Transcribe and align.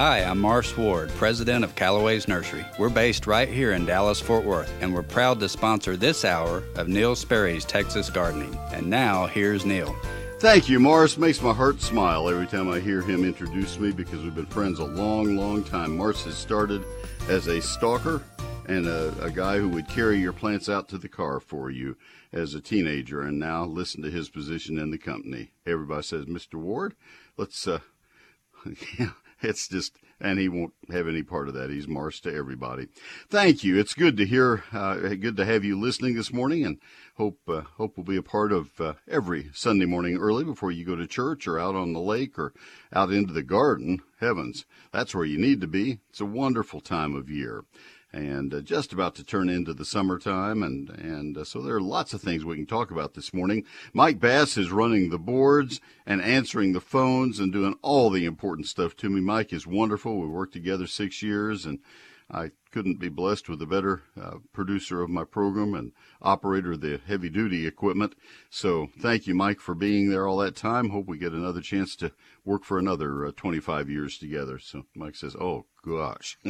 Hi, 0.00 0.24
I'm 0.24 0.38
Morris 0.38 0.74
Ward, 0.78 1.10
president 1.10 1.62
of 1.62 1.74
Callaway's 1.74 2.26
Nursery. 2.26 2.64
We're 2.78 2.88
based 2.88 3.26
right 3.26 3.46
here 3.46 3.72
in 3.72 3.84
Dallas, 3.84 4.18
Fort 4.18 4.46
Worth, 4.46 4.72
and 4.80 4.94
we're 4.94 5.02
proud 5.02 5.40
to 5.40 5.48
sponsor 5.50 5.94
this 5.94 6.24
hour 6.24 6.62
of 6.76 6.88
Neil 6.88 7.14
Sperry's 7.14 7.66
Texas 7.66 8.08
Gardening. 8.08 8.58
And 8.72 8.88
now, 8.88 9.26
here's 9.26 9.66
Neil. 9.66 9.94
Thank 10.38 10.70
you, 10.70 10.80
Morris. 10.80 11.18
Makes 11.18 11.42
my 11.42 11.52
heart 11.52 11.82
smile 11.82 12.30
every 12.30 12.46
time 12.46 12.70
I 12.70 12.80
hear 12.80 13.02
him 13.02 13.26
introduce 13.26 13.78
me 13.78 13.92
because 13.92 14.22
we've 14.22 14.34
been 14.34 14.46
friends 14.46 14.78
a 14.78 14.86
long, 14.86 15.36
long 15.36 15.62
time. 15.64 15.98
Morris 15.98 16.24
has 16.24 16.38
started 16.38 16.82
as 17.28 17.46
a 17.48 17.60
stalker 17.60 18.22
and 18.68 18.86
a, 18.86 19.12
a, 19.22 19.30
guy 19.30 19.58
who 19.58 19.68
would 19.68 19.86
carry 19.90 20.18
your 20.18 20.32
plants 20.32 20.70
out 20.70 20.88
to 20.88 20.96
the 20.96 21.10
car 21.10 21.40
for 21.40 21.70
you 21.70 21.94
as 22.32 22.54
a 22.54 22.62
teenager, 22.62 23.20
and 23.20 23.38
now 23.38 23.66
listen 23.66 24.00
to 24.00 24.10
his 24.10 24.30
position 24.30 24.78
in 24.78 24.92
the 24.92 24.96
company. 24.96 25.50
Everybody 25.66 26.04
says, 26.04 26.24
Mr. 26.24 26.54
Ward, 26.54 26.94
let's, 27.36 27.68
uh, 27.68 27.80
yeah, 28.98 29.10
it's 29.42 29.68
just, 29.68 29.96
and 30.20 30.38
he 30.38 30.48
won't 30.48 30.74
have 30.90 31.08
any 31.08 31.22
part 31.22 31.48
of 31.48 31.54
that. 31.54 31.70
He's 31.70 31.88
Morris 31.88 32.20
to 32.20 32.34
everybody. 32.34 32.88
Thank 33.28 33.64
you. 33.64 33.78
It's 33.78 33.94
good 33.94 34.16
to 34.18 34.26
hear, 34.26 34.64
uh, 34.72 34.96
good 34.96 35.36
to 35.36 35.44
have 35.44 35.64
you 35.64 35.78
listening 35.78 36.14
this 36.14 36.32
morning, 36.32 36.64
and 36.64 36.78
hope 37.16 37.38
uh, 37.48 37.62
hope 37.76 37.96
will 37.96 38.04
be 38.04 38.16
a 38.16 38.22
part 38.22 38.52
of 38.52 38.80
uh, 38.80 38.94
every 39.08 39.50
Sunday 39.52 39.86
morning 39.86 40.16
early 40.16 40.44
before 40.44 40.70
you 40.70 40.84
go 40.84 40.96
to 40.96 41.06
church 41.06 41.46
or 41.46 41.58
out 41.58 41.74
on 41.74 41.92
the 41.92 42.00
lake 42.00 42.38
or 42.38 42.52
out 42.92 43.12
into 43.12 43.32
the 43.32 43.42
garden. 43.42 44.02
Heavens, 44.20 44.66
that's 44.92 45.14
where 45.14 45.24
you 45.24 45.38
need 45.38 45.60
to 45.62 45.66
be. 45.66 46.00
It's 46.10 46.20
a 46.20 46.26
wonderful 46.26 46.80
time 46.80 47.14
of 47.14 47.30
year 47.30 47.64
and 48.12 48.52
uh, 48.52 48.60
just 48.60 48.92
about 48.92 49.14
to 49.16 49.24
turn 49.24 49.48
into 49.48 49.72
the 49.72 49.84
summertime. 49.84 50.62
And, 50.62 50.90
and 50.90 51.38
uh, 51.38 51.44
so 51.44 51.60
there 51.60 51.76
are 51.76 51.80
lots 51.80 52.12
of 52.12 52.20
things 52.20 52.44
we 52.44 52.56
can 52.56 52.66
talk 52.66 52.90
about 52.90 53.14
this 53.14 53.32
morning. 53.32 53.64
Mike 53.92 54.18
Bass 54.18 54.56
is 54.56 54.72
running 54.72 55.10
the 55.10 55.18
boards 55.18 55.80
and 56.06 56.20
answering 56.20 56.72
the 56.72 56.80
phones 56.80 57.38
and 57.38 57.52
doing 57.52 57.76
all 57.82 58.10
the 58.10 58.24
important 58.24 58.66
stuff 58.66 58.96
to 58.96 59.10
me. 59.10 59.20
Mike 59.20 59.52
is 59.52 59.66
wonderful. 59.66 60.20
We 60.20 60.26
worked 60.26 60.52
together 60.52 60.86
six 60.86 61.22
years 61.22 61.66
and 61.66 61.78
I 62.30 62.50
couldn't 62.70 63.00
be 63.00 63.08
blessed 63.08 63.48
with 63.48 63.60
a 63.62 63.66
better 63.66 64.02
uh, 64.20 64.36
producer 64.52 65.02
of 65.02 65.10
my 65.10 65.24
program 65.24 65.74
and 65.74 65.92
operator 66.22 66.72
of 66.72 66.80
the 66.80 67.00
heavy 67.06 67.28
duty 67.28 67.66
equipment. 67.66 68.14
So 68.48 68.88
thank 68.98 69.26
you, 69.26 69.34
Mike, 69.34 69.60
for 69.60 69.74
being 69.74 70.08
there 70.08 70.26
all 70.26 70.38
that 70.38 70.56
time. 70.56 70.88
Hope 70.90 71.06
we 71.06 71.18
get 71.18 71.32
another 71.32 71.60
chance 71.60 71.94
to 71.96 72.12
work 72.44 72.64
for 72.64 72.78
another 72.78 73.26
uh, 73.26 73.32
25 73.36 73.90
years 73.90 74.18
together. 74.18 74.58
So 74.58 74.84
Mike 74.94 75.16
says, 75.16 75.36
Oh 75.36 75.66
gosh. 75.84 76.38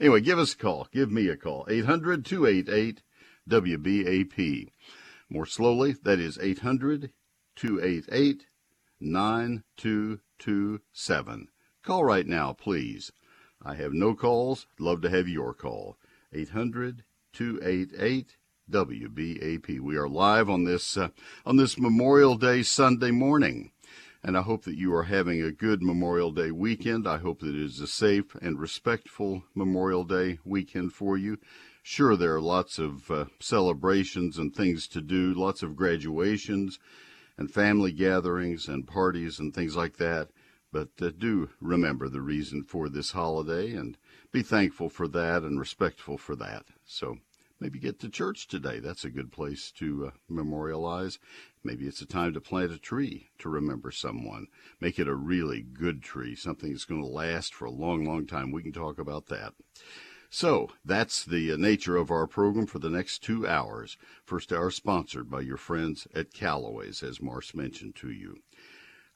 anyway, 0.00 0.20
give 0.20 0.38
us 0.38 0.54
a 0.54 0.58
call. 0.58 0.86
Give 0.92 1.10
me 1.10 1.28
a 1.28 1.36
call. 1.36 1.66
800 1.68 2.24
288 2.24 3.02
WBAP. 3.48 4.68
More 5.28 5.46
slowly, 5.46 5.96
that 6.04 6.20
is 6.20 6.38
800 6.40 7.10
288 7.56 8.46
9227. 9.00 11.48
Call 11.82 12.04
right 12.04 12.26
now, 12.26 12.52
please. 12.52 13.10
I 13.64 13.76
have 13.76 13.92
no 13.92 14.14
calls. 14.14 14.66
Love 14.78 15.02
to 15.02 15.10
have 15.10 15.28
your 15.28 15.54
call. 15.54 15.96
800 16.32 17.04
288 17.32 18.36
WBAP. 18.70 19.80
We 19.80 19.96
are 19.96 20.08
live 20.08 20.50
on 20.50 20.64
this 20.64 20.96
uh, 20.96 21.08
on 21.46 21.56
this 21.56 21.78
Memorial 21.78 22.36
Day 22.36 22.62
Sunday 22.62 23.10
morning, 23.12 23.70
and 24.22 24.36
I 24.36 24.42
hope 24.42 24.64
that 24.64 24.76
you 24.76 24.92
are 24.94 25.04
having 25.04 25.40
a 25.40 25.52
good 25.52 25.82
Memorial 25.82 26.32
Day 26.32 26.50
weekend. 26.50 27.06
I 27.06 27.18
hope 27.18 27.40
that 27.40 27.54
it 27.54 27.62
is 27.62 27.78
a 27.78 27.86
safe 27.86 28.34
and 28.42 28.58
respectful 28.58 29.44
Memorial 29.54 30.04
Day 30.04 30.40
weekend 30.44 30.92
for 30.92 31.16
you. 31.16 31.38
Sure, 31.84 32.16
there 32.16 32.34
are 32.34 32.40
lots 32.40 32.78
of 32.78 33.10
uh, 33.10 33.26
celebrations 33.40 34.38
and 34.38 34.54
things 34.54 34.88
to 34.88 35.00
do, 35.00 35.34
lots 35.34 35.62
of 35.62 35.76
graduations 35.76 36.78
and 37.38 37.50
family 37.50 37.92
gatherings 37.92 38.68
and 38.68 38.86
parties 38.86 39.38
and 39.38 39.54
things 39.54 39.76
like 39.76 39.96
that. 39.98 40.28
But 40.72 40.88
uh, 41.02 41.10
do 41.10 41.50
remember 41.60 42.08
the 42.08 42.22
reason 42.22 42.62
for 42.64 42.88
this 42.88 43.12
holiday 43.12 43.72
and 43.72 43.98
be 44.32 44.42
thankful 44.42 44.88
for 44.88 45.06
that 45.08 45.42
and 45.42 45.60
respectful 45.60 46.16
for 46.16 46.34
that. 46.36 46.64
So 46.86 47.18
maybe 47.60 47.78
get 47.78 48.00
to 48.00 48.08
church 48.08 48.48
today. 48.48 48.80
That's 48.80 49.04
a 49.04 49.10
good 49.10 49.30
place 49.30 49.70
to 49.72 50.06
uh, 50.06 50.10
memorialize. 50.28 51.18
Maybe 51.62 51.86
it's 51.86 52.00
a 52.00 52.06
time 52.06 52.32
to 52.32 52.40
plant 52.40 52.72
a 52.72 52.78
tree 52.78 53.28
to 53.38 53.50
remember 53.50 53.90
someone. 53.90 54.46
Make 54.80 54.98
it 54.98 55.06
a 55.06 55.14
really 55.14 55.60
good 55.60 56.02
tree, 56.02 56.34
something 56.34 56.72
that's 56.72 56.86
going 56.86 57.02
to 57.02 57.06
last 57.06 57.54
for 57.54 57.66
a 57.66 57.70
long, 57.70 58.04
long 58.06 58.26
time. 58.26 58.50
We 58.50 58.62
can 58.62 58.72
talk 58.72 58.98
about 58.98 59.26
that. 59.26 59.52
So 60.30 60.70
that's 60.82 61.22
the 61.22 61.52
uh, 61.52 61.56
nature 61.58 61.98
of 61.98 62.10
our 62.10 62.26
program 62.26 62.64
for 62.64 62.78
the 62.78 62.88
next 62.88 63.22
two 63.22 63.46
hours. 63.46 63.98
First 64.24 64.50
hour 64.50 64.70
sponsored 64.70 65.28
by 65.28 65.42
your 65.42 65.58
friends 65.58 66.08
at 66.14 66.32
Callaway's, 66.32 67.02
as 67.02 67.20
Morris 67.20 67.54
mentioned 67.54 67.94
to 67.96 68.10
you. 68.10 68.38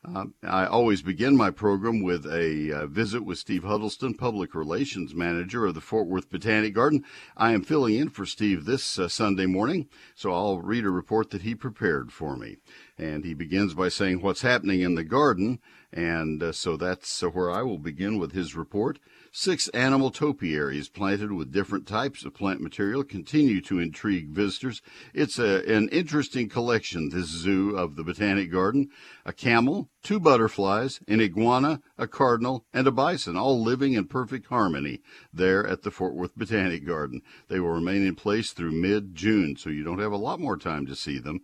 Uh, 0.05 0.27
I 0.43 0.67
always 0.67 1.03
begin 1.03 1.37
my 1.37 1.51
program 1.51 2.03
with 2.03 2.27
a 2.27 2.73
uh, 2.73 2.87
visit 2.87 3.25
with 3.25 3.39
Steve 3.39 3.65
Huddleston, 3.65 4.15
Public 4.15 4.55
Relations 4.55 5.15
Manager 5.15 5.67
of 5.67 5.75
the 5.75 5.81
Fort 5.81 6.07
Worth 6.07 6.31
Botanic 6.31 6.75
Garden. 6.75 7.05
I 7.37 7.53
am 7.53 7.62
filling 7.62 7.95
in 7.95 8.11
for 8.11 8.25
Steve 8.25 8.67
this 8.67 8.99
uh, 8.99 9.09
Sunday 9.09 9.47
morning, 9.47 9.89
so 10.15 10.33
I'll 10.33 10.61
read 10.61 10.84
a 10.84 10.91
report 10.91 11.31
that 11.31 11.43
he 11.43 11.55
prepared 11.55 12.12
for 12.12 12.37
me. 12.37 12.59
And 12.97 13.25
he 13.25 13.34
begins 13.34 13.75
by 13.75 13.89
saying 13.89 14.23
what's 14.23 14.43
happening 14.43 14.81
in 14.81 14.95
the 14.95 15.05
garden, 15.05 15.59
and 15.93 16.43
uh, 16.43 16.53
so 16.53 16.77
that's 16.77 17.21
where 17.23 17.51
I 17.51 17.63
will 17.63 17.78
begin 17.78 18.19
with 18.19 18.33
his 18.33 18.55
report. 18.55 19.01
Six 19.38 19.69
animal 19.69 20.10
topiaries 20.10 20.88
planted 20.88 21.30
with 21.30 21.52
different 21.52 21.86
types 21.86 22.24
of 22.24 22.32
plant 22.32 22.62
material 22.62 23.04
continue 23.04 23.60
to 23.60 23.78
intrigue 23.78 24.30
visitors. 24.30 24.80
It's 25.12 25.38
a, 25.38 25.62
an 25.70 25.91
interesting 25.91 26.48
collection, 26.48 27.10
this 27.10 27.26
zoo 27.26 27.76
of 27.76 27.97
the 27.97 28.02
Botanic 28.02 28.50
Garden. 28.50 28.88
A 29.26 29.34
camel, 29.34 29.91
two 30.02 30.19
butterflies, 30.19 31.00
an 31.06 31.20
iguana, 31.20 31.82
a 31.98 32.06
cardinal, 32.06 32.64
and 32.72 32.86
a 32.86 32.91
bison, 32.91 33.36
all 33.36 33.62
living 33.62 33.92
in 33.92 34.06
perfect 34.06 34.47
harmony 34.47 35.02
there 35.34 35.66
at 35.66 35.82
the 35.82 35.91
Fort 35.91 36.14
Worth 36.14 36.34
Botanic 36.34 36.86
Garden. 36.86 37.20
They 37.48 37.60
will 37.60 37.72
remain 37.72 38.06
in 38.06 38.14
place 38.14 38.53
through 38.53 38.72
mid-June, 38.72 39.56
so 39.58 39.68
you 39.68 39.84
don't 39.84 39.98
have 39.98 40.12
a 40.12 40.16
lot 40.16 40.41
more 40.41 40.56
time 40.56 40.86
to 40.86 40.97
see 40.97 41.18
them. 41.18 41.42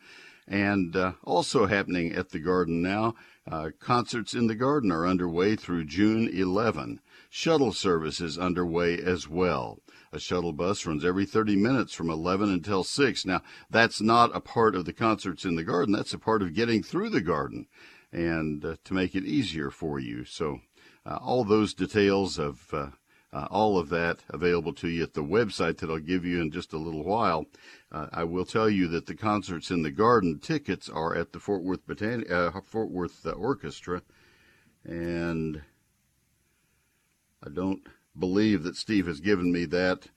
And 0.49 0.97
uh, 0.97 1.13
also 1.25 1.67
happening 1.67 2.15
at 2.15 2.31
the 2.31 2.41
garden 2.41 2.81
now, 2.81 3.17
uh, 3.51 3.71
concerts 3.79 4.33
in 4.33 4.47
the 4.47 4.55
garden 4.55 4.91
are 4.91 5.07
underway 5.07 5.57
through 5.57 5.85
June 5.85 6.27
11. 6.27 7.01
Shuttle 7.35 7.73
service 7.73 8.21
is 8.21 8.37
underway 8.37 8.99
as 8.99 9.27
well. 9.27 9.79
A 10.13 10.21
shuttle 10.21 10.53
bus 10.53 10.85
runs 10.85 11.03
every 11.03 11.25
30 11.25 11.57
minutes 11.57 11.95
from 11.95 12.11
11 12.11 12.51
until 12.53 12.85
6. 12.85 13.25
Now, 13.25 13.41
that's 13.71 14.03
not 14.03 14.37
a 14.37 14.41
part 14.41 14.75
of 14.75 14.85
the 14.85 14.93
concerts 14.93 15.47
in 15.47 15.55
the 15.55 15.65
garden. 15.65 15.95
That's 15.95 16.13
a 16.13 16.19
part 16.19 16.43
of 16.43 16.53
getting 16.53 16.83
through 16.83 17.09
the 17.09 17.23
garden 17.23 17.69
and 18.13 18.63
uh, 18.63 18.77
to 18.85 18.93
make 18.93 19.15
it 19.15 19.25
easier 19.25 19.71
for 19.71 19.99
you. 19.99 20.27
So, 20.27 20.61
uh, 21.07 21.21
all 21.23 21.43
those 21.43 21.73
details 21.73 22.39
of 22.39 22.69
uh, 22.71 22.89
uh 23.33 23.49
all 23.51 23.79
of 23.79 23.89
that 23.89 24.25
available 24.29 24.75
to 24.75 24.89
you 24.89 25.03
at 25.03 25.15
the 25.15 25.25
website 25.25 25.79
that 25.79 25.89
I'll 25.89 26.01
give 26.01 26.27
you 26.27 26.39
in 26.39 26.51
just 26.51 26.75
a 26.75 26.79
little 26.79 27.03
while. 27.03 27.47
Uh, 27.91 28.09
I 28.13 28.25
will 28.25 28.45
tell 28.45 28.69
you 28.69 28.89
that 28.89 29.07
the 29.07 29.17
concerts 29.17 29.71
in 29.71 29.83
the 29.83 29.91
garden 29.91 30.39
tickets 30.39 30.87
are 30.91 31.17
at 31.17 31.33
the 31.33 31.41
Fort 31.41 31.63
Worth 31.63 31.87
Botan- 31.87 32.31
uh, 32.31 32.61
Fort 32.61 32.91
Worth 32.91 33.25
Orchestra, 33.25 34.03
and 34.85 35.63
I 37.45 37.49
don't 37.49 37.87
believe 38.19 38.63
that 38.63 38.77
Steve 38.77 39.07
has 39.07 39.21
given 39.21 39.53
me 39.53 39.65
that. 39.67 40.09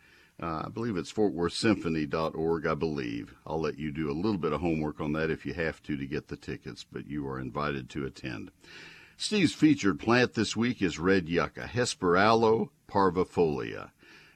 Uh, 0.41 0.63
I 0.65 0.69
believe 0.69 0.97
it's 0.97 1.13
fortworthsymphony.org, 1.13 2.67
I 2.67 2.73
believe. 2.73 3.35
I'll 3.47 3.61
let 3.61 3.79
you 3.79 3.91
do 3.91 4.11
a 4.11 4.13
little 4.13 4.37
bit 4.37 4.51
of 4.51 4.61
homework 4.61 4.99
on 4.99 5.13
that 5.13 5.31
if 5.31 5.45
you 5.45 5.53
have 5.53 5.81
to 5.83 5.95
to 5.95 6.05
get 6.05 6.27
the 6.27 6.35
tickets, 6.35 6.85
but 6.89 7.07
you 7.07 7.25
are 7.27 7.39
invited 7.39 7.89
to 7.91 8.05
attend. 8.05 8.51
Steve's 9.17 9.53
featured 9.53 9.97
plant 9.97 10.33
this 10.33 10.57
week 10.57 10.81
is 10.81 10.99
red 10.99 11.29
yucca, 11.29 11.69
Hesperaloe 11.73 12.69
parvifolia. 12.87 13.91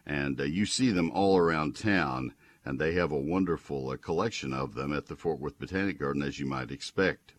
And 0.06 0.40
uh, 0.40 0.46
you 0.46 0.66
see 0.66 0.90
them 0.90 1.12
all 1.12 1.38
around 1.38 1.76
town, 1.76 2.34
and 2.64 2.80
they 2.80 2.94
have 2.94 3.12
a 3.12 3.20
wonderful 3.20 3.90
uh, 3.90 3.98
collection 3.98 4.54
of 4.54 4.76
them 4.76 4.94
at 4.94 5.08
the 5.08 5.18
Fort 5.18 5.40
Worth 5.40 5.60
Botanic 5.60 6.00
Garden, 6.00 6.24
as 6.24 6.40
you 6.40 6.46
might 6.46 6.72
expect. 6.72 7.34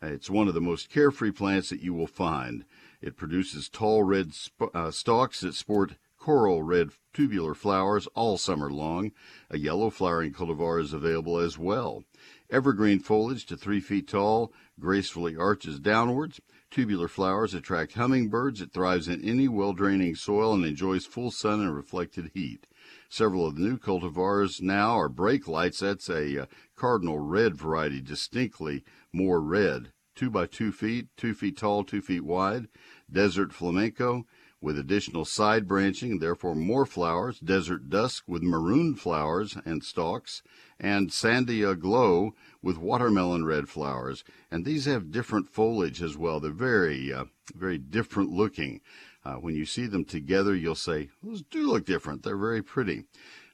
Uh, 0.00 0.06
it's 0.06 0.30
one 0.30 0.46
of 0.46 0.54
the 0.54 0.60
most 0.60 0.88
carefree 0.88 1.32
plants 1.32 1.70
that 1.70 1.82
you 1.82 1.92
will 1.92 2.06
find. 2.06 2.64
It 3.02 3.16
produces 3.16 3.68
tall 3.68 4.02
red 4.02 4.34
sp- 4.34 4.72
uh, 4.74 4.90
stalks 4.90 5.40
that 5.40 5.54
sport 5.54 5.96
coral 6.18 6.62
red 6.62 6.90
tubular 7.12 7.54
flowers 7.54 8.08
all 8.14 8.36
summer 8.36 8.70
long. 8.70 9.12
A 9.50 9.58
yellow 9.58 9.90
flowering 9.90 10.32
cultivar 10.32 10.80
is 10.80 10.92
available 10.92 11.38
as 11.38 11.56
well. 11.56 12.04
Evergreen 12.50 12.98
foliage 12.98 13.46
to 13.46 13.56
three 13.56 13.80
feet 13.80 14.08
tall 14.08 14.52
gracefully 14.80 15.36
arches 15.36 15.78
downwards. 15.78 16.40
Tubular 16.70 17.08
flowers 17.08 17.54
attract 17.54 17.92
hummingbirds. 17.92 18.60
It 18.60 18.72
thrives 18.72 19.08
in 19.08 19.22
any 19.22 19.46
well 19.46 19.72
draining 19.72 20.14
soil 20.14 20.54
and 20.54 20.64
enjoys 20.64 21.06
full 21.06 21.30
sun 21.30 21.60
and 21.60 21.74
reflected 21.74 22.30
heat. 22.34 22.66
Several 23.08 23.46
of 23.46 23.54
the 23.54 23.62
new 23.62 23.78
cultivars 23.78 24.60
now 24.60 24.98
are 24.98 25.08
brake 25.08 25.46
lights. 25.46 25.78
That's 25.78 26.08
a 26.08 26.42
uh, 26.42 26.46
cardinal 26.74 27.18
red 27.18 27.56
variety, 27.56 28.00
distinctly 28.00 28.84
more 29.12 29.40
red 29.40 29.92
two 30.16 30.30
by 30.30 30.46
two 30.46 30.72
feet, 30.72 31.06
two 31.16 31.34
feet 31.34 31.56
tall, 31.56 31.84
two 31.84 32.00
feet 32.00 32.24
wide, 32.24 32.66
desert 33.10 33.52
flamenco 33.52 34.26
with 34.60 34.78
additional 34.78 35.24
side 35.24 35.68
branching 35.68 36.18
therefore 36.18 36.54
more 36.54 36.86
flowers, 36.86 37.38
desert 37.38 37.88
dusk 37.88 38.24
with 38.26 38.42
maroon 38.42 38.94
flowers 38.94 39.56
and 39.64 39.84
stalks, 39.84 40.42
and 40.80 41.10
sandia 41.10 41.78
glow 41.78 42.34
with 42.62 42.78
watermelon 42.78 43.44
red 43.44 43.68
flowers. 43.68 44.24
And 44.50 44.64
these 44.64 44.86
have 44.86 45.12
different 45.12 45.48
foliage 45.48 46.02
as 46.02 46.16
well. 46.16 46.40
They're 46.40 46.50
very, 46.50 47.12
uh, 47.12 47.26
very 47.54 47.78
different 47.78 48.30
looking. 48.30 48.80
Uh, 49.24 49.34
when 49.34 49.54
you 49.54 49.66
see 49.66 49.86
them 49.86 50.04
together, 50.04 50.54
you'll 50.54 50.74
say, 50.74 51.10
those 51.22 51.42
do 51.42 51.66
look 51.66 51.84
different. 51.84 52.22
They're 52.22 52.36
very 52.36 52.62
pretty. 52.62 53.04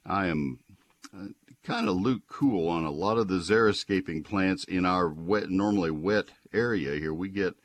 I 0.05 0.27
am 0.27 0.59
uh, 1.15 1.27
kind 1.63 1.87
of 1.87 1.95
Luke 1.95 2.23
Cool 2.27 2.67
on 2.67 2.85
a 2.85 2.91
lot 2.91 3.17
of 3.17 3.27
the 3.27 3.35
xeriscaping 3.35 4.23
plants 4.23 4.63
in 4.63 4.85
our 4.85 5.09
wet, 5.09 5.49
normally 5.49 5.91
wet 5.91 6.29
area 6.53 6.99
here. 6.99 7.13
We 7.13 7.29
get 7.29 7.55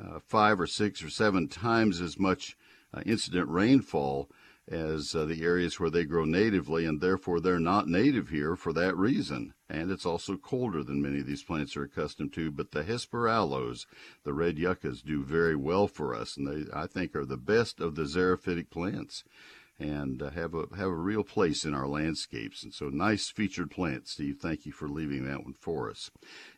uh, 0.00 0.18
five 0.20 0.60
or 0.60 0.66
six 0.66 1.02
or 1.02 1.10
seven 1.10 1.48
times 1.48 2.00
as 2.00 2.18
much 2.18 2.56
uh, 2.94 3.02
incident 3.04 3.48
rainfall 3.48 4.30
as 4.68 5.14
uh, 5.14 5.24
the 5.24 5.42
areas 5.42 5.80
where 5.80 5.90
they 5.90 6.04
grow 6.04 6.24
natively, 6.24 6.86
and 6.86 7.00
therefore 7.00 7.40
they're 7.40 7.58
not 7.58 7.88
native 7.88 8.28
here 8.28 8.54
for 8.54 8.72
that 8.72 8.96
reason. 8.96 9.52
And 9.68 9.90
it's 9.90 10.06
also 10.06 10.36
colder 10.36 10.84
than 10.84 11.02
many 11.02 11.20
of 11.20 11.26
these 11.26 11.42
plants 11.42 11.76
are 11.76 11.82
accustomed 11.82 12.32
to. 12.34 12.50
But 12.50 12.70
the 12.70 12.84
Hesperaloes, 12.84 13.86
the 14.24 14.32
red 14.32 14.58
yuccas, 14.58 15.02
do 15.02 15.24
very 15.24 15.56
well 15.56 15.88
for 15.88 16.14
us, 16.14 16.36
and 16.36 16.46
they, 16.46 16.72
I 16.72 16.86
think, 16.86 17.16
are 17.16 17.26
the 17.26 17.36
best 17.36 17.80
of 17.80 17.96
the 17.96 18.02
xerophytic 18.02 18.70
plants 18.70 19.24
and 19.82 20.22
uh, 20.22 20.30
have 20.30 20.54
a 20.54 20.66
have 20.76 20.88
a 20.88 20.94
real 20.94 21.24
place 21.24 21.64
in 21.64 21.74
our 21.74 21.86
landscapes. 21.86 22.62
And 22.62 22.72
so, 22.72 22.88
nice 22.88 23.28
featured 23.28 23.70
plant, 23.70 24.08
Steve. 24.08 24.38
Thank 24.40 24.64
you 24.64 24.72
for 24.72 24.88
leaving 24.88 25.24
that 25.26 25.44
one 25.44 25.54
for 25.54 25.90
us. 25.90 26.10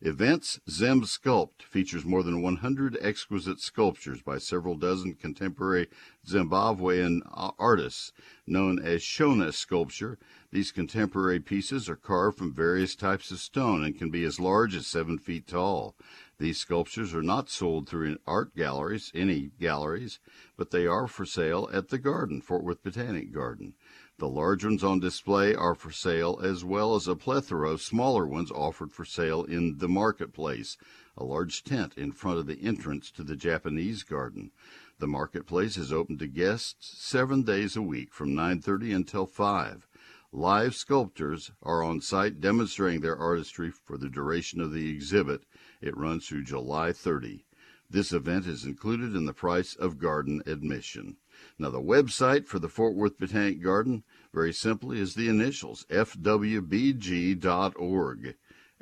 Events 0.03 0.61
ZimSculpt 0.69 1.63
features 1.63 2.05
more 2.05 2.23
than 2.23 2.43
100 2.43 2.99
exquisite 3.01 3.61
sculptures 3.61 4.23
by 4.23 4.39
several 4.39 4.77
dozen 4.77 5.15
contemporary 5.15 5.89
Zimbabwean 6.27 7.21
artists 7.59 8.13
known 8.47 8.79
as 8.79 9.01
Shona 9.03 9.53
sculpture. 9.53 10.19
These 10.53 10.71
contemporary 10.71 11.41
pieces 11.41 11.89
are 11.89 11.97
carved 11.97 12.39
from 12.39 12.55
various 12.55 12.95
types 12.95 13.31
of 13.31 13.41
stone 13.41 13.83
and 13.83 13.99
can 13.99 14.11
be 14.11 14.25
as 14.25 14.39
large 14.39 14.77
as 14.77 14.87
seven 14.87 15.19
feet 15.19 15.49
tall. 15.49 15.97
These 16.39 16.59
sculptures 16.59 17.15
are 17.15 17.23
not 17.23 17.49
sold 17.49 17.89
through 17.89 18.19
art 18.27 18.57
galleries, 18.57 19.13
any 19.15 19.53
galleries, 19.61 20.19
but 20.57 20.73
they 20.73 20.85
are 20.85 21.07
for 21.07 21.25
sale 21.25 21.71
at 21.73 21.89
the 21.89 21.99
garden, 21.99 22.41
Fort 22.41 22.65
Worth 22.65 22.83
Botanic 22.83 23.33
Garden. 23.33 23.75
The 24.19 24.29
large 24.29 24.65
ones 24.65 24.83
on 24.83 24.99
display 24.99 25.55
are 25.55 25.75
for 25.75 25.93
sale, 25.93 26.41
as 26.43 26.65
well 26.65 26.97
as 26.97 27.07
a 27.07 27.15
plethora 27.15 27.71
of 27.71 27.83
smaller 27.83 28.27
ones 28.27 28.51
offered 28.51 28.93
for 28.93 29.05
sale 29.05 29.45
in 29.45 29.79
the 29.79 29.89
marketplace, 29.89 30.77
a 31.17 31.25
large 31.25 31.63
tent 31.63 31.95
in 31.97 32.11
front 32.11 32.39
of 32.39 32.47
the 32.47 32.63
entrance 32.63 33.13
to 33.13 33.23
the 33.23 33.37
Japanese 33.37 34.03
garden. 34.03 34.51
The 34.99 35.07
marketplace 35.07 35.77
is 35.77 35.93
open 35.93 36.19
to 36.19 36.27
guests 36.27 36.97
seven 36.99 37.43
days 37.43 37.77
a 37.77 37.83
week 37.83 38.13
from 38.13 38.31
9.30 38.31 38.95
until 38.95 39.27
5. 39.27 39.87
Live 40.37 40.75
sculptors 40.75 41.53
are 41.63 41.85
on 41.85 42.01
site 42.01 42.41
demonstrating 42.41 43.03
their 43.03 43.17
artistry 43.17 43.71
for 43.71 43.97
the 43.97 44.09
duration 44.09 44.61
of 44.61 44.73
the 44.73 44.91
exhibit. 44.91 45.45
It 45.81 45.97
runs 45.97 46.27
through 46.27 46.43
July 46.43 46.93
30. 46.93 47.47
This 47.89 48.13
event 48.13 48.49
is 48.49 48.65
included 48.65 49.15
in 49.15 49.27
the 49.27 49.33
price 49.33 49.77
of 49.77 50.01
garden 50.01 50.43
admission. 50.45 51.19
Now, 51.57 51.71
the 51.71 51.81
website 51.81 52.49
for 52.49 52.59
the 52.59 52.69
Fort 52.69 52.97
Worth 52.97 53.17
Botanic 53.17 53.63
Garden, 53.63 54.03
very 54.33 54.53
simply, 54.53 54.99
is 54.99 55.15
the 55.15 55.29
initials 55.29 55.87
fwbg.org. 55.89 56.65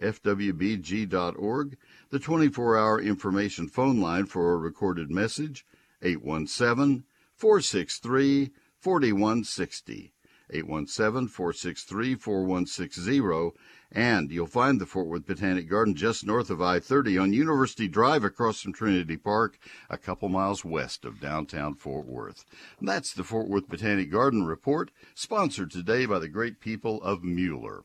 fwbg.org, 0.01 1.77
the 2.09 2.19
24 2.19 2.79
hour 2.79 2.99
information 2.99 3.69
phone 3.69 4.01
line 4.01 4.25
for 4.25 4.55
a 4.55 4.57
recorded 4.57 5.11
message, 5.11 5.67
817 6.01 7.05
463 7.37 8.53
4160. 8.79 10.15
817 10.53 11.29
463 11.29 12.15
4160. 12.15 13.53
And 13.95 14.31
you'll 14.31 14.47
find 14.47 14.81
the 14.81 14.87
Fort 14.87 15.07
Worth 15.07 15.27
Botanic 15.27 15.69
Garden 15.69 15.95
just 15.95 16.25
north 16.25 16.51
of 16.51 16.63
I 16.63 16.81
30 16.81 17.19
on 17.19 17.33
University 17.33 17.89
Drive 17.89 18.25
across 18.25 18.61
from 18.61 18.73
Trinity 18.73 19.17
Park, 19.17 19.59
a 19.91 19.99
couple 19.99 20.29
miles 20.29 20.65
west 20.65 21.05
of 21.05 21.21
downtown 21.21 21.75
Fort 21.75 22.07
Worth. 22.07 22.45
And 22.79 22.89
that's 22.89 23.13
the 23.13 23.25
Fort 23.25 23.49
Worth 23.49 23.69
Botanic 23.69 24.11
Garden 24.11 24.45
Report, 24.45 24.91
sponsored 25.15 25.71
today 25.71 26.07
by 26.07 26.19
the 26.19 26.29
great 26.29 26.59
people 26.59 27.03
of 27.03 27.23
Mueller. 27.23 27.83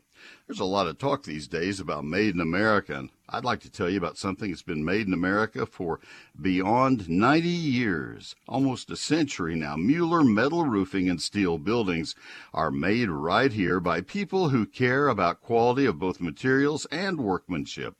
There's 0.47 0.59
a 0.59 0.65
lot 0.65 0.87
of 0.87 0.97
talk 0.97 1.23
these 1.23 1.47
days 1.47 1.79
about 1.79 2.05
made 2.05 2.33
in 2.33 2.39
America, 2.39 2.93
and 2.93 3.09
I'd 3.29 3.43
like 3.43 3.59
to 3.61 3.69
tell 3.69 3.89
you 3.89 3.97
about 3.97 4.17
something 4.17 4.49
that's 4.49 4.61
been 4.61 4.85
made 4.85 5.05
in 5.05 5.13
America 5.13 5.65
for 5.65 5.99
beyond 6.39 7.09
90 7.09 7.49
years, 7.49 8.35
almost 8.47 8.89
a 8.89 8.95
century 8.95 9.55
now. 9.55 9.75
Mueller 9.75 10.23
metal 10.23 10.63
roofing 10.63 11.09
and 11.09 11.21
steel 11.21 11.57
buildings 11.57 12.15
are 12.53 12.71
made 12.71 13.09
right 13.09 13.51
here 13.51 13.79
by 13.79 14.01
people 14.01 14.49
who 14.49 14.65
care 14.65 15.07
about 15.07 15.41
quality 15.41 15.85
of 15.85 15.99
both 15.99 16.21
materials 16.21 16.85
and 16.91 17.19
workmanship. 17.19 17.95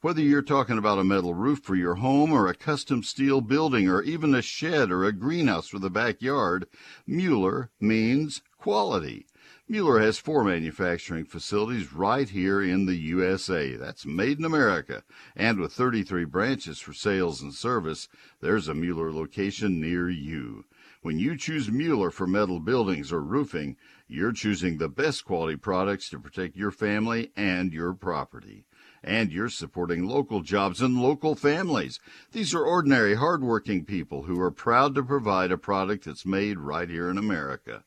Whether 0.00 0.20
you're 0.20 0.42
talking 0.42 0.76
about 0.76 0.98
a 0.98 1.04
metal 1.04 1.32
roof 1.32 1.60
for 1.60 1.74
your 1.74 1.94
home 1.94 2.30
or 2.30 2.46
a 2.46 2.54
custom 2.54 3.02
steel 3.02 3.40
building 3.40 3.88
or 3.88 4.02
even 4.02 4.34
a 4.34 4.42
shed 4.42 4.90
or 4.90 5.04
a 5.04 5.12
greenhouse 5.12 5.68
for 5.68 5.78
the 5.78 5.88
backyard, 5.88 6.66
Mueller 7.06 7.70
means 7.80 8.42
quality. 8.58 9.26
Mueller 9.66 9.98
has 9.98 10.18
four 10.18 10.44
manufacturing 10.44 11.24
facilities 11.24 11.90
right 11.94 12.28
here 12.28 12.60
in 12.62 12.84
the 12.84 12.96
USA. 12.96 13.76
That's 13.76 14.04
made 14.04 14.38
in 14.38 14.44
America. 14.44 15.02
And 15.34 15.58
with 15.58 15.72
33 15.72 16.26
branches 16.26 16.80
for 16.80 16.92
sales 16.92 17.40
and 17.40 17.54
service, 17.54 18.06
there's 18.42 18.68
a 18.68 18.74
Mueller 18.74 19.10
location 19.10 19.80
near 19.80 20.10
you. 20.10 20.66
When 21.00 21.18
you 21.18 21.38
choose 21.38 21.70
Mueller 21.70 22.10
for 22.10 22.26
metal 22.26 22.60
buildings 22.60 23.10
or 23.10 23.22
roofing, 23.22 23.78
you're 24.06 24.32
choosing 24.32 24.76
the 24.76 24.90
best 24.90 25.24
quality 25.24 25.56
products 25.56 26.10
to 26.10 26.18
protect 26.18 26.56
your 26.56 26.70
family 26.70 27.32
and 27.34 27.72
your 27.72 27.94
property. 27.94 28.66
And 29.02 29.32
you're 29.32 29.48
supporting 29.48 30.04
local 30.04 30.42
jobs 30.42 30.82
and 30.82 31.00
local 31.00 31.34
families. 31.34 32.00
These 32.32 32.54
are 32.54 32.64
ordinary, 32.64 33.14
hardworking 33.14 33.86
people 33.86 34.24
who 34.24 34.38
are 34.42 34.50
proud 34.50 34.94
to 34.94 35.02
provide 35.02 35.50
a 35.50 35.56
product 35.56 36.04
that's 36.04 36.26
made 36.26 36.58
right 36.58 36.90
here 36.90 37.08
in 37.08 37.16
America. 37.16 37.84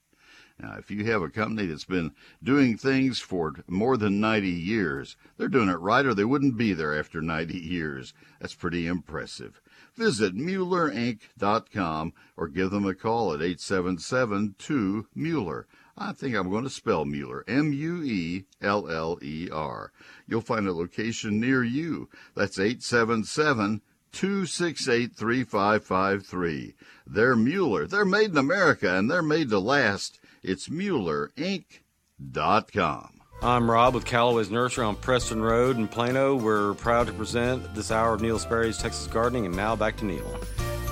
Now, 0.59 0.75
if 0.79 0.89
you 0.89 1.05
have 1.05 1.21
a 1.21 1.29
company 1.29 1.67
that's 1.67 1.85
been 1.85 2.13
doing 2.41 2.77
things 2.77 3.19
for 3.19 3.53
more 3.67 3.95
than 3.95 4.19
90 4.19 4.49
years, 4.49 5.15
they're 5.37 5.47
doing 5.47 5.69
it 5.69 5.73
right 5.73 6.05
or 6.05 6.15
they 6.15 6.25
wouldn't 6.25 6.57
be 6.57 6.73
there 6.73 6.97
after 6.97 7.21
90 7.21 7.55
years. 7.55 8.13
That's 8.39 8.55
pretty 8.55 8.87
impressive. 8.87 9.61
Visit 9.95 10.35
MuellerInc.com 10.35 12.13
or 12.35 12.47
give 12.47 12.71
them 12.71 12.85
a 12.85 12.95
call 12.95 13.33
at 13.33 13.41
877 13.41 14.55
2 14.57 15.07
Mueller. 15.13 15.67
I 15.95 16.13
think 16.13 16.35
I'm 16.35 16.49
going 16.49 16.63
to 16.63 16.69
spell 16.69 17.05
Mueller, 17.05 17.43
M 17.47 17.73
U 17.73 18.03
E 18.03 18.45
L 18.61 18.89
L 18.89 19.17
E 19.21 19.49
R. 19.51 19.91
You'll 20.27 20.41
find 20.41 20.67
a 20.67 20.73
location 20.73 21.39
near 21.39 21.63
you. 21.63 22.09
That's 22.35 22.59
877 22.59 23.81
268 24.11 25.15
3553. 25.15 26.75
They're 27.05 27.35
Mueller. 27.35 27.87
They're 27.87 28.05
made 28.05 28.31
in 28.31 28.37
America 28.37 28.95
and 28.95 29.09
they're 29.09 29.21
made 29.21 29.49
to 29.49 29.59
last. 29.59 30.19
It's 30.47 30.69
MuellerInc.com. 30.69 33.21
I'm 33.41 33.69
Rob 33.69 33.95
with 33.95 34.05
Callaway's 34.05 34.49
Nursery 34.49 34.85
on 34.85 34.95
Preston 34.95 35.41
Road 35.41 35.75
in 35.75 35.89
Plano. 35.89 36.37
We're 36.37 36.73
proud 36.75 37.07
to 37.07 37.13
present 37.13 37.75
this 37.75 37.91
hour 37.91 38.13
of 38.13 38.21
Neil 38.21 38.39
Sperry's 38.39 38.77
Texas 38.77 39.07
Gardening, 39.07 39.45
and 39.45 39.53
now 39.53 39.75
back 39.75 39.97
to 39.97 40.05
Neil. 40.05 40.23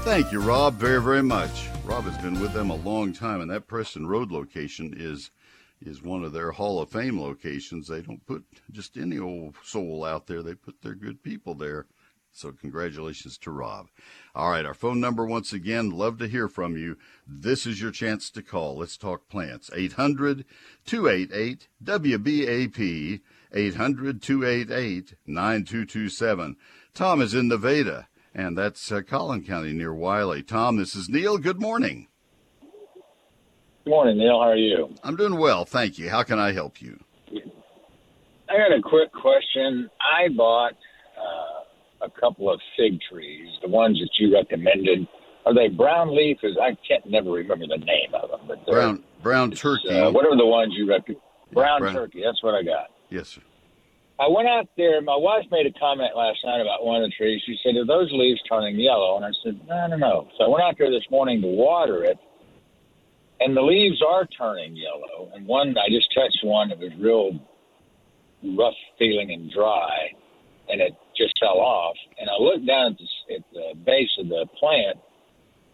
Thank 0.03 0.33
you, 0.33 0.41
Rob, 0.41 0.74
very, 0.74 1.01
very 1.01 1.24
much. 1.24 1.69
Rob 1.85 2.03
has 2.03 2.21
been 2.21 2.41
with 2.41 2.51
them 2.51 2.69
a 2.69 2.75
long 2.75 3.13
time, 3.13 3.39
and 3.39 3.50
that 3.50 3.65
Preston 3.65 4.07
Road 4.07 4.29
location 4.29 4.93
is 4.97 5.31
is 5.81 6.01
one 6.01 6.25
of 6.25 6.33
their 6.33 6.51
Hall 6.51 6.81
of 6.81 6.89
Fame 6.89 7.21
locations. 7.21 7.88
They 7.88 8.01
don't 8.01 8.25
put 8.25 8.43
just 8.71 8.97
any 8.97 9.19
old 9.19 9.55
soul 9.63 10.03
out 10.03 10.27
there; 10.27 10.43
they 10.43 10.55
put 10.55 10.81
their 10.81 10.95
good 10.95 11.24
people 11.24 11.55
there. 11.55 11.85
So 12.35 12.51
congratulations 12.51 13.37
to 13.39 13.51
Rob. 13.51 13.87
All 14.35 14.49
right, 14.49 14.65
our 14.65 14.73
phone 14.73 14.99
number 14.99 15.25
once 15.25 15.53
again, 15.53 15.89
love 15.89 16.17
to 16.19 16.27
hear 16.27 16.49
from 16.49 16.75
you. 16.75 16.97
This 17.25 17.65
is 17.65 17.81
your 17.81 17.91
chance 17.91 18.29
to 18.31 18.41
call. 18.41 18.77
Let's 18.77 18.97
talk 18.97 19.29
plants. 19.29 19.69
800 19.73 20.43
288 20.85 21.69
WBAP 21.81 23.21
800 23.53 24.21
288 24.21 25.13
9227. 25.25 26.57
Tom 26.93 27.21
is 27.21 27.33
in 27.33 27.47
Nevada, 27.47 28.09
and 28.33 28.57
that's 28.57 28.91
uh, 28.91 29.01
Collin 29.01 29.45
County 29.45 29.71
near 29.71 29.93
Wylie. 29.93 30.43
Tom, 30.43 30.75
this 30.75 30.93
is 30.93 31.07
Neil. 31.07 31.37
Good 31.37 31.61
morning. 31.61 32.09
Good 33.85 33.91
morning, 33.91 34.17
Neil. 34.17 34.41
How 34.41 34.49
are 34.49 34.57
you? 34.57 34.93
I'm 35.03 35.15
doing 35.15 35.37
well, 35.37 35.63
thank 35.63 35.97
you. 35.97 36.09
How 36.09 36.23
can 36.23 36.37
I 36.37 36.51
help 36.51 36.81
you? 36.81 36.99
I 38.49 38.57
got 38.57 38.77
a 38.77 38.81
quick 38.81 39.11
question. 39.13 39.89
I 40.01 40.27
bought 40.35 40.73
uh, 41.17 41.54
a 42.05 42.19
couple 42.19 42.51
of 42.51 42.59
fig 42.77 43.00
trees, 43.09 43.50
the 43.62 43.69
ones 43.69 44.00
that 44.00 44.09
you 44.19 44.33
recommended. 44.33 45.07
Are 45.45 45.53
they 45.53 45.67
brown 45.67 46.15
leaf? 46.15 46.38
Is 46.43 46.57
I 46.62 46.75
can't 46.88 47.05
never 47.05 47.31
remember 47.31 47.65
the 47.67 47.77
name 47.77 48.13
of 48.13 48.29
them, 48.29 48.41
but 48.47 48.65
brown 48.65 49.03
brown 49.21 49.51
turkey. 49.51 49.89
Uh, 49.89 50.12
whatever 50.12 50.35
the 50.35 50.45
ones 50.45 50.74
you 50.75 50.88
recommend. 50.89 51.21
Brown, 51.51 51.81
brown 51.81 51.93
turkey. 51.93 52.24
That's 52.25 52.41
what 52.41 52.55
I 52.55 52.63
got. 52.63 52.88
Yes, 53.09 53.29
sir. 53.29 53.41
I 54.17 54.27
went 54.29 54.47
out 54.47 54.69
there. 54.77 55.01
My 55.01 55.15
wife 55.17 55.43
made 55.51 55.65
a 55.67 55.77
comment 55.77 56.15
last 56.15 56.39
night 56.45 56.62
about 56.62 56.85
one 56.85 57.03
of 57.03 57.09
the 57.09 57.15
trees. 57.15 57.41
She 57.45 57.57
said, 57.62 57.75
"Are 57.75 57.85
those 57.85 58.09
leaves 58.12 58.41
turning 58.50 58.79
yellow?" 58.79 59.17
And 59.17 59.25
I 59.25 59.31
said, 59.43 59.59
"No, 59.67 59.88
no, 59.88 59.97
no." 59.97 60.27
So 60.38 60.45
I 60.45 60.47
went 60.47 60.63
out 60.63 60.75
there 60.77 60.89
this 60.89 61.03
morning 61.12 61.41
to 61.41 61.47
water 61.47 62.03
it, 62.05 62.17
and 63.39 63.55
the 63.55 63.62
leaves 63.62 64.01
are 64.01 64.25
turning 64.25 64.75
yellow. 64.75 65.29
And 65.35 65.45
one, 65.45 65.75
I 65.77 65.89
just 65.89 66.13
touched 66.13 66.39
one 66.43 66.69
that 66.69 66.79
was 66.79 66.91
real 66.97 67.39
rough 68.57 68.75
feeling 68.97 69.31
and 69.31 69.51
dry, 69.51 70.12
and 70.69 70.81
it 70.81 70.93
just 71.17 71.34
fell 71.39 71.60
off. 71.60 71.95
And 72.19 72.29
I 72.29 72.41
looked 72.41 72.65
down 72.65 72.91
at 72.93 72.98
the, 72.98 73.36
at 73.36 73.43
the 73.53 73.79
base 73.86 74.10
of 74.19 74.29
the 74.29 74.45
plant, 74.60 74.98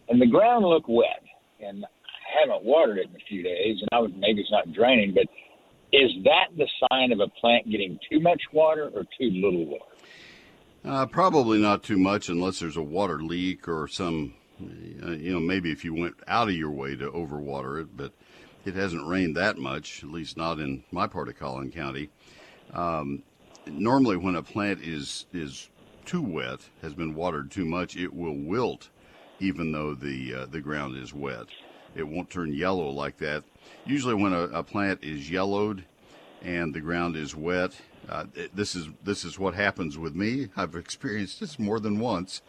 and 0.08 0.20
the 0.20 0.26
ground 0.26 0.64
looked 0.64 0.88
wet. 0.88 1.22
And 1.60 1.84
I 1.84 2.40
haven't 2.40 2.64
watered 2.64 2.98
it 2.98 3.08
in 3.08 3.16
a 3.16 3.24
few 3.28 3.42
days, 3.42 3.78
and 3.80 3.88
I 3.92 3.98
was 3.98 4.10
maybe 4.16 4.40
it's 4.40 4.50
not 4.50 4.72
draining, 4.72 5.14
but 5.14 5.26
is 5.92 6.10
that 6.24 6.48
the 6.56 6.66
sign 6.88 7.12
of 7.12 7.20
a 7.20 7.28
plant 7.28 7.70
getting 7.70 7.98
too 8.10 8.20
much 8.20 8.40
water 8.52 8.90
or 8.94 9.02
too 9.02 9.30
little 9.30 9.66
water? 9.66 9.84
Uh, 10.84 11.06
probably 11.06 11.58
not 11.60 11.82
too 11.82 11.98
much 11.98 12.28
unless 12.28 12.58
there's 12.58 12.76
a 12.76 12.82
water 12.82 13.22
leak 13.22 13.68
or 13.68 13.86
some, 13.86 14.34
uh, 14.60 15.10
you 15.10 15.32
know, 15.32 15.38
maybe 15.38 15.70
if 15.70 15.84
you 15.84 15.94
went 15.94 16.14
out 16.26 16.48
of 16.48 16.54
your 16.54 16.70
way 16.70 16.96
to 16.96 17.08
overwater 17.10 17.80
it, 17.80 17.96
but 17.96 18.12
it 18.64 18.74
hasn't 18.74 19.06
rained 19.06 19.36
that 19.36 19.58
much, 19.58 20.02
at 20.02 20.10
least 20.10 20.36
not 20.36 20.58
in 20.58 20.82
my 20.90 21.06
part 21.06 21.28
of 21.28 21.38
Collin 21.38 21.70
County. 21.70 22.08
Um, 22.72 23.22
normally, 23.66 24.16
when 24.16 24.36
a 24.36 24.42
plant 24.42 24.80
is 24.82 25.26
is 25.32 25.68
too 26.04 26.22
wet, 26.22 26.60
has 26.82 26.94
been 26.94 27.14
watered 27.14 27.50
too 27.50 27.64
much, 27.64 27.96
it 27.96 28.12
will 28.12 28.36
wilt, 28.36 28.88
even 29.40 29.72
though 29.72 29.94
the 29.94 30.34
uh, 30.34 30.46
the 30.46 30.60
ground 30.60 30.96
is 30.96 31.14
wet. 31.14 31.46
It 31.94 32.04
won't 32.04 32.30
turn 32.30 32.54
yellow 32.54 32.88
like 32.90 33.18
that. 33.18 33.44
Usually, 33.84 34.14
when 34.14 34.32
a, 34.32 34.42
a 34.44 34.62
plant 34.62 35.04
is 35.04 35.30
yellowed 35.30 35.84
and 36.42 36.74
the 36.74 36.80
ground 36.80 37.16
is 37.16 37.34
wet, 37.34 37.76
uh, 38.08 38.24
this 38.54 38.74
is 38.74 38.88
this 39.04 39.24
is 39.24 39.38
what 39.38 39.54
happens 39.54 39.98
with 39.98 40.14
me. 40.14 40.48
I've 40.56 40.74
experienced 40.74 41.40
this 41.40 41.58
more 41.58 41.80
than 41.80 42.00
once. 42.00 42.42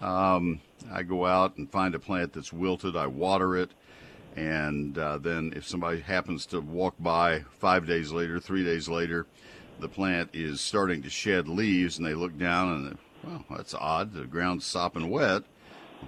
Um, 0.00 0.60
I 0.92 1.02
go 1.02 1.26
out 1.26 1.56
and 1.56 1.70
find 1.70 1.94
a 1.94 1.98
plant 1.98 2.32
that's 2.32 2.52
wilted. 2.52 2.96
I 2.96 3.06
water 3.06 3.56
it, 3.56 3.70
and 4.34 4.98
uh, 4.98 5.18
then 5.18 5.52
if 5.56 5.66
somebody 5.66 6.00
happens 6.00 6.46
to 6.46 6.60
walk 6.60 6.94
by 6.98 7.44
five 7.58 7.86
days 7.86 8.12
later, 8.12 8.38
three 8.40 8.64
days 8.64 8.88
later, 8.88 9.26
the 9.80 9.88
plant 9.88 10.30
is 10.32 10.60
starting 10.60 11.02
to 11.02 11.10
shed 11.10 11.48
leaves, 11.48 11.98
and 11.98 12.06
they 12.06 12.14
look 12.14 12.36
down 12.38 12.72
and 12.72 12.98
well, 13.24 13.44
that's 13.56 13.74
odd. 13.74 14.12
The 14.12 14.24
ground's 14.24 14.66
sopping 14.66 15.10
wet. 15.10 15.42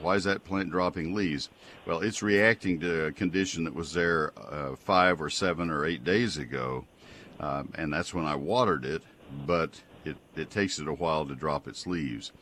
Why 0.01 0.15
is 0.15 0.25
that 0.25 0.45
plant 0.45 0.71
dropping 0.71 1.15
leaves? 1.15 1.49
Well, 1.87 2.01
it's 2.01 2.23
reacting 2.23 2.79
to 2.81 3.07
a 3.07 3.13
condition 3.13 3.65
that 3.65 3.75
was 3.75 3.93
there 3.93 4.33
uh, 4.39 4.77
five 4.77 5.21
or 5.21 5.31
seven 5.31 5.71
or 5.71 5.85
eight 5.85 6.05
days 6.05 6.37
ago 6.37 6.85
um, 7.41 7.73
and 7.77 7.93
that's 7.93 8.13
when 8.13 8.25
I 8.25 8.35
watered 8.35 8.85
it, 8.85 9.03
but 9.47 9.81
it, 10.05 10.17
it 10.37 10.51
takes 10.51 10.79
it 10.79 10.89
a 10.89 10.93
while 10.93 11.27
to 11.27 11.35
drop 11.35 11.69
its 11.69 11.87
leaves. 11.87 12.33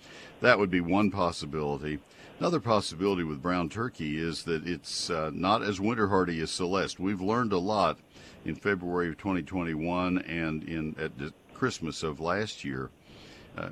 That 0.40 0.59
would 0.59 0.71
be 0.71 0.80
one 0.80 1.11
possibility. 1.11 1.99
Another 2.38 2.61
possibility 2.61 3.25
with 3.25 3.40
brown 3.40 3.71
turkey 3.71 4.19
is 4.19 4.43
that 4.43 4.66
it's 4.66 5.09
uh, 5.09 5.31
not 5.33 5.62
as 5.62 5.81
winter 5.81 6.09
hardy 6.09 6.40
as 6.43 6.50
Celeste. 6.50 7.00
We've 7.00 7.21
learned 7.21 7.52
a 7.52 7.59
lot 7.59 7.99
in 8.45 8.55
February 8.55 9.09
of 9.09 9.16
2021 9.16 10.19
and 10.19 10.62
in 10.64 10.95
at 10.99 11.12
Christmas 11.55 12.02
of 12.02 12.21
last 12.21 12.62
year. 12.62 12.90
Uh, 13.57 13.71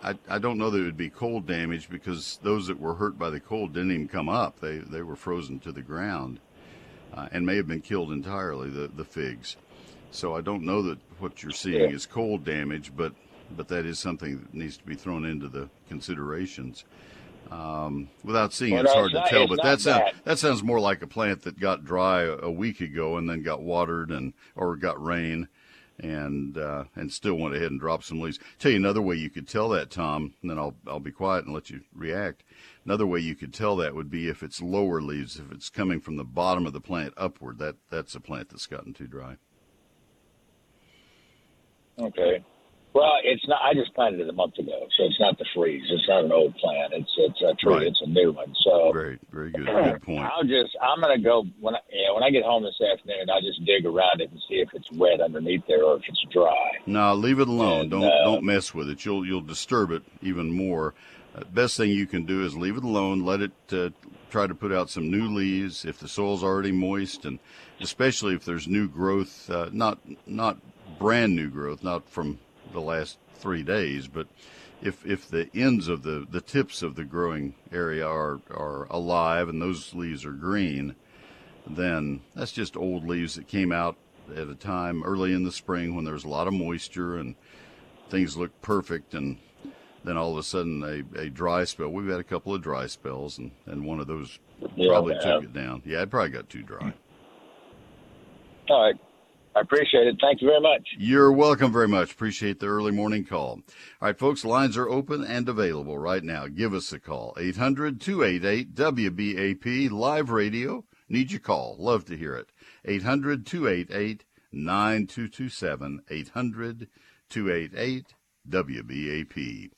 I, 0.00 0.14
I 0.28 0.38
don't 0.38 0.58
know 0.58 0.70
that 0.70 0.78
it 0.78 0.84
would 0.84 0.96
be 0.96 1.10
cold 1.10 1.46
damage 1.46 1.90
because 1.90 2.38
those 2.44 2.68
that 2.68 2.78
were 2.78 2.94
hurt 2.94 3.18
by 3.18 3.30
the 3.30 3.40
cold 3.40 3.72
didn't 3.72 3.90
even 3.90 4.08
come 4.08 4.28
up. 4.28 4.60
They 4.60 4.78
they 4.78 5.02
were 5.02 5.16
frozen 5.16 5.58
to 5.60 5.72
the 5.72 5.82
ground, 5.82 6.38
uh, 7.12 7.28
and 7.32 7.44
may 7.44 7.56
have 7.56 7.66
been 7.66 7.80
killed 7.80 8.12
entirely. 8.12 8.70
The 8.70 8.92
the 8.94 9.04
figs. 9.04 9.56
So 10.12 10.36
I 10.36 10.40
don't 10.40 10.62
know 10.62 10.82
that 10.82 10.98
what 11.18 11.42
you're 11.42 11.50
seeing 11.50 11.80
yeah. 11.80 11.96
is 11.96 12.06
cold 12.06 12.44
damage, 12.44 12.92
but 12.96 13.12
but 13.56 13.66
that 13.68 13.86
is 13.86 13.98
something 13.98 14.38
that 14.38 14.54
needs 14.54 14.76
to 14.76 14.84
be 14.84 14.94
thrown 14.94 15.24
into 15.24 15.48
the 15.48 15.68
considerations. 15.88 16.84
Um, 17.50 18.08
without 18.24 18.52
seeing 18.52 18.74
it, 18.74 18.84
it's 18.84 18.92
hard 18.92 19.12
not, 19.12 19.26
to 19.26 19.30
tell. 19.30 19.46
But 19.46 19.62
that 19.62 19.80
sounds 19.80 20.12
that 20.24 20.38
sounds 20.38 20.62
more 20.62 20.80
like 20.80 21.02
a 21.02 21.06
plant 21.06 21.42
that 21.42 21.60
got 21.60 21.84
dry 21.84 22.22
a, 22.22 22.36
a, 22.38 22.50
week 22.50 22.80
ago 22.80 23.16
and 23.16 23.28
then 23.28 23.42
got 23.42 23.62
watered 23.62 24.10
and 24.10 24.32
or 24.56 24.76
got 24.76 25.02
rain, 25.02 25.48
and 25.98 26.56
uh, 26.56 26.84
and 26.94 27.12
still 27.12 27.34
went 27.34 27.54
ahead 27.54 27.70
and 27.70 27.80
dropped 27.80 28.04
some 28.04 28.20
leaves. 28.20 28.38
Tell 28.58 28.70
you 28.70 28.78
another 28.78 29.02
way 29.02 29.16
you 29.16 29.28
could 29.28 29.48
tell 29.48 29.68
that, 29.70 29.90
Tom, 29.90 30.34
and 30.40 30.50
then 30.50 30.58
I'll 30.58 30.76
I'll 30.86 31.00
be 31.00 31.10
quiet 31.10 31.44
and 31.44 31.52
let 31.52 31.68
you 31.68 31.82
react. 31.94 32.42
Another 32.84 33.06
way 33.06 33.20
you 33.20 33.34
could 33.34 33.52
tell 33.52 33.76
that 33.76 33.94
would 33.94 34.10
be 34.10 34.28
if 34.28 34.42
it's 34.42 34.62
lower 34.62 35.02
leaves, 35.02 35.38
if 35.38 35.52
it's 35.52 35.68
coming 35.68 36.00
from 36.00 36.16
the 36.16 36.24
bottom 36.24 36.66
of 36.66 36.72
the 36.72 36.80
plant 36.80 37.12
upward. 37.16 37.58
That 37.58 37.76
that's 37.90 38.14
a 38.14 38.20
plant 38.20 38.48
that's 38.48 38.66
gotten 38.66 38.94
too 38.94 39.06
dry. 39.06 39.36
Okay. 41.98 42.42
Well, 42.94 43.12
it's 43.24 43.46
not. 43.48 43.60
I 43.62 43.72
just 43.72 43.94
planted 43.94 44.20
it 44.20 44.28
a 44.28 44.32
month 44.32 44.58
ago, 44.58 44.86
so 44.96 45.04
it's 45.04 45.18
not 45.18 45.38
the 45.38 45.46
freeze. 45.54 45.82
It's 45.88 46.06
not 46.08 46.24
an 46.24 46.32
old 46.32 46.54
plant. 46.56 46.92
It's 46.92 47.10
it's 47.16 47.40
a 47.40 47.54
tree. 47.54 47.74
Right. 47.74 47.86
It's 47.86 48.00
a 48.02 48.08
new 48.08 48.32
one. 48.32 48.54
So 48.64 48.92
very 48.92 49.18
very 49.32 49.50
good. 49.50 49.66
Good 49.66 50.02
point. 50.02 50.24
I'll 50.24 50.44
just 50.44 50.76
I'm 50.80 51.00
gonna 51.00 51.18
go 51.18 51.44
when 51.60 51.74
I 51.74 51.78
yeah, 51.90 52.12
when 52.12 52.22
I 52.22 52.30
get 52.30 52.44
home 52.44 52.64
this 52.64 52.78
afternoon. 52.80 53.30
I'll 53.30 53.40
just 53.40 53.64
dig 53.64 53.86
around 53.86 54.20
it 54.20 54.30
and 54.30 54.40
see 54.46 54.56
if 54.56 54.68
it's 54.74 54.90
wet 54.92 55.22
underneath 55.22 55.62
there 55.66 55.84
or 55.84 55.96
if 55.96 56.02
it's 56.06 56.22
dry. 56.32 56.70
No, 56.84 57.14
leave 57.14 57.40
it 57.40 57.48
alone. 57.48 57.82
And, 57.82 57.90
don't 57.90 58.04
uh, 58.04 58.24
don't 58.24 58.44
mess 58.44 58.74
with 58.74 58.90
it. 58.90 59.04
You'll 59.06 59.24
you'll 59.24 59.40
disturb 59.40 59.90
it 59.90 60.02
even 60.20 60.50
more. 60.50 60.92
Uh, 61.34 61.44
best 61.44 61.78
thing 61.78 61.90
you 61.90 62.06
can 62.06 62.26
do 62.26 62.44
is 62.44 62.54
leave 62.56 62.76
it 62.76 62.84
alone. 62.84 63.24
Let 63.24 63.40
it 63.40 63.52
uh, 63.72 63.88
try 64.28 64.46
to 64.46 64.54
put 64.54 64.70
out 64.70 64.90
some 64.90 65.10
new 65.10 65.28
leaves 65.28 65.86
if 65.86 65.98
the 65.98 66.08
soil's 66.08 66.44
already 66.44 66.72
moist, 66.72 67.24
and 67.24 67.38
especially 67.80 68.34
if 68.34 68.44
there's 68.44 68.68
new 68.68 68.86
growth. 68.86 69.48
Uh, 69.48 69.70
not 69.72 69.98
not 70.26 70.58
brand 70.98 71.34
new 71.34 71.48
growth, 71.48 71.82
not 71.82 72.06
from 72.08 72.38
the 72.72 72.80
last 72.80 73.18
three 73.36 73.62
days, 73.62 74.08
but 74.08 74.26
if 74.82 75.06
if 75.06 75.28
the 75.28 75.48
ends 75.54 75.88
of 75.88 76.02
the 76.02 76.26
the 76.28 76.40
tips 76.40 76.82
of 76.82 76.96
the 76.96 77.04
growing 77.04 77.54
area 77.72 78.06
are 78.06 78.40
are 78.50 78.86
alive 78.90 79.48
and 79.48 79.62
those 79.62 79.94
leaves 79.94 80.24
are 80.24 80.32
green, 80.32 80.94
then 81.66 82.20
that's 82.34 82.52
just 82.52 82.76
old 82.76 83.06
leaves 83.06 83.36
that 83.36 83.46
came 83.46 83.72
out 83.72 83.96
at 84.36 84.48
a 84.48 84.54
time 84.54 85.02
early 85.04 85.32
in 85.32 85.44
the 85.44 85.52
spring 85.52 85.94
when 85.94 86.04
there 86.04 86.14
was 86.14 86.24
a 86.24 86.28
lot 86.28 86.46
of 86.46 86.52
moisture 86.52 87.16
and 87.16 87.34
things 88.10 88.36
looked 88.36 88.60
perfect 88.62 89.14
and 89.14 89.38
then 90.04 90.16
all 90.16 90.32
of 90.32 90.38
a 90.38 90.42
sudden 90.42 90.82
a, 90.82 91.20
a 91.20 91.30
dry 91.30 91.64
spell. 91.64 91.88
We've 91.88 92.08
had 92.08 92.20
a 92.20 92.24
couple 92.24 92.54
of 92.54 92.62
dry 92.62 92.86
spells 92.86 93.38
and, 93.38 93.52
and 93.66 93.84
one 93.86 94.00
of 94.00 94.06
those 94.06 94.38
yeah, 94.74 94.88
probably 94.88 95.14
took 95.14 95.44
it 95.44 95.52
down. 95.52 95.82
Yeah, 95.84 96.02
it 96.02 96.10
probably 96.10 96.30
got 96.30 96.48
too 96.48 96.62
dry. 96.62 96.92
All 98.68 98.82
right. 98.82 98.96
I 99.54 99.60
appreciate 99.60 100.06
it. 100.06 100.16
Thank 100.20 100.40
you 100.40 100.48
very 100.48 100.60
much. 100.60 100.88
You're 100.98 101.32
welcome 101.32 101.72
very 101.72 101.88
much. 101.88 102.12
Appreciate 102.12 102.58
the 102.58 102.66
early 102.66 102.92
morning 102.92 103.24
call. 103.24 103.50
All 103.50 103.62
right, 104.00 104.18
folks, 104.18 104.44
lines 104.44 104.76
are 104.78 104.88
open 104.88 105.22
and 105.22 105.48
available 105.48 105.98
right 105.98 106.24
now. 106.24 106.46
Give 106.46 106.72
us 106.72 106.92
a 106.92 106.98
call. 106.98 107.34
800 107.38 108.00
288 108.00 108.74
WBAP 108.74 109.90
live 109.90 110.30
radio. 110.30 110.84
Need 111.08 111.30
your 111.30 111.40
call. 111.40 111.76
Love 111.78 112.06
to 112.06 112.16
hear 112.16 112.34
it. 112.34 112.50
800 112.86 113.44
288 113.44 114.24
9227. 114.52 116.02
800 116.10 116.88
288 117.28 118.14
WBAP. 118.48 119.70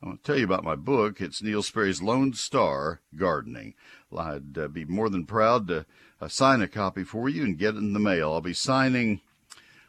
I 0.00 0.06
want 0.06 0.22
to 0.22 0.26
tell 0.26 0.38
you 0.38 0.44
about 0.44 0.64
my 0.64 0.76
book. 0.76 1.20
It's 1.20 1.42
Neil 1.42 1.62
Sperry's 1.62 2.00
Lone 2.00 2.32
Star 2.32 3.00
Gardening. 3.16 3.74
I'd 4.16 4.56
uh, 4.56 4.68
be 4.68 4.84
more 4.84 5.10
than 5.10 5.26
proud 5.26 5.66
to 5.68 5.86
uh, 6.20 6.28
sign 6.28 6.60
a 6.60 6.68
copy 6.68 7.04
for 7.04 7.28
you 7.28 7.44
and 7.44 7.58
get 7.58 7.74
it 7.74 7.78
in 7.78 7.92
the 7.92 7.98
mail. 7.98 8.32
I'll 8.32 8.40
be 8.40 8.52
signing. 8.52 9.20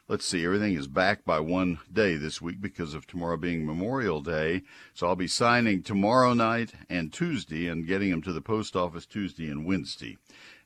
Let's 0.08 0.24
see, 0.24 0.44
everything 0.44 0.74
is 0.74 0.88
back 0.88 1.24
by 1.24 1.38
one 1.38 1.78
day 1.92 2.16
this 2.16 2.42
week 2.42 2.60
because 2.60 2.94
of 2.94 3.06
tomorrow 3.06 3.36
being 3.36 3.64
Memorial 3.64 4.20
Day. 4.20 4.62
So 4.92 5.06
I'll 5.06 5.14
be 5.14 5.28
signing 5.28 5.82
tomorrow 5.82 6.34
night 6.34 6.72
and 6.88 7.12
Tuesday 7.12 7.68
and 7.68 7.86
getting 7.86 8.10
them 8.10 8.22
to 8.22 8.32
the 8.32 8.40
post 8.40 8.74
office 8.74 9.06
Tuesday 9.06 9.48
and 9.48 9.64
Wednesday 9.64 10.18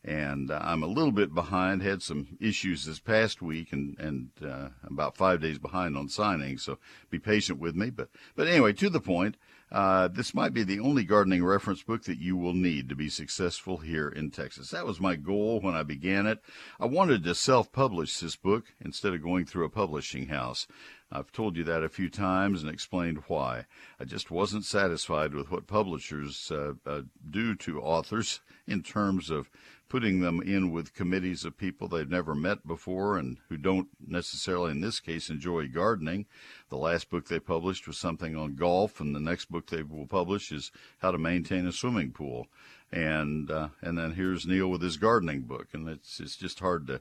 and 0.05 0.51
uh, 0.51 0.61
I'm 0.63 0.83
a 0.83 0.87
little 0.87 1.13
bit 1.13 1.35
behind. 1.35 1.83
Had 1.83 2.03
some 2.03 2.37
issues 2.39 2.85
this 2.85 3.01
past 3.01 3.41
week, 3.41 3.73
and 3.73 3.99
and 3.99 4.31
uh, 4.45 4.69
about 4.87 5.17
five 5.17 5.41
days 5.41 5.59
behind 5.59 5.97
on 5.97 6.09
signing. 6.09 6.59
So 6.59 6.79
be 7.11 7.19
patient 7.19 7.59
with 7.59 7.75
me. 7.75 7.91
But 7.91 8.11
but 8.37 8.47
anyway, 8.47 8.75
to 8.75 8.91
the 8.91 9.01
point. 9.01 9.37
Uh, 9.75 10.07
this 10.07 10.35
might 10.35 10.55
be 10.55 10.63
the 10.63 10.79
only 10.79 11.03
gardening 11.03 11.45
reference 11.45 11.83
book 11.83 12.05
that 12.05 12.21
you 12.21 12.37
will 12.37 12.55
need 12.55 12.89
to 12.89 12.95
be 12.95 13.09
successful 13.09 13.79
here 13.79 14.09
in 14.09 14.31
Texas. 14.31 14.71
That 14.71 14.87
was 14.87 15.01
my 15.01 15.17
goal 15.17 15.61
when 15.61 15.75
I 15.75 15.83
began 15.83 16.29
it. 16.29 16.39
I 16.79 16.87
wanted 16.87 17.25
to 17.25 17.35
self-publish 17.35 18.21
this 18.21 18.37
book 18.37 18.67
instead 18.81 19.15
of 19.15 19.23
going 19.25 19.47
through 19.47 19.65
a 19.65 19.69
publishing 19.71 20.29
house. 20.29 20.69
I've 21.11 21.33
told 21.33 21.57
you 21.57 21.65
that 21.65 21.83
a 21.83 21.89
few 21.89 22.09
times 22.09 22.63
and 22.63 22.71
explained 22.71 23.25
why. 23.27 23.67
I 23.99 24.05
just 24.05 24.31
wasn't 24.31 24.65
satisfied 24.65 25.35
with 25.35 25.51
what 25.51 25.67
publishers 25.67 26.53
uh, 26.53 26.75
uh, 26.87 27.03
do 27.29 27.57
to 27.57 27.81
authors 27.81 28.43
in 28.69 28.81
terms 28.81 29.29
of 29.29 29.51
putting 29.95 30.19
them 30.19 30.43
in 30.43 30.73
with 30.73 30.93
committees 30.93 31.45
of 31.45 31.57
people 31.57 31.87
they've 31.87 32.11
never 32.11 32.35
met 32.35 32.67
before 32.67 33.17
and 33.17 33.39
who 33.49 33.57
don't 33.57 33.87
necessarily, 34.05 34.73
in 34.73 34.81
this 34.81 34.99
case, 34.99 35.31
enjoy 35.31 35.69
gardening. 35.69 36.27
The 36.69 36.77
last 36.77 37.09
book 37.11 37.29
they 37.29 37.39
published 37.39 37.87
was 37.87 37.97
something 37.97 38.37
on 38.37 38.57
golf, 38.57 38.99
and 38.99 39.15
the 39.15 39.21
next 39.21 39.53
book 39.53 39.69
they 39.69 39.85
will 39.85 40.09
publish 40.09 40.51
is 40.51 40.73
how 40.99 41.13
to 41.13 41.19
maintain 41.19 41.65
a 41.65 41.71
swimming 41.71 42.11
pool. 42.11 42.49
And 42.91 43.49
uh, 43.49 43.69
and 43.83 43.97
then 43.97 44.15
here's 44.15 44.49
Neil 44.49 44.67
with 44.67 44.83
his 44.83 44.97
gardening 44.97 45.43
book, 45.43 45.69
and 45.73 45.89
it's 45.89 46.19
it's 46.19 46.35
just 46.35 46.59
hard 46.59 46.89
to 46.89 47.01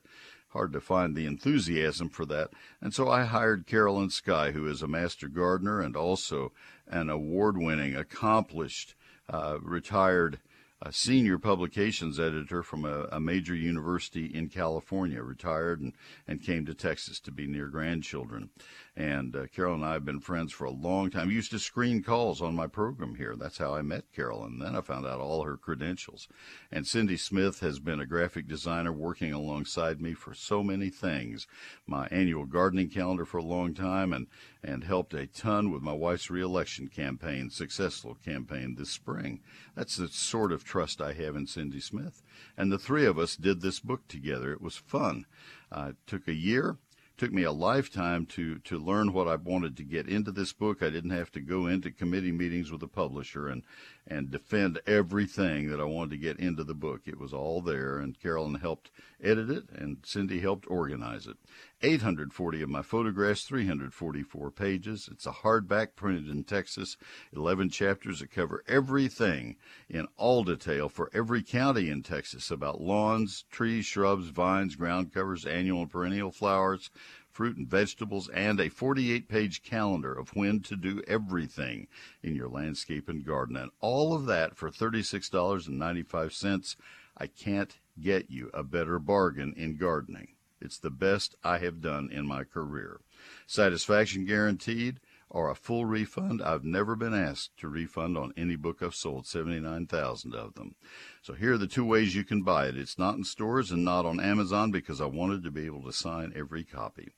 hard 0.49 0.71
to 0.73 0.79
find 0.79 1.15
the 1.15 1.25
enthusiasm 1.25 2.09
for 2.09 2.27
that. 2.27 2.51
And 2.79 2.93
so 2.93 3.09
I 3.09 3.23
hired 3.23 3.65
Carolyn 3.65 4.11
Sky, 4.11 4.51
who 4.51 4.67
is 4.67 4.83
a 4.83 4.87
master 4.87 5.27
gardener 5.27 5.81
and 5.81 5.95
also 5.95 6.51
an 6.87 7.09
award-winning, 7.09 7.95
accomplished, 7.95 8.93
uh, 9.27 9.57
retired 9.63 10.37
a 10.85 10.91
senior 10.91 11.39
publications 11.39 12.19
editor 12.19 12.61
from 12.61 12.83
a, 12.83 13.07
a, 13.11 13.19
major 13.19 13.55
university 13.55 14.25
in 14.25 14.49
California, 14.49 15.23
retired 15.23 15.79
and, 15.79 15.93
and 16.27 16.43
came 16.43 16.65
to 16.65 16.73
Texas 16.73 17.19
to 17.21 17.31
be 17.31 17.47
near 17.47 17.67
grandchildren. 17.67 18.49
And 18.95 19.35
uh, 19.35 19.47
Carol 19.47 19.73
and 19.73 19.83
I 19.83 19.93
have 19.93 20.05
been 20.05 20.19
friends 20.19 20.53
for 20.53 20.65
a 20.65 20.71
long 20.71 21.09
time. 21.09 21.31
used 21.31 21.49
to 21.51 21.57
screen 21.57 22.03
calls 22.03 22.43
on 22.43 22.55
my 22.55 22.67
program 22.67 23.15
here. 23.15 23.35
That's 23.35 23.57
how 23.57 23.73
I 23.73 23.81
met 23.81 24.11
Carol. 24.15 24.43
And 24.43 24.61
then 24.61 24.75
I 24.75 24.81
found 24.81 25.07
out 25.07 25.19
all 25.19 25.43
her 25.43 25.57
credentials. 25.57 26.27
And 26.71 26.85
Cindy 26.85 27.17
Smith 27.17 27.61
has 27.61 27.79
been 27.79 27.99
a 27.99 28.05
graphic 28.05 28.47
designer 28.47 28.91
working 28.91 29.33
alongside 29.33 29.99
me 29.99 30.13
for 30.13 30.35
so 30.35 30.61
many 30.61 30.89
things. 30.89 31.47
My 31.87 32.05
annual 32.11 32.45
gardening 32.45 32.89
calendar 32.89 33.25
for 33.25 33.39
a 33.39 33.43
long 33.43 33.73
time 33.73 34.13
and, 34.13 34.27
and 34.63 34.83
helped 34.83 35.15
a 35.15 35.25
ton 35.25 35.71
with 35.71 35.81
my 35.81 35.93
wife's 35.93 36.29
reelection 36.29 36.87
campaign, 36.87 37.49
successful 37.49 38.15
campaign 38.23 38.75
this 38.75 38.91
spring. 38.91 39.41
That's 39.75 39.95
the 39.95 40.07
sort 40.07 40.51
of 40.51 40.63
trust 40.63 41.01
I 41.01 41.13
have 41.13 41.35
in 41.35 41.47
Cindy 41.47 41.79
Smith. 41.79 42.21
And 42.55 42.71
the 42.71 42.77
three 42.77 43.07
of 43.07 43.17
us 43.17 43.35
did 43.35 43.61
this 43.61 43.79
book 43.79 44.07
together. 44.07 44.51
It 44.51 44.61
was 44.61 44.75
fun. 44.75 45.25
Uh, 45.71 45.87
it 45.89 45.95
took 46.05 46.27
a 46.27 46.33
year 46.33 46.77
took 47.17 47.31
me 47.31 47.43
a 47.43 47.51
lifetime 47.51 48.25
to 48.25 48.59
to 48.59 48.77
learn 48.77 49.13
what 49.13 49.27
I 49.27 49.35
wanted 49.35 49.77
to 49.77 49.83
get 49.83 50.07
into 50.07 50.31
this 50.31 50.53
book. 50.53 50.81
I 50.81 50.89
didn't 50.89 51.11
have 51.11 51.31
to 51.33 51.41
go 51.41 51.67
into 51.67 51.91
committee 51.91 52.31
meetings 52.31 52.71
with 52.71 52.81
the 52.81 52.87
publisher 52.87 53.47
and 53.47 53.63
and 54.07 54.31
defend 54.31 54.81
everything 54.85 55.69
that 55.69 55.79
I 55.79 55.85
wanted 55.85 56.11
to 56.11 56.17
get 56.17 56.39
into 56.39 56.63
the 56.63 56.73
book. 56.73 57.01
It 57.05 57.19
was 57.19 57.33
all 57.33 57.61
there, 57.61 57.99
and 57.99 58.19
Carolyn 58.19 58.55
helped 58.55 58.91
edit 59.23 59.49
it, 59.49 59.69
and 59.69 59.97
Cindy 60.03 60.39
helped 60.39 60.69
organize 60.69 61.27
it. 61.27 61.37
840 61.83 62.61
of 62.61 62.69
my 62.69 62.81
photographs, 62.81 63.43
344 63.43 64.51
pages. 64.51 65.09
It's 65.11 65.25
a 65.25 65.31
hardback 65.31 65.97
printed 65.97 66.29
in 66.29 66.45
Texas, 66.45 66.95
11 67.35 67.69
chapters 67.69 68.19
that 68.19 68.31
cover 68.31 68.63
everything 68.69 69.57
in 69.89 70.07
all 70.15 70.45
detail 70.45 70.87
for 70.87 71.11
every 71.13 71.43
county 71.43 71.89
in 71.89 72.01
Texas 72.01 72.49
about 72.49 72.79
lawns, 72.79 73.43
trees, 73.51 73.85
shrubs, 73.85 74.29
vines, 74.29 74.77
ground 74.77 75.13
covers, 75.13 75.45
annual 75.45 75.81
and 75.81 75.91
perennial 75.91 76.31
flowers, 76.31 76.89
fruit 77.29 77.57
and 77.57 77.67
vegetables, 77.67 78.29
and 78.29 78.61
a 78.61 78.69
48 78.69 79.27
page 79.27 79.61
calendar 79.61 80.13
of 80.13 80.33
when 80.35 80.61
to 80.61 80.77
do 80.77 81.01
everything 81.05 81.89
in 82.21 82.33
your 82.33 82.47
landscape 82.47 83.09
and 83.09 83.25
garden. 83.25 83.57
And 83.57 83.71
all 83.81 84.13
of 84.13 84.25
that 84.27 84.55
for 84.55 84.69
$36.95. 84.69 86.75
I 87.17 87.27
can't 87.27 87.77
get 87.99 88.31
you 88.31 88.49
a 88.53 88.63
better 88.63 88.99
bargain 88.99 89.53
in 89.57 89.75
gardening. 89.75 90.32
It's 90.63 90.79
the 90.79 90.89
best 90.89 91.35
I 91.43 91.57
have 91.57 91.81
done 91.81 92.09
in 92.11 92.25
my 92.25 92.45
career. 92.45 93.01
Satisfaction 93.45 94.25
guaranteed 94.25 94.99
or 95.29 95.49
a 95.49 95.55
full 95.55 95.85
refund. 95.85 96.41
I've 96.41 96.63
never 96.63 96.95
been 96.95 97.13
asked 97.13 97.57
to 97.57 97.67
refund 97.67 98.17
on 98.17 98.33
any 98.37 98.55
book 98.55 98.81
I've 98.81 98.95
sold, 98.95 99.25
79,000 99.25 100.33
of 100.33 100.53
them. 100.53 100.75
So 101.21 101.33
here 101.33 101.53
are 101.53 101.57
the 101.57 101.67
two 101.67 101.83
ways 101.83 102.15
you 102.15 102.23
can 102.23 102.43
buy 102.43 102.67
it. 102.67 102.77
It's 102.77 102.99
not 102.99 103.15
in 103.15 103.23
stores 103.23 103.71
and 103.71 103.83
not 103.83 104.05
on 104.05 104.19
Amazon 104.19 104.71
because 104.71 105.01
I 105.01 105.05
wanted 105.05 105.43
to 105.43 105.51
be 105.51 105.65
able 105.65 105.83
to 105.83 105.91
sign 105.91 106.31
every 106.35 106.63
copy. 106.63 107.09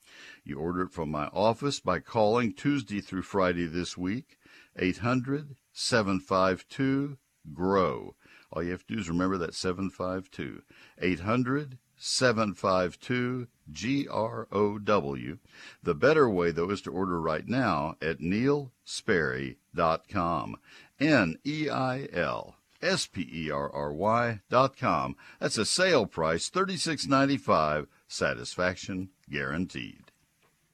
You 0.44 0.60
order 0.60 0.84
it 0.84 0.92
from 0.92 1.12
my 1.12 1.28
office 1.28 1.80
by 1.80 2.00
calling 2.00 2.54
Tuesday 2.54 3.02
through 3.02 3.24
Friday 3.24 3.68
this 3.68 3.98
week, 3.98 4.38
800 4.78 5.58
752 5.74 7.18
GROW. 7.54 8.16
All 8.52 8.64
you 8.64 8.72
have 8.72 8.86
to 8.88 8.94
do 8.94 9.00
is 9.00 9.10
remember 9.10 9.38
that 9.38 9.54
752. 9.54 10.62
800 11.02 11.78
752 11.98 13.48
G-R-O-W. 13.72 15.38
The 15.84 15.96
better 15.96 16.30
way, 16.30 16.52
though, 16.52 16.70
is 16.70 16.82
to 16.82 16.92
order 16.92 17.20
right 17.20 17.48
now 17.48 17.96
at 18.02 18.20
neilsperry.com. 18.20 20.58
N-E-I-L. 21.00 22.56
S-P-E-R-R-Y 22.82 24.42
dot 24.50 24.78
com. 24.78 25.16
That's 25.40 25.58
a 25.58 25.66
sale 25.66 26.06
price, 26.06 26.50
thirty-six 26.50 27.08
ninety-five. 27.08 27.88
Satisfaction 28.08 29.10
guaranteed. 29.30 30.05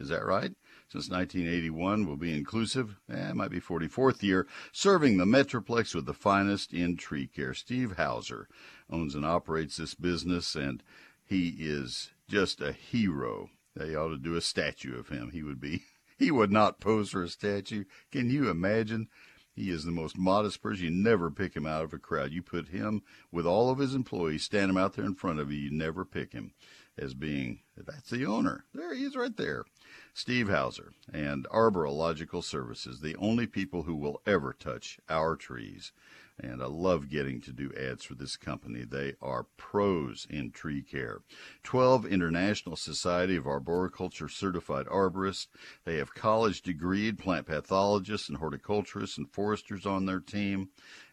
Is 0.00 0.08
that 0.08 0.24
right? 0.24 0.52
Since 0.88 1.10
1981 1.10 2.06
will 2.06 2.16
be 2.16 2.34
inclusive. 2.34 2.96
Eh, 3.10 3.34
might 3.34 3.50
be 3.50 3.60
44th 3.60 4.22
year, 4.22 4.46
serving 4.72 5.18
the 5.18 5.26
Metroplex 5.26 5.94
with 5.94 6.06
the 6.06 6.14
finest 6.14 6.72
in 6.72 6.96
tree 6.96 7.26
care. 7.26 7.52
Steve 7.52 7.96
Houser 7.98 8.48
owns 8.88 9.14
and 9.14 9.26
operates 9.26 9.76
this 9.76 9.94
business, 9.94 10.54
and 10.54 10.82
he 11.22 11.56
is 11.58 12.12
just 12.30 12.62
a 12.62 12.72
hero. 12.72 13.50
They 13.74 13.94
ought 13.94 14.08
to 14.08 14.16
do 14.16 14.36
a 14.36 14.40
statue 14.40 14.98
of 14.98 15.08
him. 15.08 15.32
He 15.32 15.42
would 15.42 15.60
be 15.60 15.82
he 16.16 16.30
would 16.30 16.50
not 16.50 16.80
pose 16.80 17.10
for 17.10 17.22
a 17.22 17.28
statue. 17.28 17.84
Can 18.10 18.30
you 18.30 18.48
imagine? 18.48 19.08
He 19.54 19.70
is 19.70 19.84
the 19.84 19.90
most 19.90 20.18
modest 20.18 20.62
person. 20.62 20.84
You 20.84 20.90
never 20.90 21.30
pick 21.30 21.56
him 21.56 21.64
out 21.64 21.84
of 21.84 21.94
a 21.94 21.98
crowd. 21.98 22.30
You 22.30 22.42
put 22.42 22.68
him 22.68 23.02
with 23.32 23.46
all 23.46 23.70
of 23.70 23.78
his 23.78 23.94
employees, 23.94 24.42
stand 24.42 24.70
him 24.70 24.76
out 24.76 24.94
there 24.94 25.06
in 25.06 25.14
front 25.14 25.40
of 25.40 25.50
you. 25.50 25.58
You 25.58 25.70
never 25.70 26.04
pick 26.04 26.34
him 26.34 26.52
as 26.98 27.14
being 27.14 27.60
that's 27.76 28.10
the 28.10 28.26
owner. 28.26 28.64
There 28.74 28.94
he 28.94 29.04
is 29.04 29.16
right 29.16 29.34
there. 29.34 29.64
Steve 30.12 30.48
Houser 30.48 30.92
and 31.12 31.46
Arborilogical 31.48 32.44
Services, 32.44 33.00
the 33.00 33.16
only 33.16 33.46
people 33.46 33.84
who 33.84 33.96
will 33.96 34.20
ever 34.26 34.52
touch 34.52 34.98
our 35.08 35.36
trees 35.36 35.92
and 36.38 36.62
I 36.62 36.66
love 36.66 37.08
getting 37.08 37.40
to 37.42 37.52
do 37.52 37.72
ads 37.78 38.04
for 38.04 38.14
this 38.14 38.36
company. 38.36 38.84
They 38.84 39.14
are 39.22 39.46
pros 39.56 40.26
in 40.28 40.50
tree 40.50 40.82
care. 40.82 41.20
12 41.62 42.06
International 42.06 42.76
Society 42.76 43.36
of 43.36 43.46
Arboriculture 43.46 44.28
certified 44.28 44.86
arborists. 44.86 45.46
They 45.84 45.96
have 45.96 46.14
college 46.14 46.62
degreed 46.62 47.18
plant 47.18 47.46
pathologists 47.46 48.28
and 48.28 48.38
horticulturists 48.38 49.18
and 49.18 49.30
foresters 49.30 49.86
on 49.86 50.06
their 50.06 50.20
team, 50.20 50.68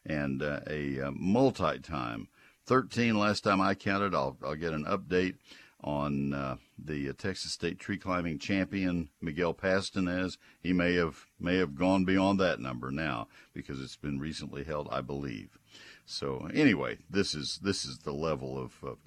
and 0.05 0.41
uh, 0.41 0.59
a 0.67 0.99
uh, 0.99 1.11
multi 1.11 1.79
time 1.79 2.27
13 2.65 3.17
last 3.17 3.41
time 3.41 3.61
I 3.61 3.75
counted. 3.75 4.15
I'll, 4.15 4.37
I'll 4.43 4.55
get 4.55 4.73
an 4.73 4.85
update 4.85 5.35
on 5.83 6.33
uh, 6.33 6.55
the 6.85 7.09
uh, 7.09 7.13
Texas 7.17 7.53
State 7.53 7.79
tree 7.79 7.97
climbing 7.97 8.39
champion 8.39 9.09
Miguel 9.21 9.53
Pastanez. 9.53 10.37
He 10.61 10.73
may 10.73 10.95
have 10.95 11.25
may 11.39 11.57
have 11.57 11.75
gone 11.75 12.05
beyond 12.05 12.39
that 12.39 12.59
number 12.59 12.91
now 12.91 13.27
because 13.53 13.81
it's 13.81 13.95
been 13.95 14.19
recently 14.19 14.63
held, 14.63 14.89
I 14.91 15.01
believe. 15.01 15.57
So 16.05 16.49
anyway, 16.53 16.97
this 17.09 17.33
is 17.33 17.59
this 17.63 17.85
is 17.85 17.99
the 17.99 18.13
level 18.13 18.57
of, 18.57 18.73
of 18.83 18.97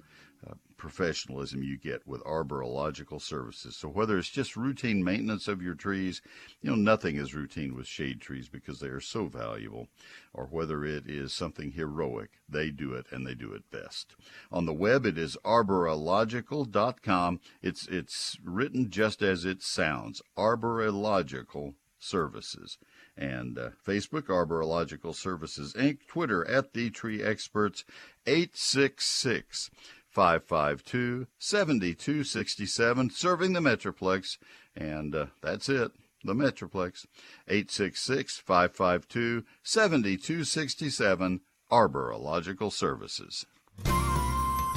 professionalism 0.77 1.63
you 1.63 1.77
get 1.77 2.07
with 2.07 2.23
arborilogical 2.23 3.21
services. 3.21 3.75
So 3.75 3.87
whether 3.87 4.17
it's 4.17 4.29
just 4.29 4.55
routine 4.55 5.03
maintenance 5.03 5.47
of 5.47 5.61
your 5.61 5.75
trees, 5.75 6.21
you 6.61 6.69
know, 6.69 6.75
nothing 6.75 7.15
is 7.17 7.33
routine 7.33 7.75
with 7.75 7.87
shade 7.87 8.21
trees 8.21 8.47
because 8.49 8.79
they 8.79 8.87
are 8.87 9.01
so 9.01 9.25
valuable, 9.25 9.87
or 10.33 10.45
whether 10.45 10.85
it 10.85 11.07
is 11.07 11.33
something 11.33 11.71
heroic, 11.71 12.39
they 12.47 12.69
do 12.69 12.93
it 12.93 13.07
and 13.11 13.25
they 13.25 13.33
do 13.33 13.53
it 13.53 13.69
best. 13.71 14.15
On 14.51 14.65
the 14.65 14.73
web, 14.73 15.05
it 15.05 15.17
is 15.17 15.37
arborilogical.com. 15.43 17.39
It's, 17.61 17.87
it's 17.87 18.37
written 18.43 18.89
just 18.89 19.21
as 19.21 19.45
it 19.45 19.61
sounds, 19.63 20.21
arborilogical 20.37 21.73
services. 21.99 22.77
And 23.17 23.57
uh, 23.57 23.69
Facebook, 23.85 24.27
Arborilogical 24.27 25.15
Services 25.15 25.73
Inc., 25.73 26.05
Twitter 26.07 26.47
at 26.47 26.73
The 26.73 26.91
Tree 26.91 27.23
Experts, 27.23 27.83
866 28.27 29.71
552 30.09 31.27
7267, 31.37 33.09
serving 33.11 33.53
the 33.53 33.59
Metroplex. 33.59 34.37
And 34.75 35.15
uh, 35.15 35.25
that's 35.41 35.69
it, 35.69 35.91
the 36.23 36.33
Metroplex. 36.33 37.05
866 37.47 38.37
552 38.37 39.43
7267, 39.63 41.41
Arborilogical 41.71 42.71
Services. 42.71 43.45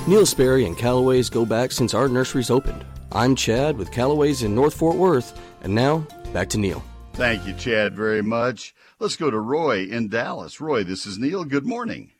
Neil 0.07 0.27
Sperry 0.27 0.65
and 0.65 0.77
Callaway's 0.77 1.29
go 1.29 1.45
back 1.45 1.73
since 1.73 1.95
our 1.95 2.09
nurseries 2.09 2.51
opened. 2.51 2.85
I'm 3.13 3.35
Chad 3.35 3.77
with 3.77 3.93
Callaway's 3.93 4.43
in 4.43 4.55
North 4.55 4.75
Fort 4.75 4.97
Worth, 4.97 5.39
and 5.63 5.75
now 5.75 6.07
back 6.33 6.49
to 6.51 6.59
Neil. 6.59 6.83
Thank 7.13 7.47
you, 7.47 7.53
Chad, 7.55 7.95
very 7.95 8.23
much. 8.23 8.75
Let's 8.99 9.17
go 9.17 9.31
to 9.31 9.39
Roy 9.39 9.85
in 9.85 10.09
Dallas. 10.09 10.61
Roy, 10.61 10.85
this 10.85 11.07
is 11.07 11.19
Neil. 11.19 11.45
Good 11.45 11.67
morning. 11.67 12.13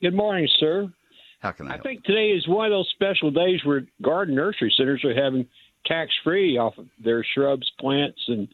Good 0.00 0.14
morning, 0.14 0.48
sir. 0.58 0.92
How 1.40 1.52
can 1.52 1.66
I? 1.66 1.70
I 1.70 1.72
help? 1.74 1.84
think 1.84 2.04
today 2.04 2.28
is 2.30 2.46
one 2.48 2.66
of 2.66 2.70
those 2.72 2.88
special 2.94 3.30
days 3.30 3.60
where 3.64 3.82
garden 4.02 4.34
nursery 4.34 4.72
centers 4.76 5.04
are 5.04 5.14
having 5.14 5.46
tax 5.86 6.10
free 6.24 6.58
off 6.58 6.76
of 6.78 6.86
their 7.02 7.24
shrubs, 7.34 7.70
plants, 7.78 8.20
and 8.28 8.48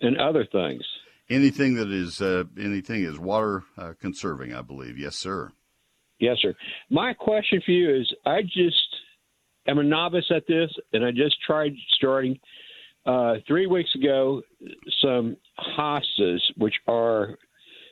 and 0.00 0.16
other 0.18 0.46
things. 0.50 0.82
anything 1.28 1.74
that 1.74 1.90
is 1.90 2.20
uh, 2.22 2.44
anything 2.58 3.04
is 3.04 3.18
water 3.18 3.62
uh, 3.76 3.92
conserving, 4.00 4.54
I 4.54 4.62
believe. 4.62 4.98
Yes, 4.98 5.16
sir. 5.16 5.52
Yes, 6.18 6.36
sir. 6.40 6.54
My 6.90 7.12
question 7.14 7.60
for 7.64 7.70
you 7.72 7.94
is: 8.00 8.12
I 8.24 8.42
just 8.42 8.96
am 9.66 9.78
a 9.78 9.82
novice 9.84 10.30
at 10.34 10.46
this, 10.46 10.70
and 10.92 11.04
I 11.04 11.10
just 11.10 11.36
tried 11.46 11.72
starting 11.96 12.38
uh, 13.06 13.34
three 13.46 13.66
weeks 13.66 13.94
ago 13.94 14.42
some 15.02 15.36
hostas, 15.58 16.40
which 16.56 16.74
are 16.88 17.36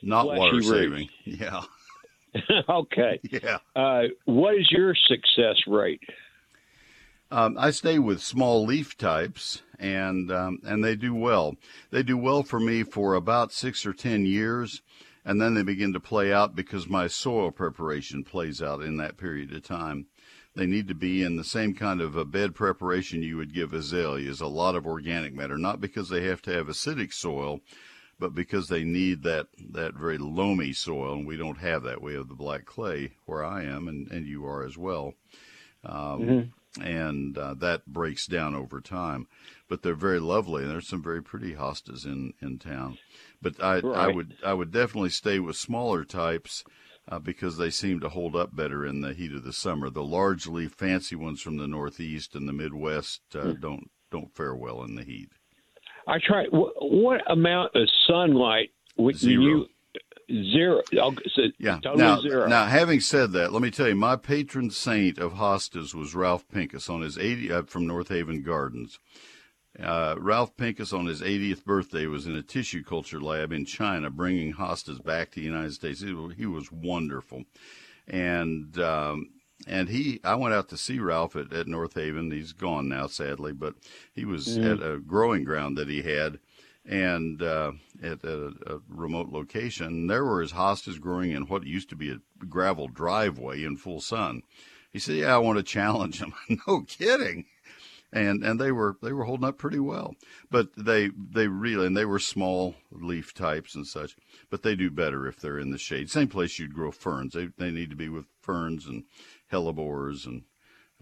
Not 0.01 0.25
water 0.25 0.55
roots. 0.55 0.67
saving. 0.69 1.09
Yeah, 1.25 1.61
okay. 2.69 3.19
yeah. 3.23 3.57
Uh, 3.75 4.03
what 4.25 4.55
is 4.55 4.67
your 4.71 4.93
success 5.07 5.55
rate? 5.67 6.01
Um, 7.31 7.57
I 7.59 7.69
stay 7.71 7.99
with 7.99 8.23
small 8.23 8.65
leaf 8.65 8.97
types, 8.97 9.61
and 9.77 10.31
um, 10.31 10.59
and 10.63 10.83
they 10.83 10.95
do 10.95 11.13
well. 11.13 11.55
They 11.91 12.01
do 12.01 12.17
well 12.17 12.41
for 12.41 12.59
me 12.59 12.83
for 12.83 13.13
about 13.13 13.51
six 13.51 13.85
or 13.85 13.93
ten 13.93 14.25
years, 14.25 14.81
and 15.23 15.39
then 15.39 15.53
they 15.53 15.61
begin 15.61 15.93
to 15.93 15.99
play 15.99 16.33
out 16.33 16.55
because 16.55 16.89
my 16.89 17.05
soil 17.05 17.51
preparation 17.51 18.23
plays 18.23 18.63
out 18.63 18.81
in 18.81 18.97
that 18.97 19.17
period 19.17 19.53
of 19.53 19.63
time. 19.63 20.07
They 20.55 20.65
need 20.65 20.87
to 20.87 20.95
be 20.95 21.21
in 21.21 21.35
the 21.35 21.43
same 21.43 21.75
kind 21.75 22.01
of 22.01 22.15
a 22.15 22.25
bed 22.25 22.55
preparation 22.55 23.21
you 23.21 23.37
would 23.37 23.53
give 23.53 23.73
azaleas, 23.73 24.41
a 24.41 24.47
lot 24.47 24.75
of 24.75 24.87
organic 24.87 25.33
matter, 25.35 25.57
not 25.57 25.79
because 25.79 26.09
they 26.09 26.23
have 26.23 26.41
to 26.43 26.51
have 26.51 26.65
acidic 26.67 27.13
soil, 27.13 27.61
but 28.19 28.35
because 28.35 28.67
they 28.67 28.83
need 28.83 29.23
that, 29.23 29.47
that 29.71 29.95
very 29.95 30.17
loamy 30.17 30.73
soil, 30.73 31.13
and 31.13 31.25
we 31.27 31.37
don't 31.37 31.59
have 31.59 31.83
that. 31.83 32.01
We 32.01 32.13
have 32.15 32.27
the 32.27 32.35
black 32.35 32.65
clay 32.65 33.11
where 33.25 33.43
I 33.43 33.63
am, 33.63 33.87
and, 33.87 34.11
and 34.11 34.27
you 34.27 34.45
are 34.45 34.63
as 34.63 34.77
well. 34.77 35.13
Um, 35.83 36.51
And 36.79 37.35
uh, 37.37 37.55
that 37.55 37.87
breaks 37.87 38.27
down 38.27 38.53
over 38.53 38.79
time. 38.79 39.27
But 39.67 39.81
they're 39.81 39.95
very 39.95 40.19
lovely, 40.19 40.61
and 40.63 40.71
there's 40.71 40.87
some 40.87 41.01
very 41.01 41.21
pretty 41.23 41.53
hostas 41.55 42.05
in, 42.05 42.33
in 42.41 42.59
town. 42.59 42.99
But 43.41 43.61
I, 43.61 43.79
I 43.79 44.07
would 44.07 44.35
I 44.45 44.53
would 44.53 44.71
definitely 44.71 45.09
stay 45.09 45.39
with 45.39 45.55
smaller 45.55 46.03
types 46.05 46.63
uh, 47.07 47.19
because 47.19 47.57
they 47.57 47.71
seem 47.71 47.99
to 48.01 48.09
hold 48.09 48.35
up 48.35 48.55
better 48.55 48.85
in 48.85 49.01
the 49.01 49.13
heat 49.13 49.33
of 49.33 49.43
the 49.43 49.53
summer. 49.53 49.89
The 49.89 50.03
largely 50.03 50.67
fancy 50.67 51.15
ones 51.15 51.41
from 51.41 51.57
the 51.57 51.67
Northeast 51.67 52.35
and 52.35 52.47
the 52.47 52.53
Midwest 52.53 53.21
uh, 53.35 53.53
don't 53.53 53.89
don't 54.11 54.35
fare 54.35 54.55
well 54.55 54.83
in 54.83 54.95
the 54.95 55.03
heat. 55.03 55.29
I 56.09 56.17
try. 56.25 56.45
What, 56.49 56.73
what 56.79 57.21
amount 57.31 57.75
of 57.75 57.87
sunlight 58.07 58.71
would 58.97 59.15
Zero. 59.17 59.41
you? 59.41 59.65
Zero. 60.51 60.81
So 60.93 61.43
Yeah. 61.57 61.79
Totally 61.81 62.03
now, 62.03 62.21
zero. 62.21 62.47
now, 62.47 62.65
having 62.65 62.99
said 62.99 63.31
that, 63.31 63.51
let 63.51 63.61
me 63.61 63.71
tell 63.71 63.87
you, 63.87 63.95
my 63.95 64.15
patron 64.15 64.69
saint 64.69 65.17
of 65.17 65.33
hostas 65.33 65.95
was 65.95 66.13
Ralph 66.13 66.47
Pinkus 66.47 66.89
on 66.89 67.01
his 67.01 67.17
80 67.17 67.51
uh, 67.51 67.61
from 67.63 67.87
North 67.87 68.09
Haven 68.09 68.43
Gardens. 68.43 68.99
Uh, 69.81 70.15
Ralph 70.19 70.55
Pinkus 70.57 70.93
on 70.97 71.05
his 71.05 71.21
80th 71.21 71.63
birthday 71.63 72.05
was 72.05 72.27
in 72.27 72.35
a 72.35 72.41
tissue 72.43 72.83
culture 72.83 73.21
lab 73.21 73.51
in 73.51 73.65
China, 73.65 74.09
bringing 74.09 74.53
hostas 74.53 75.03
back 75.03 75.31
to 75.31 75.39
the 75.39 75.45
United 75.45 75.73
States. 75.73 76.01
He, 76.01 76.15
he 76.37 76.45
was 76.45 76.71
wonderful, 76.71 77.45
and 78.07 78.77
um, 78.79 79.29
and 79.67 79.89
he, 79.89 80.19
I 80.23 80.35
went 80.35 80.53
out 80.53 80.69
to 80.69 80.77
see 80.77 80.99
Ralph 80.99 81.35
at, 81.35 81.51
at 81.53 81.67
North 81.67 81.95
Haven. 81.95 82.31
He's 82.31 82.53
gone 82.53 82.87
now, 82.87 83.07
sadly, 83.07 83.51
but 83.51 83.75
he 84.13 84.25
was 84.25 84.57
at 84.57 84.81
a 84.81 84.99
growing 84.99 85.43
ground 85.43 85.77
that 85.77 85.89
he 85.89 86.01
had, 86.01 86.39
and 86.85 87.41
uh, 87.41 87.73
at 88.01 88.23
a, 88.23 88.53
a 88.65 88.79
remote 88.87 89.29
location. 89.29 90.07
There 90.07 90.25
were 90.25 90.41
his 90.41 90.53
hostas 90.53 90.99
growing 90.99 91.31
in 91.31 91.43
what 91.43 91.65
used 91.65 91.89
to 91.89 91.95
be 91.95 92.11
a 92.11 92.45
gravel 92.45 92.87
driveway 92.87 93.63
in 93.63 93.77
full 93.77 94.01
sun. 94.01 94.43
He 94.91 94.99
said, 94.99 95.15
"Yeah, 95.15 95.35
I 95.35 95.39
want 95.39 95.57
to 95.57 95.63
challenge 95.63 96.19
him." 96.19 96.33
no 96.67 96.81
kidding. 96.81 97.45
And 98.11 98.43
and 98.43 98.59
they 98.59 98.71
were 98.71 98.97
they 99.03 99.13
were 99.13 99.25
holding 99.25 99.47
up 99.47 99.59
pretty 99.59 99.77
well, 99.77 100.15
but 100.49 100.69
they 100.75 101.11
they 101.15 101.47
really 101.47 101.85
and 101.85 101.95
they 101.95 102.05
were 102.05 102.17
small 102.17 102.73
leaf 102.91 103.35
types 103.35 103.75
and 103.75 103.85
such, 103.85 104.15
but 104.49 104.63
they 104.63 104.75
do 104.75 104.89
better 104.89 105.27
if 105.27 105.39
they're 105.39 105.59
in 105.59 105.69
the 105.69 105.77
shade. 105.77 106.09
Same 106.09 106.27
place 106.27 106.57
you'd 106.57 106.73
grow 106.73 106.89
ferns. 106.89 107.33
They 107.33 107.49
they 107.59 107.69
need 107.69 107.91
to 107.91 107.95
be 107.95 108.09
with 108.09 108.25
ferns 108.41 108.87
and 108.87 109.03
hellebores 109.51 110.25
and 110.25 110.43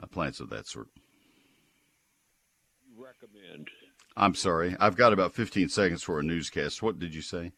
uh, 0.01 0.07
plants 0.07 0.39
of 0.39 0.49
that 0.49 0.67
sort. 0.67 0.87
recommend. 2.97 3.67
I'm 4.15 4.33
sorry, 4.33 4.75
I've 4.79 4.95
got 4.95 5.13
about 5.13 5.35
15 5.35 5.69
seconds 5.69 6.01
for 6.01 6.19
a 6.19 6.23
newscast. 6.23 6.81
What 6.81 6.97
did 6.97 7.13
you 7.13 7.21
say? 7.21 7.51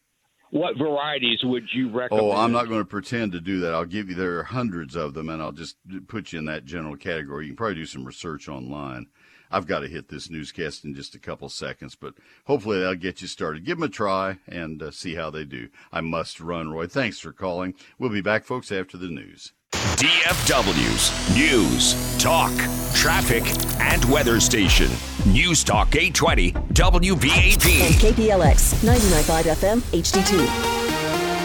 What 0.50 0.76
varieties 0.76 1.38
would 1.44 1.62
you 1.72 1.90
recommend? 1.90 2.26
Oh, 2.26 2.32
I'm 2.32 2.52
not 2.52 2.68
going 2.68 2.80
to 2.80 2.84
pretend 2.84 3.32
to 3.32 3.40
do 3.40 3.60
that. 3.60 3.72
I'll 3.72 3.84
give 3.84 4.08
you 4.10 4.16
there 4.16 4.38
are 4.40 4.44
hundreds 4.44 4.96
of 4.96 5.14
them, 5.14 5.28
and 5.28 5.40
I'll 5.40 5.52
just 5.52 5.76
put 6.08 6.32
you 6.32 6.40
in 6.40 6.44
that 6.46 6.64
general 6.64 6.96
category. 6.96 7.46
You 7.46 7.52
can 7.52 7.56
probably 7.56 7.76
do 7.76 7.86
some 7.86 8.04
research 8.04 8.48
online. 8.48 9.06
I've 9.52 9.66
got 9.66 9.80
to 9.80 9.88
hit 9.88 10.08
this 10.08 10.28
newscast 10.28 10.84
in 10.84 10.94
just 10.94 11.14
a 11.14 11.20
couple 11.20 11.48
seconds, 11.48 11.94
but 11.94 12.14
hopefully 12.46 12.78
that'll 12.78 12.94
get 12.96 13.22
you 13.22 13.28
started. 13.28 13.64
Give 13.64 13.78
them 13.78 13.88
a 13.88 13.88
try 13.88 14.38
and 14.46 14.82
uh, 14.82 14.90
see 14.90 15.14
how 15.14 15.30
they 15.30 15.44
do. 15.44 15.68
I 15.92 16.00
must 16.00 16.40
run, 16.40 16.70
Roy. 16.70 16.86
Thanks 16.86 17.18
for 17.18 17.32
calling. 17.32 17.74
We'll 17.98 18.10
be 18.10 18.20
back, 18.20 18.44
folks, 18.44 18.70
after 18.70 18.96
the 18.96 19.08
news. 19.08 19.52
DFW's 20.00 21.34
News, 21.36 22.16
Talk, 22.18 22.52
Traffic, 22.94 23.42
and 23.80 24.04
Weather 24.06 24.40
Station. 24.40 24.88
News 25.26 25.62
Talk 25.62 25.94
820 25.94 26.52
WBAP. 26.72 27.80
And 27.80 27.94
KPLX 27.94 28.74
99.5 28.82 29.42
FM 29.54 29.80
HD2. 29.92 30.46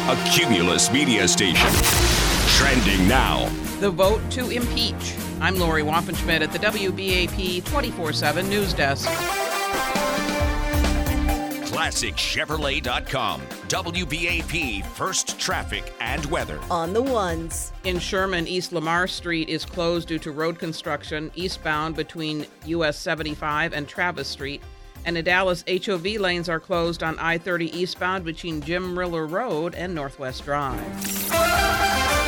A 0.10 0.30
Cumulus 0.32 0.92
media 0.92 1.28
station. 1.28 1.70
Trending 2.58 3.08
now. 3.08 3.50
The 3.80 3.90
vote 3.90 4.22
to 4.32 4.50
impeach. 4.50 5.16
I'm 5.42 5.58
Lori 5.58 5.84
Waffenschmidt 5.84 6.42
at 6.42 6.52
the 6.52 6.60
WBAP 6.60 7.66
24 7.66 8.14
7 8.14 8.50
News 8.50 8.74
Desk. 8.74 9.10
ClassicChevrolet.com. 11.76 13.42
WBAP 13.68 14.86
First 14.86 15.38
Traffic 15.38 15.94
and 16.00 16.26
Weather. 16.28 16.58
On 16.72 16.94
the 16.94 17.02
ones. 17.02 17.74
In 17.84 18.00
Sherman, 18.00 18.48
East 18.48 18.72
Lamar 18.72 19.08
Street 19.08 19.50
is 19.50 19.66
closed 19.66 20.08
due 20.08 20.20
to 20.20 20.32
road 20.32 20.58
construction 20.58 21.30
eastbound 21.36 21.98
between 21.98 22.48
US 22.66 22.98
75 22.98 23.74
and 23.74 23.90
Travis 23.90 24.30
Street. 24.30 24.62
And 25.04 25.18
in 25.18 25.26
Dallas, 25.26 25.66
HOV 25.68 26.06
lanes 26.06 26.48
are 26.48 26.62
closed 26.62 27.04
on 27.04 27.20
I 27.20 27.38
30 27.38 27.78
eastbound 27.78 28.24
between 28.24 28.62
Jim 28.62 28.96
Miller 28.96 29.28
Road 29.28 29.76
and 29.76 29.94
Northwest 29.94 30.46
Drive. 30.46 32.25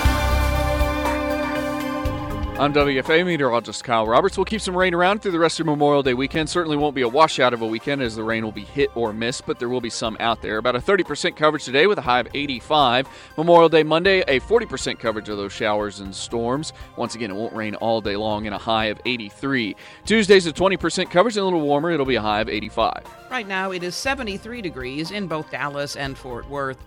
I'm 2.60 2.74
WFAA 2.74 3.24
meteorologist 3.24 3.84
Kyle 3.84 4.08
Roberts. 4.08 4.36
We'll 4.36 4.46
keep 4.46 4.62
some 4.62 4.76
rain 4.76 4.96
around 4.96 5.22
through 5.22 5.34
the 5.34 5.38
rest 5.38 5.60
of 5.60 5.68
Memorial 5.68 6.02
Day 6.02 6.16
weekend. 6.16 6.50
Certainly 6.50 6.78
won't 6.78 6.96
be 6.96 7.04
a 7.04 7.08
washout 7.08 7.54
of 7.54 7.62
a 7.62 7.68
weekend 7.68 8.02
as 8.02 8.16
the 8.16 8.24
rain 8.24 8.44
will 8.44 8.52
be 8.52 8.64
hit 8.64 8.90
or 8.96 9.14
miss, 9.14 9.42
but 9.42 9.60
there 9.60 9.70
will 9.70 9.80
be 9.80 9.92
some 9.92 10.18
out 10.20 10.42
there. 10.42 10.58
About 10.58 10.76
a 10.76 10.80
30% 10.80 11.36
coverage 11.36 11.66
today 11.66 11.86
with 11.86 12.00
a 12.00 12.02
high 12.02 12.20
of 12.20 12.28
85. 12.34 13.08
Memorial 13.38 13.70
Day 13.70 13.84
Monday, 13.84 14.22
a 14.22 14.40
40% 14.40 14.98
coverage 14.98 15.30
of 15.30 15.38
those 15.38 15.54
showers 15.54 16.00
and 16.00 16.16
storms. 16.16 16.74
Once 16.96 17.14
again, 17.14 17.30
it 17.30 17.36
won't 17.36 17.54
rain 17.54 17.76
all 17.76 18.02
day 18.02 18.16
long 18.16 18.48
and 18.48 18.56
a 18.56 18.58
high 18.58 18.86
of 18.86 19.00
83. 19.06 19.76
Tuesday's 20.08 20.48
a 20.48 20.52
20% 20.52 21.12
coverage 21.12 21.38
and 21.38 21.44
a 21.44 21.46
little 21.46 21.62
warmer. 21.62 21.92
It'll 21.92 22.08
be 22.08 22.16
a 22.16 22.22
high 22.22 22.42
of 22.42 22.50
85. 22.50 23.04
Right 23.30 23.48
now, 23.48 23.70
it 23.70 23.84
is 23.84 23.96
73 23.96 24.64
degrees 24.64 25.12
in 25.12 25.28
both 25.28 25.52
Dallas 25.52 25.96
and 25.96 26.18
Fort 26.18 26.50
Worth. 26.50 26.80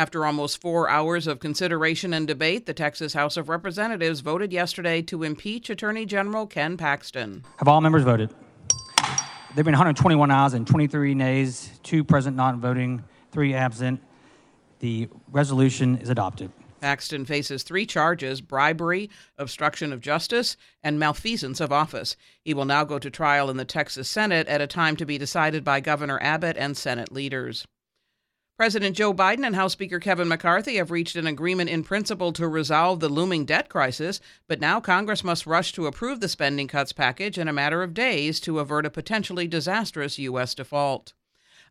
After 0.00 0.24
almost 0.24 0.62
four 0.62 0.88
hours 0.88 1.26
of 1.26 1.40
consideration 1.40 2.14
and 2.14 2.26
debate, 2.26 2.64
the 2.64 2.72
Texas 2.72 3.12
House 3.12 3.36
of 3.36 3.50
Representatives 3.50 4.20
voted 4.20 4.50
yesterday 4.50 5.02
to 5.02 5.22
impeach 5.22 5.68
Attorney 5.68 6.06
General 6.06 6.46
Ken 6.46 6.78
Paxton. 6.78 7.44
Have 7.58 7.68
all 7.68 7.82
members 7.82 8.02
voted? 8.02 8.30
There 8.30 9.56
have 9.56 9.66
been 9.66 9.74
121 9.74 10.30
ayes 10.30 10.54
and 10.54 10.66
23 10.66 11.14
nays, 11.14 11.78
two 11.82 12.02
present 12.02 12.34
not 12.34 12.56
voting, 12.56 13.04
three 13.30 13.52
absent. 13.52 14.00
The 14.78 15.10
resolution 15.30 15.98
is 15.98 16.08
adopted. 16.08 16.50
Paxton 16.80 17.26
faces 17.26 17.62
three 17.62 17.84
charges 17.84 18.40
bribery, 18.40 19.10
obstruction 19.36 19.92
of 19.92 20.00
justice, 20.00 20.56
and 20.82 20.98
malfeasance 20.98 21.60
of 21.60 21.72
office. 21.72 22.16
He 22.42 22.54
will 22.54 22.64
now 22.64 22.84
go 22.84 22.98
to 22.98 23.10
trial 23.10 23.50
in 23.50 23.58
the 23.58 23.66
Texas 23.66 24.08
Senate 24.08 24.48
at 24.48 24.62
a 24.62 24.66
time 24.66 24.96
to 24.96 25.04
be 25.04 25.18
decided 25.18 25.62
by 25.62 25.80
Governor 25.80 26.18
Abbott 26.22 26.56
and 26.56 26.74
Senate 26.74 27.12
leaders. 27.12 27.66
President 28.60 28.94
Joe 28.94 29.14
Biden 29.14 29.46
and 29.46 29.56
House 29.56 29.72
Speaker 29.72 29.98
Kevin 29.98 30.28
McCarthy 30.28 30.76
have 30.76 30.90
reached 30.90 31.16
an 31.16 31.26
agreement 31.26 31.70
in 31.70 31.82
principle 31.82 32.30
to 32.34 32.46
resolve 32.46 33.00
the 33.00 33.08
looming 33.08 33.46
debt 33.46 33.70
crisis, 33.70 34.20
but 34.48 34.60
now 34.60 34.78
Congress 34.80 35.24
must 35.24 35.46
rush 35.46 35.72
to 35.72 35.86
approve 35.86 36.20
the 36.20 36.28
spending 36.28 36.68
cuts 36.68 36.92
package 36.92 37.38
in 37.38 37.48
a 37.48 37.54
matter 37.54 37.82
of 37.82 37.94
days 37.94 38.38
to 38.40 38.58
avert 38.58 38.84
a 38.84 38.90
potentially 38.90 39.48
disastrous 39.48 40.18
U.S. 40.18 40.54
default. 40.54 41.14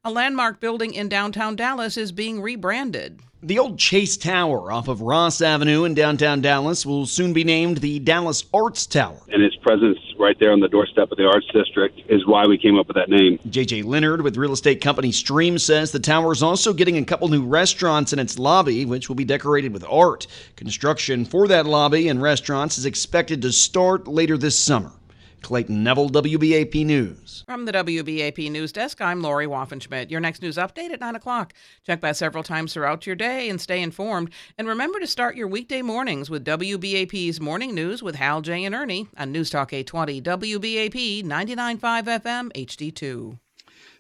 A 0.06 0.10
landmark 0.10 0.62
building 0.62 0.94
in 0.94 1.10
downtown 1.10 1.58
Dallas 1.58 1.98
is 1.98 2.14
being 2.14 2.40
rebranded. 2.42 3.20
The 3.44 3.60
old 3.60 3.78
Chase 3.78 4.16
Tower 4.16 4.72
off 4.72 4.88
of 4.88 5.02
Ross 5.02 5.42
Avenue 5.42 5.84
in 5.84 5.94
downtown 5.94 6.40
Dallas 6.40 6.86
will 6.86 7.06
soon 7.06 7.34
be 7.34 7.44
named 7.44 7.80
the 7.80 8.00
Dallas 8.00 8.46
Arts 8.54 8.86
Tower. 8.86 9.20
And 9.28 9.44
its 9.44 9.58
presence 9.58 9.98
right 10.18 10.40
there 10.40 10.54
on 10.54 10.62
the 10.62 10.70
doorstep 10.70 11.12
of 11.12 11.18
the 11.18 11.26
Arts 11.26 11.48
District 11.54 12.00
is 12.08 12.26
why 12.26 12.48
we 12.48 12.58
came 12.58 12.80
up 12.80 12.88
with 12.88 12.96
that 12.96 13.10
name. 13.10 13.40
JJ 13.50 13.84
Leonard 13.84 14.22
with 14.22 14.38
real 14.38 14.54
estate 14.54 14.80
company 14.80 15.12
Stream 15.12 15.58
says 15.58 15.92
the 15.92 16.00
tower 16.00 16.32
is 16.32 16.42
also 16.42 16.72
getting 16.72 16.96
a 16.96 17.04
couple 17.04 17.28
new 17.28 17.46
restaurants 17.46 18.14
in 18.14 18.20
its 18.20 18.40
lobby, 18.40 18.86
which 18.86 19.10
will 19.10 19.18
be 19.18 19.26
decorated 19.26 19.74
with 19.74 19.84
art. 19.84 20.28
Construction 20.56 21.26
for 21.26 21.46
that 21.50 21.66
lobby 21.66 22.08
and 22.08 22.22
restaurants 22.22 22.78
is 22.78 22.86
expected 22.86 23.42
to 23.42 23.52
start 23.52 24.08
later 24.08 24.38
this 24.38 24.58
summer. 24.58 24.94
Clayton 25.42 25.84
Neville, 25.84 26.10
WBAP 26.10 26.86
News. 26.86 27.44
From 27.46 27.66
the 27.66 27.72
WBAP 27.72 28.52
News 28.52 28.72
Desk, 28.72 29.02
I'm 29.02 29.22
Lori 29.22 29.48
Waffenschmidt. 29.48 30.12
Your 30.12 30.20
next 30.20 30.42
news 30.42 30.58
update 30.58 30.92
at 30.92 31.00
9 31.00 31.16
o'clock. 31.16 31.54
Check 31.86 32.02
back 32.02 32.16
several 32.16 32.44
times 32.44 32.74
throughout 32.74 33.08
your 33.08 33.16
day 33.16 33.50
and 33.50 33.60
stay 33.60 33.82
informed. 33.82 34.32
And 34.58 34.68
remember 34.68 35.00
to 35.00 35.08
start 35.08 35.36
your 35.36 35.48
weekday 35.48 35.82
mornings 35.82 36.30
with 36.30 36.46
WBAP's 36.46 37.40
Morning 37.40 37.74
News 37.74 38.04
with 38.04 38.16
Hal, 38.16 38.42
Jay, 38.42 38.64
and 38.64 38.76
Ernie 38.76 39.08
on 39.18 39.32
News 39.32 39.50
Talk 39.50 39.74
820, 39.74 40.22
WBAP 40.22 41.24
99.5 41.24 41.80
FM, 41.80 42.52
HD2. 42.54 43.40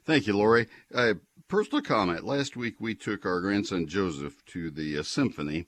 Thank 0.05 0.27
you, 0.27 0.37
Lori. 0.37 0.67
Uh, 0.93 1.15
personal 1.47 1.81
comment. 1.81 2.23
Last 2.23 2.55
week 2.55 2.75
we 2.79 2.95
took 2.95 3.25
our 3.25 3.41
grandson 3.41 3.87
Joseph 3.87 4.43
to 4.47 4.71
the 4.71 4.97
uh, 4.97 5.03
symphony 5.03 5.67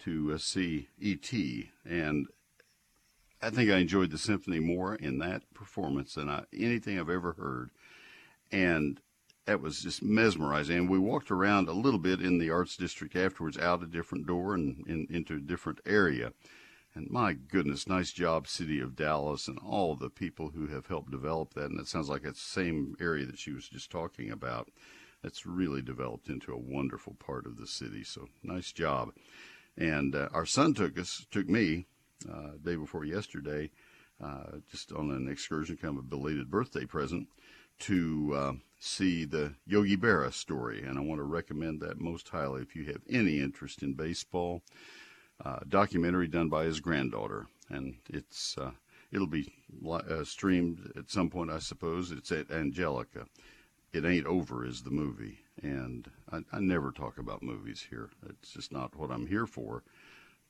to 0.00 0.32
uh, 0.34 0.38
see 0.38 0.88
E.T., 1.00 1.70
and 1.84 2.26
I 3.42 3.50
think 3.50 3.70
I 3.70 3.78
enjoyed 3.78 4.10
the 4.10 4.18
symphony 4.18 4.60
more 4.60 4.94
in 4.94 5.18
that 5.18 5.42
performance 5.54 6.14
than 6.14 6.28
I, 6.28 6.44
anything 6.52 6.98
I've 6.98 7.10
ever 7.10 7.32
heard. 7.32 7.70
And 8.50 9.00
that 9.46 9.60
was 9.60 9.80
just 9.80 10.02
mesmerizing. 10.02 10.76
And 10.76 10.88
we 10.88 10.98
walked 10.98 11.30
around 11.30 11.68
a 11.68 11.72
little 11.72 12.00
bit 12.00 12.20
in 12.20 12.38
the 12.38 12.50
arts 12.50 12.76
district 12.76 13.14
afterwards, 13.14 13.58
out 13.58 13.82
a 13.82 13.86
different 13.86 14.26
door 14.26 14.54
and 14.54 14.84
in, 14.86 15.06
into 15.10 15.36
a 15.36 15.40
different 15.40 15.80
area. 15.86 16.32
And 16.94 17.10
my 17.10 17.34
goodness, 17.34 17.86
nice 17.86 18.10
job, 18.10 18.48
City 18.48 18.80
of 18.80 18.96
Dallas, 18.96 19.48
and 19.48 19.58
all 19.58 19.94
the 19.94 20.08
people 20.08 20.50
who 20.50 20.68
have 20.68 20.86
helped 20.86 21.10
develop 21.10 21.52
that. 21.54 21.70
And 21.70 21.78
it 21.78 21.88
sounds 21.88 22.08
like 22.08 22.24
it's 22.24 22.42
the 22.42 22.60
same 22.60 22.96
area 22.98 23.26
that 23.26 23.38
she 23.38 23.52
was 23.52 23.68
just 23.68 23.90
talking 23.90 24.30
about. 24.30 24.70
That's 25.22 25.44
really 25.44 25.82
developed 25.82 26.28
into 26.28 26.52
a 26.52 26.58
wonderful 26.58 27.14
part 27.14 27.46
of 27.46 27.58
the 27.58 27.66
city. 27.66 28.02
So 28.02 28.28
nice 28.42 28.72
job. 28.72 29.10
And 29.76 30.14
uh, 30.14 30.28
our 30.32 30.46
son 30.46 30.72
took 30.72 30.98
us, 30.98 31.26
took 31.30 31.48
me, 31.48 31.86
uh, 32.30 32.52
day 32.62 32.76
before 32.76 33.04
yesterday, 33.04 33.70
uh, 34.22 34.58
just 34.70 34.92
on 34.92 35.10
an 35.10 35.28
excursion, 35.28 35.76
kind 35.76 35.98
of 35.98 36.04
a 36.04 36.08
belated 36.08 36.50
birthday 36.50 36.84
present, 36.86 37.28
to 37.78 38.32
uh, 38.34 38.52
see 38.78 39.24
the 39.24 39.54
Yogi 39.66 39.96
Berra 39.96 40.32
story. 40.32 40.82
And 40.82 40.98
I 40.98 41.02
want 41.02 41.18
to 41.18 41.24
recommend 41.24 41.80
that 41.80 42.00
most 42.00 42.28
highly 42.28 42.62
if 42.62 42.74
you 42.74 42.84
have 42.86 43.02
any 43.08 43.40
interest 43.40 43.82
in 43.82 43.94
baseball. 43.94 44.62
Uh, 45.44 45.58
documentary 45.68 46.26
done 46.26 46.48
by 46.48 46.64
his 46.64 46.80
granddaughter, 46.80 47.46
and 47.68 47.96
it's 48.08 48.56
uh, 48.56 48.70
it'll 49.12 49.26
be 49.26 49.52
uh, 49.86 50.24
streamed 50.24 50.90
at 50.96 51.10
some 51.10 51.28
point, 51.28 51.50
I 51.50 51.58
suppose. 51.58 52.10
It's 52.10 52.32
at 52.32 52.50
Angelika. 52.50 53.26
It 53.92 54.06
ain't 54.06 54.24
over 54.24 54.64
is 54.64 54.82
the 54.82 54.90
movie, 54.90 55.40
and 55.62 56.10
I, 56.32 56.38
I 56.52 56.60
never 56.60 56.90
talk 56.90 57.18
about 57.18 57.42
movies 57.42 57.86
here. 57.90 58.08
It's 58.30 58.52
just 58.52 58.72
not 58.72 58.96
what 58.96 59.10
I'm 59.10 59.26
here 59.26 59.46
for. 59.46 59.82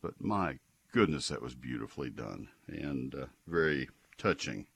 But 0.03 0.21
my 0.21 0.59
goodness, 0.97 1.29
that 1.29 1.43
was 1.43 1.55
beautifully 1.55 2.09
done 2.09 2.49
and 2.69 3.15
uh, 3.15 3.27
very 3.47 3.87
touching 4.17 4.67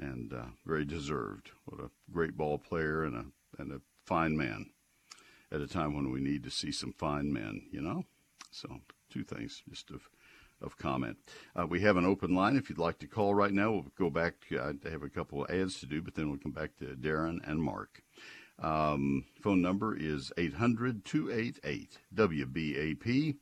and 0.00 0.32
uh, 0.32 0.44
very 0.64 0.84
deserved. 0.84 1.50
What 1.64 1.80
a 1.80 1.90
great 2.12 2.36
ball 2.36 2.58
player 2.58 3.02
and 3.02 3.16
a 3.16 3.24
and 3.60 3.72
a 3.72 3.80
fine 4.04 4.36
man 4.36 4.66
at 5.50 5.60
a 5.60 5.66
time 5.66 5.96
when 5.96 6.12
we 6.12 6.20
need 6.20 6.44
to 6.44 6.50
see 6.50 6.70
some 6.70 6.92
fine 6.92 7.32
men, 7.32 7.62
you 7.72 7.80
know. 7.80 8.04
So 8.52 8.68
two 9.10 9.24
things 9.24 9.64
just 9.68 9.90
of 9.90 10.08
of 10.62 10.78
comment. 10.78 11.16
Uh, 11.58 11.66
we 11.66 11.80
have 11.80 11.96
an 11.96 12.06
open 12.06 12.36
line 12.36 12.54
if 12.54 12.70
you'd 12.70 12.78
like 12.78 13.00
to 13.00 13.08
call 13.08 13.34
right 13.34 13.52
now. 13.52 13.72
We'll 13.72 13.86
go 13.98 14.10
back. 14.10 14.34
I 14.52 14.74
have 14.88 15.02
a 15.02 15.10
couple 15.10 15.44
of 15.44 15.50
ads 15.50 15.80
to 15.80 15.86
do, 15.86 16.00
but 16.00 16.14
then 16.14 16.28
we'll 16.28 16.38
come 16.38 16.52
back 16.52 16.76
to 16.76 16.94
Darren 16.94 17.40
and 17.42 17.60
Mark. 17.60 18.04
Um, 18.60 19.24
phone 19.42 19.60
number 19.60 19.96
is 19.96 20.32
800 20.38 21.04
288 21.04 21.98
WBAP. 22.14 23.36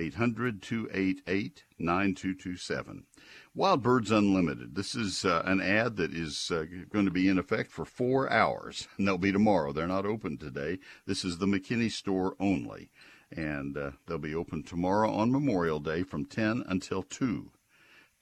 800 0.00 0.62
288 0.62 1.64
9227. 1.78 3.04
Wild 3.52 3.82
Birds 3.82 4.12
Unlimited. 4.12 4.76
This 4.76 4.94
is 4.94 5.24
uh, 5.24 5.42
an 5.44 5.60
ad 5.60 5.96
that 5.96 6.14
is 6.14 6.52
uh, 6.52 6.64
going 6.90 7.04
to 7.04 7.10
be 7.10 7.28
in 7.28 7.38
effect 7.38 7.72
for 7.72 7.84
four 7.84 8.30
hours, 8.30 8.86
and 8.96 9.06
they'll 9.08 9.18
be 9.18 9.32
tomorrow. 9.32 9.72
They're 9.72 9.88
not 9.88 10.06
open 10.06 10.38
today. 10.38 10.78
This 11.06 11.24
is 11.24 11.38
the 11.38 11.46
McKinney 11.46 11.90
store 11.90 12.36
only, 12.38 12.90
and 13.32 13.76
uh, 13.76 13.90
they'll 14.06 14.18
be 14.18 14.34
open 14.34 14.62
tomorrow 14.62 15.10
on 15.10 15.32
Memorial 15.32 15.80
Day 15.80 16.04
from 16.04 16.24
10 16.24 16.62
until 16.68 17.02
2. 17.02 17.50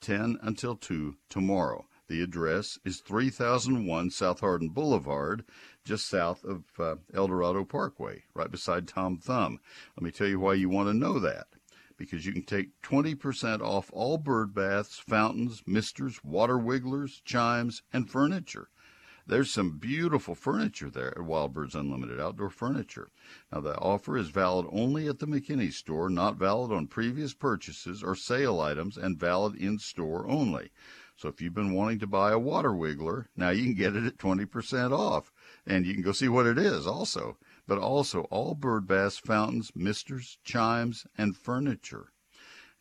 10 0.01 0.39
until 0.41 0.75
2 0.75 1.15
tomorrow. 1.29 1.85
The 2.07 2.21
address 2.23 2.79
is 2.85 3.01
3001 3.01 4.09
South 4.09 4.39
Hardin 4.39 4.69
Boulevard, 4.69 5.43
just 5.85 6.07
south 6.07 6.43
of 6.43 6.63
uh, 6.79 6.95
El 7.13 7.27
Dorado 7.27 7.63
Parkway, 7.65 8.23
right 8.33 8.49
beside 8.49 8.87
Tom 8.87 9.17
Thumb. 9.17 9.59
Let 9.95 10.03
me 10.03 10.11
tell 10.11 10.27
you 10.27 10.39
why 10.39 10.55
you 10.55 10.69
want 10.69 10.87
to 10.89 10.93
know 10.93 11.19
that 11.19 11.47
because 11.97 12.25
you 12.25 12.31
can 12.31 12.43
take 12.43 12.81
20% 12.83 13.61
off 13.61 13.89
all 13.91 14.17
bird 14.17 14.53
baths, 14.53 14.99
fountains, 14.99 15.63
misters, 15.65 16.23
water 16.23 16.57
wigglers, 16.57 17.21
chimes, 17.25 17.81
and 17.91 18.09
furniture. 18.09 18.69
There's 19.25 19.51
some 19.51 19.77
beautiful 19.77 20.35
furniture 20.35 20.89
there 20.89 21.09
at 21.17 21.25
Wild 21.25 21.53
Birds 21.53 21.75
Unlimited 21.75 22.17
Outdoor 22.17 22.49
Furniture. 22.49 23.09
Now, 23.51 23.59
the 23.59 23.77
offer 23.77 24.17
is 24.17 24.29
valid 24.29 24.67
only 24.71 25.07
at 25.07 25.19
the 25.19 25.27
McKinney 25.27 25.73
store, 25.73 26.09
not 26.09 26.37
valid 26.37 26.71
on 26.71 26.87
previous 26.87 27.33
purchases 27.33 28.01
or 28.01 28.15
sale 28.15 28.61
items, 28.61 28.95
and 28.95 29.19
valid 29.19 29.55
in 29.55 29.79
store 29.79 30.25
only. 30.29 30.71
So 31.17 31.27
if 31.27 31.41
you've 31.41 31.53
been 31.53 31.73
wanting 31.73 31.99
to 31.99 32.07
buy 32.07 32.31
a 32.31 32.39
water 32.39 32.71
wiggler, 32.71 33.25
now 33.35 33.49
you 33.49 33.63
can 33.63 33.73
get 33.73 33.97
it 33.97 34.05
at 34.05 34.17
20% 34.17 34.97
off. 34.97 35.33
And 35.65 35.85
you 35.85 35.93
can 35.93 36.03
go 36.03 36.13
see 36.13 36.29
what 36.29 36.45
it 36.45 36.57
is 36.57 36.87
also 36.87 37.37
but 37.67 37.77
also 37.77 38.21
all 38.31 38.55
bird 38.55 38.87
baths, 38.87 39.17
fountains, 39.17 39.71
misters, 39.75 40.37
chimes, 40.43 41.05
and 41.17 41.35
furniture. 41.35 42.13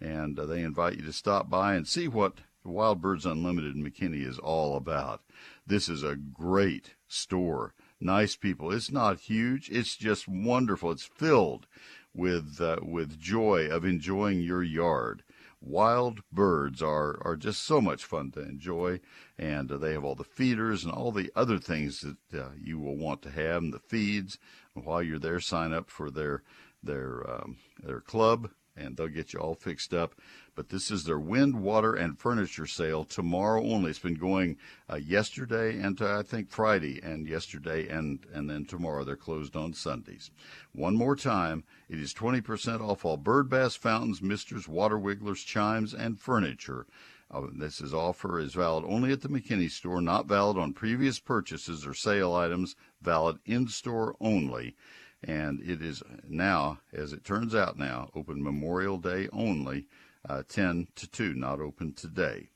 And 0.00 0.38
uh, 0.38 0.46
they 0.46 0.62
invite 0.62 0.96
you 0.96 1.02
to 1.02 1.12
stop 1.12 1.50
by 1.50 1.74
and 1.74 1.86
see 1.86 2.06
what 2.08 2.40
Wild 2.64 3.00
Birds 3.00 3.26
Unlimited 3.26 3.74
in 3.76 3.84
McKinney 3.84 4.26
is 4.26 4.38
all 4.38 4.76
about. 4.76 5.22
This 5.66 5.88
is 5.88 6.02
a 6.02 6.16
great 6.16 6.94
store. 7.08 7.74
Nice 8.00 8.36
people. 8.36 8.72
It's 8.72 8.90
not 8.90 9.20
huge. 9.20 9.70
It's 9.70 9.96
just 9.96 10.28
wonderful. 10.28 10.90
It's 10.90 11.04
filled 11.04 11.66
with 12.14 12.60
uh, 12.60 12.78
with 12.82 13.18
joy 13.18 13.68
of 13.68 13.84
enjoying 13.84 14.40
your 14.40 14.62
yard 14.62 15.22
wild 15.66 16.20
birds 16.30 16.82
are, 16.82 17.18
are 17.24 17.36
just 17.36 17.62
so 17.62 17.80
much 17.80 18.04
fun 18.04 18.30
to 18.30 18.40
enjoy. 18.40 19.00
And 19.38 19.70
uh, 19.70 19.78
they 19.78 19.92
have 19.92 20.04
all 20.04 20.14
the 20.14 20.24
feeders 20.24 20.84
and 20.84 20.92
all 20.92 21.12
the 21.12 21.30
other 21.34 21.58
things 21.58 22.00
that 22.02 22.40
uh, 22.40 22.50
you 22.62 22.78
will 22.78 22.96
want 22.96 23.22
to 23.22 23.30
have, 23.30 23.62
and 23.62 23.72
the 23.72 23.78
feeds. 23.78 24.38
While 24.84 25.02
you're 25.02 25.18
there, 25.18 25.40
sign 25.40 25.72
up 25.72 25.90
for 25.90 26.10
their 26.10 26.42
their 26.82 27.28
um, 27.28 27.56
their 27.82 28.00
club, 28.00 28.50
and 28.76 28.96
they'll 28.96 29.08
get 29.08 29.32
you 29.32 29.40
all 29.40 29.54
fixed 29.54 29.94
up. 29.94 30.14
but 30.54 30.70
this 30.70 30.90
is 30.90 31.04
their 31.04 31.18
wind, 31.18 31.62
water, 31.62 31.94
and 31.94 32.18
furniture 32.18 32.66
sale 32.66 33.04
tomorrow 33.04 33.62
only. 33.62 33.90
It's 33.90 33.98
been 33.98 34.14
going 34.14 34.56
uh, 34.90 34.96
yesterday 34.96 35.78
and 35.78 36.00
uh, 36.00 36.18
I 36.18 36.22
think 36.22 36.50
Friday, 36.50 37.00
and 37.02 37.26
yesterday 37.26 37.88
and 37.88 38.24
and 38.32 38.48
then 38.48 38.64
tomorrow. 38.64 39.04
They're 39.04 39.16
closed 39.16 39.56
on 39.56 39.72
Sundays. 39.72 40.30
One 40.72 40.94
more 40.94 41.16
time, 41.16 41.64
it 41.88 41.98
is 41.98 42.14
20% 42.14 42.80
off 42.80 43.04
all 43.04 43.16
bird 43.16 43.48
baths, 43.48 43.76
fountains, 43.76 44.22
misters, 44.22 44.68
water 44.68 44.98
wigglers, 44.98 45.42
chimes, 45.42 45.94
and 45.94 46.20
furniture. 46.20 46.86
Uh, 47.28 47.46
this 47.52 47.80
is 47.80 47.92
offer 47.92 48.38
is 48.38 48.54
valid 48.54 48.84
only 48.86 49.10
at 49.10 49.20
the 49.20 49.28
McKinney 49.28 49.70
store, 49.70 50.00
not 50.00 50.26
valid 50.26 50.56
on 50.56 50.72
previous 50.72 51.18
purchases 51.18 51.84
or 51.84 51.92
sale 51.92 52.32
items, 52.32 52.76
valid 53.02 53.38
in 53.44 53.66
store 53.66 54.14
only. 54.20 54.76
And 55.22 55.60
it 55.60 55.82
is 55.82 56.02
now, 56.28 56.78
as 56.92 57.12
it 57.12 57.24
turns 57.24 57.54
out 57.54 57.76
now, 57.76 58.10
open 58.14 58.42
Memorial 58.42 58.98
Day 58.98 59.28
only, 59.32 59.88
uh, 60.28 60.44
10 60.48 60.88
to 60.94 61.08
2, 61.08 61.34
not 61.34 61.60
open 61.60 61.94
today. 61.94 62.50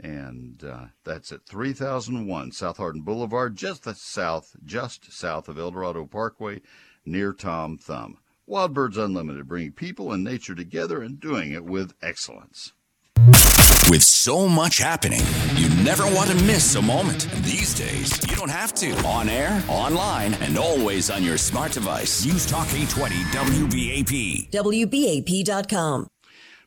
And 0.00 0.64
uh, 0.64 0.86
that's 1.04 1.30
at 1.30 1.46
3001 1.46 2.52
South 2.52 2.78
Hardin 2.78 3.02
Boulevard, 3.02 3.54
just 3.54 3.84
south, 3.96 4.56
just 4.64 5.12
south 5.12 5.48
of 5.48 5.58
Eldorado 5.58 6.06
Parkway, 6.06 6.62
near 7.04 7.32
Tom 7.32 7.78
Thumb. 7.78 8.18
Wild 8.46 8.74
Birds 8.74 8.96
Unlimited, 8.96 9.46
bringing 9.46 9.72
people 9.72 10.10
and 10.10 10.24
nature 10.24 10.56
together 10.56 11.00
and 11.00 11.20
doing 11.20 11.52
it 11.52 11.64
with 11.64 11.94
excellence. 12.02 12.72
With 13.90 14.04
so 14.04 14.46
much 14.46 14.78
happening, 14.78 15.22
you 15.56 15.68
never 15.82 16.04
want 16.04 16.30
to 16.30 16.36
miss 16.44 16.76
a 16.76 16.80
moment. 16.80 17.28
These 17.42 17.74
days, 17.74 18.30
you 18.30 18.36
don't 18.36 18.48
have 18.48 18.72
to. 18.74 18.92
On 19.04 19.28
air, 19.28 19.60
online, 19.66 20.34
and 20.34 20.56
always 20.56 21.10
on 21.10 21.24
your 21.24 21.36
smart 21.36 21.72
device. 21.72 22.24
News 22.24 22.46
Talk 22.46 22.68
820 22.68 23.16
WBAP. 23.34 24.50
WBAP.com. 24.52 26.06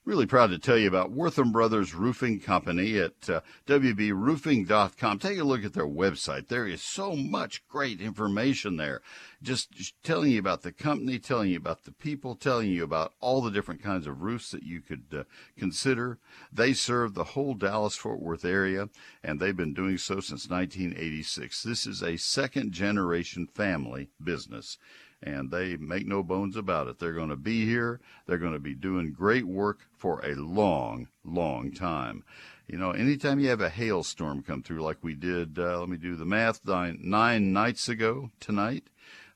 Really 0.06 0.26
proud 0.26 0.48
to 0.48 0.60
tell 0.60 0.78
you 0.78 0.90
about 0.90 1.12
Wortham 1.12 1.54
Brothers 1.54 1.94
Roofing 1.94 2.42
Company 2.42 2.98
at 2.98 3.30
uh, 3.30 3.40
WBRoofing.com. 3.68 5.20
Take 5.20 5.40
a 5.40 5.46
look 5.46 5.64
at 5.64 5.72
their 5.72 5.88
website. 5.88 6.50
There 6.50 6.68
is 6.68 6.82
so 6.82 7.16
much 7.16 7.66
great 7.70 8.02
information 8.02 8.76
there. 8.76 9.02
Just, 9.42 9.94
telling 10.04 10.32
you 10.32 10.40
about 10.40 10.64
the 10.64 10.74
company, 10.74 11.20
telling 11.20 11.52
you 11.52 11.58
about 11.58 11.86
the 11.86 11.94
people, 11.94 12.36
telling 12.36 12.70
you 12.70 12.84
about 12.84 13.14
all 13.22 13.40
the 13.40 13.50
different 13.50 13.82
kinds 13.82 14.06
of 14.06 14.22
roofs 14.22 14.52
that 14.52 14.64
you 14.64 14.82
could 14.82 15.06
uh, 15.14 15.24
consider. 15.58 16.20
They 16.52 16.74
serve 16.74 17.14
the 17.14 17.24
whole 17.24 17.54
Dallas 17.54 17.96
Fort 17.96 18.20
Worth 18.20 18.44
area, 18.44 18.90
and 19.24 19.40
they've 19.40 19.56
been 19.56 19.74
doing 19.74 19.98
so 19.98 20.16
since 20.16 20.50
1986. 20.50 21.64
This 21.64 21.88
is 21.88 22.04
a 22.04 22.18
second 22.18 22.74
generation 22.74 23.48
family 23.48 24.10
business 24.22 24.78
and 25.26 25.50
they 25.50 25.78
make 25.78 26.06
no 26.06 26.22
bones 26.22 26.56
about 26.58 26.88
it. 26.88 27.00
They're 27.00 27.14
going 27.14 27.30
to 27.30 27.36
be 27.36 27.66
here. 27.66 28.00
They're 28.28 28.38
going 28.38 28.54
to 28.54 28.60
be 28.60 28.76
doing 28.76 29.14
great 29.14 29.46
work 29.46 29.80
for 29.98 30.24
a 30.24 30.36
long, 30.36 31.08
long 31.24 31.72
time. 31.72 32.24
You 32.68 32.78
know, 32.78 32.92
anytime 32.92 33.40
you 33.40 33.50
have 33.50 33.62
a 33.62 33.70
hailstorm 33.70 34.44
come 34.44 34.64
through, 34.64 34.82
like 34.82 34.98
we 35.02 35.16
did, 35.16 35.58
uh, 35.58 35.80
let 35.80 35.90
me 35.90 35.98
do 35.98 36.16
the 36.16 36.26
math, 36.26 36.66
nine, 36.66 37.00
nine 37.02 37.54
nights 37.54 37.90
ago 37.90 38.32
tonight 38.40 38.86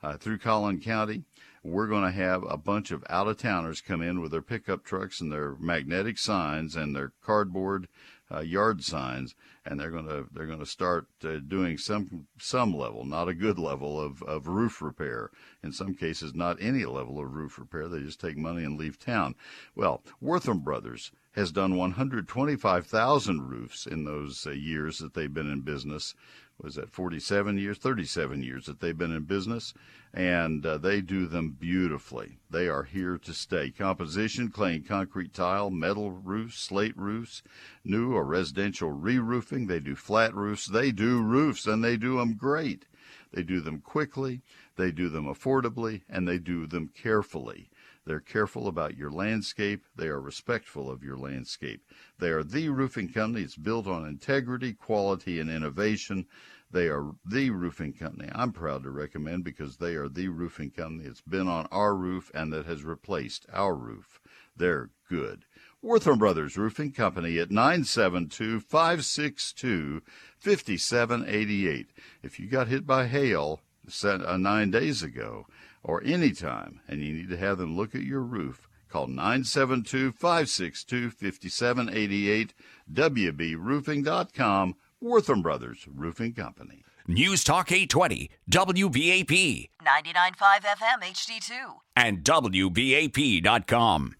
uh, 0.01 0.17
through 0.17 0.39
Collin 0.39 0.79
County, 0.79 1.23
we're 1.63 1.87
going 1.87 2.03
to 2.03 2.11
have 2.11 2.43
a 2.43 2.57
bunch 2.57 2.91
of 2.91 3.03
out 3.09 3.27
of 3.27 3.37
towners 3.37 3.81
come 3.81 4.01
in 4.01 4.21
with 4.21 4.31
their 4.31 4.41
pickup 4.41 4.83
trucks 4.83 5.19
and 5.19 5.31
their 5.31 5.55
magnetic 5.59 6.17
signs 6.17 6.75
and 6.75 6.95
their 6.95 7.11
cardboard 7.23 7.87
uh, 8.31 8.39
yard 8.39 8.83
signs, 8.83 9.35
and 9.65 9.79
they're 9.79 9.91
going 9.91 10.07
to 10.07 10.27
they're 10.31 10.45
going 10.45 10.59
to 10.59 10.65
start 10.65 11.07
uh, 11.23 11.37
doing 11.47 11.77
some 11.77 12.27
some 12.37 12.75
level, 12.75 13.05
not 13.05 13.29
a 13.29 13.33
good 13.33 13.57
level 13.57 13.99
of 13.99 14.21
of 14.23 14.47
roof 14.47 14.81
repair. 14.81 15.29
In 15.63 15.71
some 15.71 15.93
cases, 15.93 16.33
not 16.33 16.61
any 16.61 16.85
level 16.85 17.19
of 17.19 17.33
roof 17.33 17.57
repair. 17.57 17.87
They 17.87 18.01
just 18.01 18.19
take 18.19 18.37
money 18.37 18.63
and 18.63 18.77
leave 18.77 18.99
town. 18.99 19.35
Well, 19.75 20.03
Wortham 20.21 20.59
Brothers 20.59 21.11
has 21.33 21.51
done 21.51 21.77
125,000 21.77 23.47
roofs 23.47 23.85
in 23.85 24.05
those 24.05 24.47
uh, 24.47 24.51
years 24.51 24.97
that 24.97 25.13
they've 25.13 25.33
been 25.33 25.51
in 25.51 25.61
business 25.61 26.15
was 26.61 26.75
that 26.75 26.89
47 26.89 27.57
years, 27.57 27.77
37 27.77 28.41
years 28.41 28.65
that 28.65 28.79
they've 28.79 28.97
been 28.97 29.15
in 29.15 29.23
business, 29.23 29.73
and 30.13 30.65
uh, 30.65 30.77
they 30.77 31.01
do 31.01 31.27
them 31.27 31.51
beautifully. 31.51 32.39
They 32.49 32.67
are 32.67 32.83
here 32.83 33.17
to 33.19 33.33
stay. 33.33 33.69
Composition, 33.69 34.49
clay 34.49 34.79
concrete 34.79 35.33
tile, 35.33 35.69
metal 35.69 36.11
roofs, 36.11 36.59
slate 36.59 36.97
roofs, 36.97 37.43
new 37.83 38.13
or 38.13 38.23
residential 38.23 38.91
re-roofing. 38.91 39.67
They 39.67 39.79
do 39.79 39.95
flat 39.95 40.33
roofs. 40.33 40.65
They 40.65 40.91
do 40.91 41.21
roofs, 41.21 41.67
and 41.67 41.83
they 41.83 41.97
do 41.97 42.17
them 42.17 42.33
great. 42.35 42.85
They 43.33 43.43
do 43.43 43.59
them 43.59 43.81
quickly, 43.81 44.41
they 44.77 44.91
do 44.91 45.09
them 45.09 45.25
affordably, 45.25 46.01
and 46.09 46.27
they 46.27 46.39
do 46.39 46.65
them 46.65 46.87
carefully. 46.87 47.69
They're 48.07 48.21
careful 48.21 48.67
about 48.67 48.95
your 48.95 49.11
landscape. 49.11 49.83
They 49.95 50.07
are 50.07 50.21
respectful 50.21 50.89
of 50.89 51.03
your 51.03 51.17
landscape. 51.17 51.81
They 52.19 52.29
are 52.29 52.43
the 52.43 52.69
roofing 52.69 53.11
company. 53.11 53.43
It's 53.43 53.57
built 53.57 53.85
on 53.85 54.07
integrity, 54.07 54.73
quality, 54.73 55.41
and 55.41 55.49
innovation. 55.49 56.25
They 56.71 56.87
are 56.87 57.11
the 57.25 57.49
roofing 57.49 57.93
company 57.93 58.29
I'm 58.33 58.53
proud 58.53 58.83
to 58.83 58.91
recommend 58.91 59.43
because 59.43 59.77
they 59.77 59.95
are 59.95 60.09
the 60.09 60.29
roofing 60.29 60.71
company 60.71 61.03
that's 61.07 61.21
been 61.21 61.47
on 61.47 61.67
our 61.71 61.95
roof 61.95 62.31
and 62.33 62.51
that 62.53 62.65
has 62.65 62.83
replaced 62.83 63.45
our 63.51 63.75
roof. 63.75 64.21
They're 64.55 64.89
good. 65.09 65.45
Wortham 65.81 66.17
Brothers 66.17 66.57
Roofing 66.57 66.91
Company 66.91 67.37
at 67.39 67.51
972 67.51 68.61
562 68.61 70.01
5788. 70.39 71.87
If 72.23 72.39
you 72.39 72.47
got 72.47 72.67
hit 72.67 72.87
by 72.87 73.07
hail 73.07 73.61
uh, 74.03 74.37
nine 74.37 74.71
days 74.71 75.03
ago, 75.03 75.45
or 75.87 76.03
anytime, 76.03 76.81
and 76.87 77.01
you 77.01 77.13
need 77.13 77.29
to 77.29 77.37
have 77.37 77.57
them 77.57 77.75
look 77.75 77.95
at 77.95 78.03
your 78.03 78.21
roof, 78.21 78.67
call 78.89 79.07
972 79.07 80.11
562 80.11 81.09
5788, 81.09 82.53
WBRoofing.com, 82.93 84.75
Wortham 85.01 85.41
Brothers 85.41 85.87
Roofing 85.87 86.33
Company. 86.33 86.83
News 87.07 87.43
Talk 87.43 87.71
820, 87.71 88.29
WBAP. 88.51 89.69
99.5 89.81 90.61
FM 90.65 91.03
HD2. 91.03 91.75
And 91.95 92.23
WBAP.com. 92.23 94.15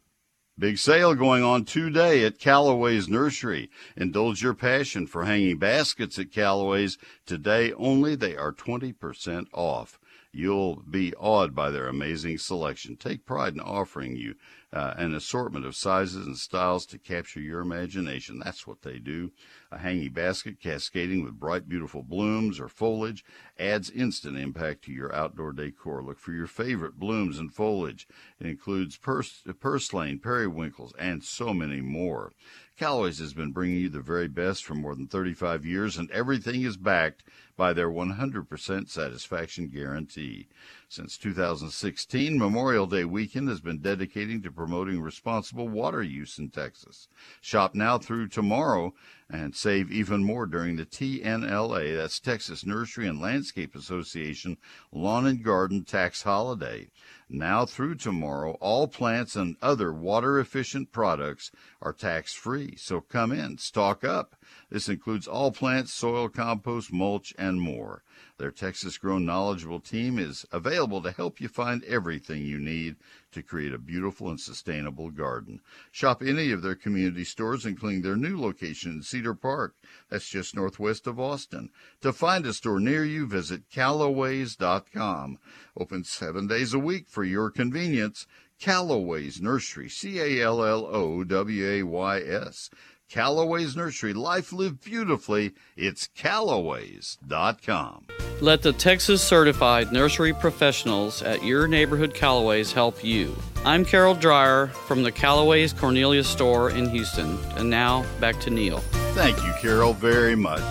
Big 0.60 0.80
sale 0.80 1.13
going 1.13 1.43
on 1.43 1.65
today 1.65 2.25
at 2.25 2.39
Callaway's 2.39 3.08
Nursery. 3.08 3.69
Indulge 3.95 4.41
your 4.41 4.56
passion 4.56 5.06
for 5.06 5.25
hanging 5.25 5.60
baskets 5.60 6.17
at 6.17 6.32
Callaway's. 6.32 6.97
Today 7.27 7.73
only, 7.73 8.15
they 8.15 8.36
are 8.36 8.51
20% 8.51 9.45
off. 9.53 9.99
You'll 10.38 10.84
be 10.88 11.15
awed 11.15 11.56
by 11.56 11.71
their 11.71 11.88
amazing 11.88 12.38
selection. 12.38 12.95
Take 12.95 13.26
pride 13.26 13.56
in 13.56 13.60
offering 13.60 14.15
you 14.15 14.36
uh, 14.71 14.93
an 14.95 15.15
assortment 15.15 15.65
of 15.65 15.76
sizes 15.76 16.28
and 16.28 16.38
styles 16.38 16.86
to 16.88 17.00
capture 17.00 17.39
your 17.39 17.60
imagination. 17.60 18.38
That's 18.38 18.67
what 18.67 18.84
they 18.84 19.00
do. 19.00 19.32
A 19.71 19.80
hanging 19.80 20.12
basket 20.12 20.60
cascading 20.62 21.23
with 21.23 21.39
bright, 21.39 21.67
beautiful 21.67 22.04
blooms 22.04 22.60
or 22.60 22.67
foliage 22.67 23.26
adds 23.58 23.89
instant 23.89 24.38
impact 24.38 24.84
to 24.84 24.91
your 24.91 25.12
outdoor 25.12 25.54
decor. 25.54 26.04
Look 26.04 26.19
for 26.19 26.34
your 26.34 26.45
favorite 26.45 27.00
blooms 27.00 27.39
and 27.39 27.52
foliage. 27.52 28.08
It 28.39 28.45
includes 28.45 28.95
purs- 28.95 29.41
purslane, 29.60 30.19
periwinkles, 30.19 30.93
and 31.00 31.23
so 31.23 31.52
many 31.52 31.82
more. 31.82 32.34
Callaway's 32.78 33.17
has 33.17 33.34
been 33.34 33.54
bringing 33.54 33.80
you 33.80 33.89
the 33.89 34.02
very 34.02 34.28
best 34.28 34.63
for 34.63 34.76
more 34.76 34.93
than 34.93 35.08
35 35.08 35.65
years, 35.65 35.97
and 35.97 36.12
everything 36.12 36.62
is 36.62 36.78
backed 36.78 37.23
by 37.58 37.74
their 37.74 37.89
100% 37.89 38.88
satisfaction 38.88 39.67
guarantee. 39.67 40.48
Since 40.88 41.17
2016, 41.17 42.38
Memorial 42.38 42.86
Day 42.86 43.04
weekend 43.04 43.50
has 43.50 43.60
been 43.60 43.80
dedicated 43.80 44.43
to 44.43 44.52
promoting 44.52 45.02
responsible 45.02 45.67
water 45.67 46.02
use 46.02 46.38
in 46.38 46.50
Texas. 46.52 47.10
Shop 47.41 47.76
now 47.76 47.98
through 47.98 48.30
tomorrow 48.30 48.93
and 49.30 49.54
save 49.54 49.91
even 49.91 50.24
more 50.24 50.46
during 50.46 50.78
the 50.78 50.86
TNLA, 50.86 51.98
that's 51.98 52.20
Texas 52.20 52.65
Nursery 52.65 53.08
and 53.08 53.20
Landscape 53.20 53.76
Association 53.76 54.58
Lawn 54.93 55.26
and 55.26 55.43
Garden 55.43 55.84
Tax 55.84 56.22
Holiday. 56.22 56.89
Now 57.28 57.65
through 57.65 57.96
tomorrow, 57.96 58.52
all 58.62 58.88
plants 58.88 59.36
and 59.36 59.58
other 59.62 59.91
water 59.91 60.39
efficient 60.39 60.93
products 60.93 61.52
are 61.82 61.91
tax 61.91 62.34
free. 62.34 62.76
So 62.78 63.02
come 63.02 63.34
in, 63.34 63.58
stock 63.58 64.06
up. 64.06 64.37
This 64.69 64.89
includes 64.89 65.27
all 65.27 65.51
plants, 65.51 65.93
soil, 65.93 66.27
compost, 66.27 66.91
mulch, 66.91 67.34
and 67.38 67.62
more. 67.62 68.03
Their 68.38 68.51
Texas 68.51 68.97
grown 68.97 69.25
knowledgeable 69.25 69.80
team 69.80 70.19
is 70.19 70.45
available 70.51 71.01
to 71.01 71.12
help 71.12 71.39
you 71.39 71.47
find 71.47 71.84
everything 71.86 72.44
you 72.44 72.60
need 72.60 72.98
to 73.31 73.42
create 73.42 73.73
a 73.73 73.77
beautiful 73.77 74.29
and 74.29 74.39
sustainable 74.39 75.10
garden. 75.10 75.62
Shop 75.92 76.21
any 76.21 76.52
of 76.52 76.62
their 76.62 76.75
community 76.75 77.23
stores, 77.23 77.65
including 77.65 78.02
their 78.02 78.17
new 78.17 78.39
location 78.39 78.92
in 78.92 79.04
Cedar 79.04 79.33
Park. 79.33 79.75
That's 80.10 80.27
just 80.27 80.56
northwest 80.56 81.08
of 81.08 81.19
Austin. 81.19 81.69
To 82.02 82.12
find 82.12 82.46
a 82.46 82.54
store 82.54 82.79
near 82.79 83.06
you, 83.06 83.25
visit 83.25 83.69
Callaways.com. 83.69 85.39
Open 85.77 86.04
seven 86.04 86.48
days 86.48 86.73
a 86.73 86.79
week 86.79 87.08
for 87.08 87.23
your 87.23 87.50
convenience. 87.50 88.27
Callaway's 88.60 89.39
Nursery, 89.39 89.87
C 89.87 90.19
A 90.19 90.44
L 90.44 90.63
L 90.65 90.85
O 90.87 91.23
W 91.23 91.69
A 91.69 91.83
Y 91.83 92.19
S. 92.21 92.71
Callaway's 93.10 93.75
Nursery. 93.75 94.13
Life 94.13 94.51
lived 94.51 94.83
beautifully. 94.83 95.53
It's 95.75 96.10
Callaways.com. 96.17 98.05
Let 98.41 98.62
the 98.62 98.73
Texas 98.73 99.23
certified 99.23 99.91
nursery 99.91 100.33
professionals 100.33 101.21
at 101.21 101.43
your 101.43 101.67
neighborhood 101.67 102.13
Callaways 102.13 102.71
help 102.73 103.03
you. 103.03 103.35
I'm 103.65 103.85
Carol 103.85 104.13
Dreyer 104.13 104.67
from 104.67 105.03
the 105.03 105.12
Callaways 105.12 105.75
Cornelius 105.75 106.27
store 106.27 106.69
in 106.69 106.89
Houston. 106.89 107.37
And 107.55 107.69
now 107.69 108.05
back 108.19 108.39
to 108.41 108.49
Neil. 108.49 108.79
Thank 109.13 109.37
you, 109.43 109.53
Carol, 109.60 109.93
very 109.93 110.35
much. 110.35 110.62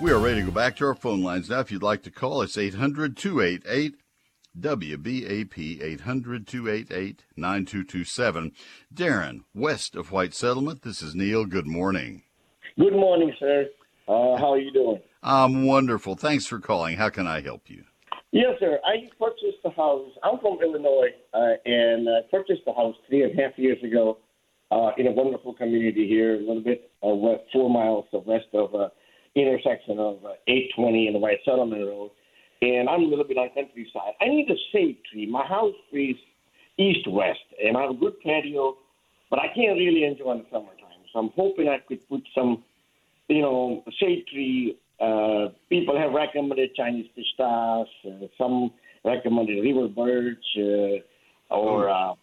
We 0.00 0.10
are 0.10 0.18
ready 0.18 0.40
to 0.40 0.46
go 0.46 0.52
back 0.52 0.76
to 0.76 0.86
our 0.86 0.96
phone 0.96 1.22
lines 1.22 1.48
now. 1.48 1.60
If 1.60 1.70
you'd 1.70 1.82
like 1.82 2.02
to 2.02 2.10
call, 2.10 2.42
it's 2.42 2.58
800 2.58 3.16
288 3.16 3.94
WBAP 4.58 5.82
800 5.82 6.46
288 6.46 7.24
9227. 7.36 8.52
Darren, 8.94 9.40
west 9.54 9.96
of 9.96 10.12
White 10.12 10.34
Settlement. 10.34 10.82
This 10.82 11.00
is 11.00 11.14
Neil. 11.14 11.46
Good 11.46 11.66
morning. 11.66 12.22
Good 12.78 12.92
morning, 12.92 13.34
sir. 13.38 13.66
Uh, 14.06 14.36
how 14.36 14.52
are 14.52 14.58
you 14.58 14.72
doing? 14.72 15.00
I'm 15.22 15.66
wonderful. 15.66 16.16
Thanks 16.16 16.46
for 16.46 16.58
calling. 16.58 16.96
How 16.96 17.08
can 17.08 17.26
I 17.26 17.40
help 17.40 17.70
you? 17.70 17.84
Yes, 18.32 18.56
sir. 18.60 18.78
I 18.84 19.08
purchased 19.18 19.64
a 19.64 19.70
house. 19.70 20.10
I'm 20.22 20.38
from 20.38 20.58
Illinois, 20.62 21.10
uh, 21.32 21.54
and 21.64 22.08
I 22.08 22.20
purchased 22.30 22.62
a 22.66 22.74
house 22.74 22.96
three 23.08 23.22
and 23.22 23.38
a 23.38 23.42
half 23.42 23.52
years 23.56 23.82
ago 23.82 24.18
uh, 24.70 24.90
in 24.98 25.06
a 25.06 25.12
wonderful 25.12 25.54
community 25.54 26.06
here, 26.08 26.36
a 26.36 26.38
little 26.38 26.62
bit 26.62 26.90
uh, 27.02 27.08
west, 27.08 27.44
four 27.52 27.70
miles 27.70 28.06
west 28.12 28.46
of 28.52 28.74
uh, 28.74 28.88
intersection 29.34 29.98
of 29.98 30.24
uh, 30.24 30.32
820 30.46 31.06
and 31.06 31.14
the 31.14 31.20
White 31.20 31.38
Settlement 31.44 31.86
Road. 31.86 32.10
And 32.62 32.88
I'm 32.88 33.02
a 33.02 33.06
little 33.06 33.24
bit 33.24 33.36
on 33.38 33.50
countryside. 33.54 34.14
I 34.20 34.28
need 34.28 34.48
a 34.48 34.54
shade 34.70 34.98
tree. 35.10 35.26
My 35.26 35.44
house 35.44 35.74
is 35.92 36.14
east 36.78 37.08
west, 37.08 37.40
and 37.62 37.76
I 37.76 37.82
have 37.82 37.90
a 37.90 37.94
good 37.94 38.20
patio, 38.20 38.76
but 39.30 39.40
I 39.40 39.48
can't 39.48 39.76
really 39.76 40.04
enjoy 40.04 40.32
in 40.32 40.38
the 40.38 40.44
summertime. 40.50 41.02
So 41.12 41.18
I'm 41.18 41.30
hoping 41.34 41.68
I 41.68 41.78
could 41.78 42.08
put 42.08 42.22
some, 42.32 42.62
you 43.28 43.42
know, 43.42 43.82
shade 43.98 44.26
tree. 44.32 44.78
Uh, 45.00 45.48
people 45.68 45.98
have 45.98 46.12
recommended 46.12 46.74
Chinese 46.76 47.08
pistache, 47.16 47.88
uh, 48.06 48.26
some 48.38 48.70
recommended 49.04 49.60
river 49.60 49.88
birch, 49.88 50.46
uh, 50.56 51.52
or 51.52 51.90
uh, 51.90 52.14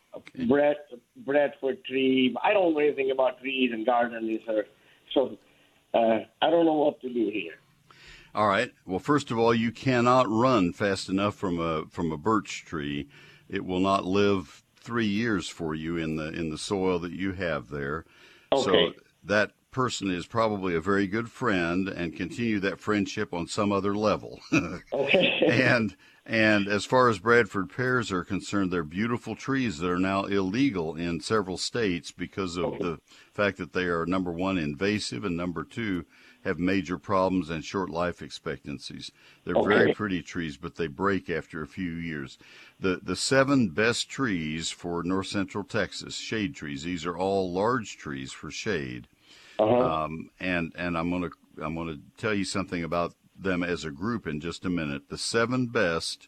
bread, 0.48 0.78
breadfruit 1.26 1.84
tree. 1.84 2.34
I 2.42 2.54
don't 2.54 2.74
know 2.74 2.80
anything 2.80 3.12
about 3.12 3.42
trees 3.42 3.72
and 3.74 3.86
gardens, 3.86 4.40
sir. 4.48 4.66
So 5.14 5.38
uh, 5.94 6.20
I 6.42 6.50
don't 6.50 6.66
know 6.66 6.74
what 6.74 7.02
to 7.02 7.10
do 7.10 7.30
here. 7.30 7.60
All 8.36 8.48
right. 8.48 8.72
Well, 8.86 9.00
first 9.00 9.32
of 9.32 9.40
all, 9.40 9.54
you 9.54 9.72
cannot 9.72 10.30
run 10.30 10.72
fast 10.74 11.10
enough 11.10 11.36
from 11.36 11.60
a 11.60 11.86
from 11.90 12.12
a 12.12 12.18
birch 12.18 12.64
tree. 12.66 13.08
It 13.50 13.66
will 13.66 13.80
not 13.80 14.06
live 14.06 14.64
three 14.80 15.08
years 15.08 15.48
for 15.48 15.74
you 15.74 15.98
in 15.98 16.16
the 16.16 16.28
in 16.30 16.50
the 16.50 16.58
soil 16.58 17.00
that 17.00 17.12
you 17.12 17.34
have 17.34 17.70
there. 17.70 18.06
Okay. 18.52 18.64
So 18.64 19.02
that 19.24 19.52
person 19.72 20.10
is 20.10 20.26
probably 20.26 20.76
a 20.76 20.82
very 20.82 21.08
good 21.08 21.30
friend 21.30 21.88
and 21.88 22.16
continue 22.16 22.60
that 22.60 22.80
friendship 22.80 23.34
on 23.34 23.48
some 23.48 23.72
other 23.72 23.96
level. 23.96 24.40
okay. 24.94 25.40
and 25.48 25.96
and 26.26 26.68
as 26.68 26.86
far 26.86 27.10
as 27.10 27.18
Bradford 27.18 27.72
pears 27.76 28.12
are 28.12 28.24
concerned, 28.24 28.72
they're 28.72 28.84
beautiful 28.84 29.36
trees 29.36 29.80
that 29.80 29.90
are 29.90 29.98
now 29.98 30.26
illegal 30.26 30.96
in 30.96 31.22
several 31.22 31.58
states 31.58 32.12
because 32.12 32.56
of 32.58 32.78
the 32.78 33.00
fact 33.34 33.58
that 33.58 33.74
they 33.74 33.86
are 33.86 34.06
number 34.06 34.32
one 34.32 34.58
invasive 34.58 35.26
and 35.26 35.36
number 35.36 35.64
two 35.64 36.06
have 36.50 36.60
major 36.60 36.98
problems 36.98 37.50
and 37.50 37.64
short 37.64 37.90
life 37.90 38.22
expectancies. 38.22 39.12
They're 39.46 39.56
Okay. 39.56 39.68
very 39.78 39.94
pretty 39.94 40.22
trees, 40.22 40.58
but 40.58 40.76
they 40.76 40.88
break 40.88 41.30
after 41.30 41.62
a 41.62 41.68
few 41.68 41.92
years. 41.92 42.38
The 42.80 43.00
the 43.02 43.16
seven 43.16 43.70
best 43.70 44.10
trees 44.10 44.70
for 44.70 45.02
north 45.04 45.28
central 45.28 45.64
Texas, 45.64 46.16
shade 46.18 46.56
trees. 46.56 46.84
These 46.84 47.06
are 47.06 47.18
all 47.18 47.52
large 47.54 47.98
trees 47.98 48.32
for 48.34 48.52
shade. 48.52 49.08
Uh-huh. 49.58 50.04
Um, 50.04 50.30
and 50.40 50.74
and 50.76 50.98
I'm 50.98 51.10
gonna 51.10 51.30
I'm 51.62 51.76
gonna 51.76 52.00
tell 52.18 52.34
you 52.34 52.46
something 52.46 52.84
about 52.84 53.14
them 53.38 53.64
as 53.64 53.86
a 53.86 53.92
group 53.92 54.28
in 54.28 54.42
just 54.42 54.66
a 54.66 54.70
minute. 54.70 55.10
The 55.10 55.18
seven 55.18 55.68
best, 55.68 56.28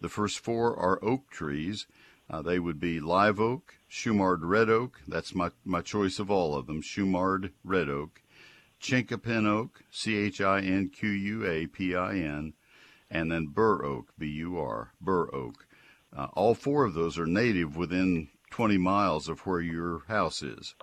the 0.00 0.08
first 0.08 0.38
four 0.38 0.76
are 0.76 1.02
oak 1.02 1.30
trees. 1.30 1.86
Uh, 2.28 2.42
they 2.42 2.58
would 2.58 2.78
be 2.78 3.00
live 3.00 3.40
oak, 3.40 3.74
Shumard 3.90 4.40
red 4.42 4.70
oak. 4.70 5.00
That's 5.08 5.34
my 5.34 5.50
my 5.64 5.80
choice 5.82 6.18
of 6.18 6.30
all 6.30 6.54
of 6.54 6.66
them. 6.66 6.80
Shumard 6.82 7.50
red 7.64 7.88
oak, 7.88 8.22
Chinkapin 8.80 9.46
oak, 9.46 9.82
C 9.90 10.16
H 10.16 10.40
I 10.40 10.60
N 10.60 10.88
Q 10.88 11.08
U 11.10 11.46
A 11.46 11.66
P 11.66 11.94
I 11.94 12.14
N, 12.16 12.54
and 13.10 13.30
then 13.30 13.46
bur 13.48 13.84
oak, 13.84 14.12
B 14.18 14.26
U 14.26 14.58
R, 14.58 14.92
bur 15.00 15.32
oak. 15.34 15.66
Uh, 16.16 16.28
all 16.32 16.54
four 16.54 16.84
of 16.84 16.94
those 16.94 17.18
are 17.18 17.26
native 17.26 17.76
within 17.76 18.28
20 18.50 18.78
miles 18.78 19.28
of 19.28 19.40
where 19.40 19.60
your 19.60 20.00
house 20.08 20.42
is. 20.42 20.74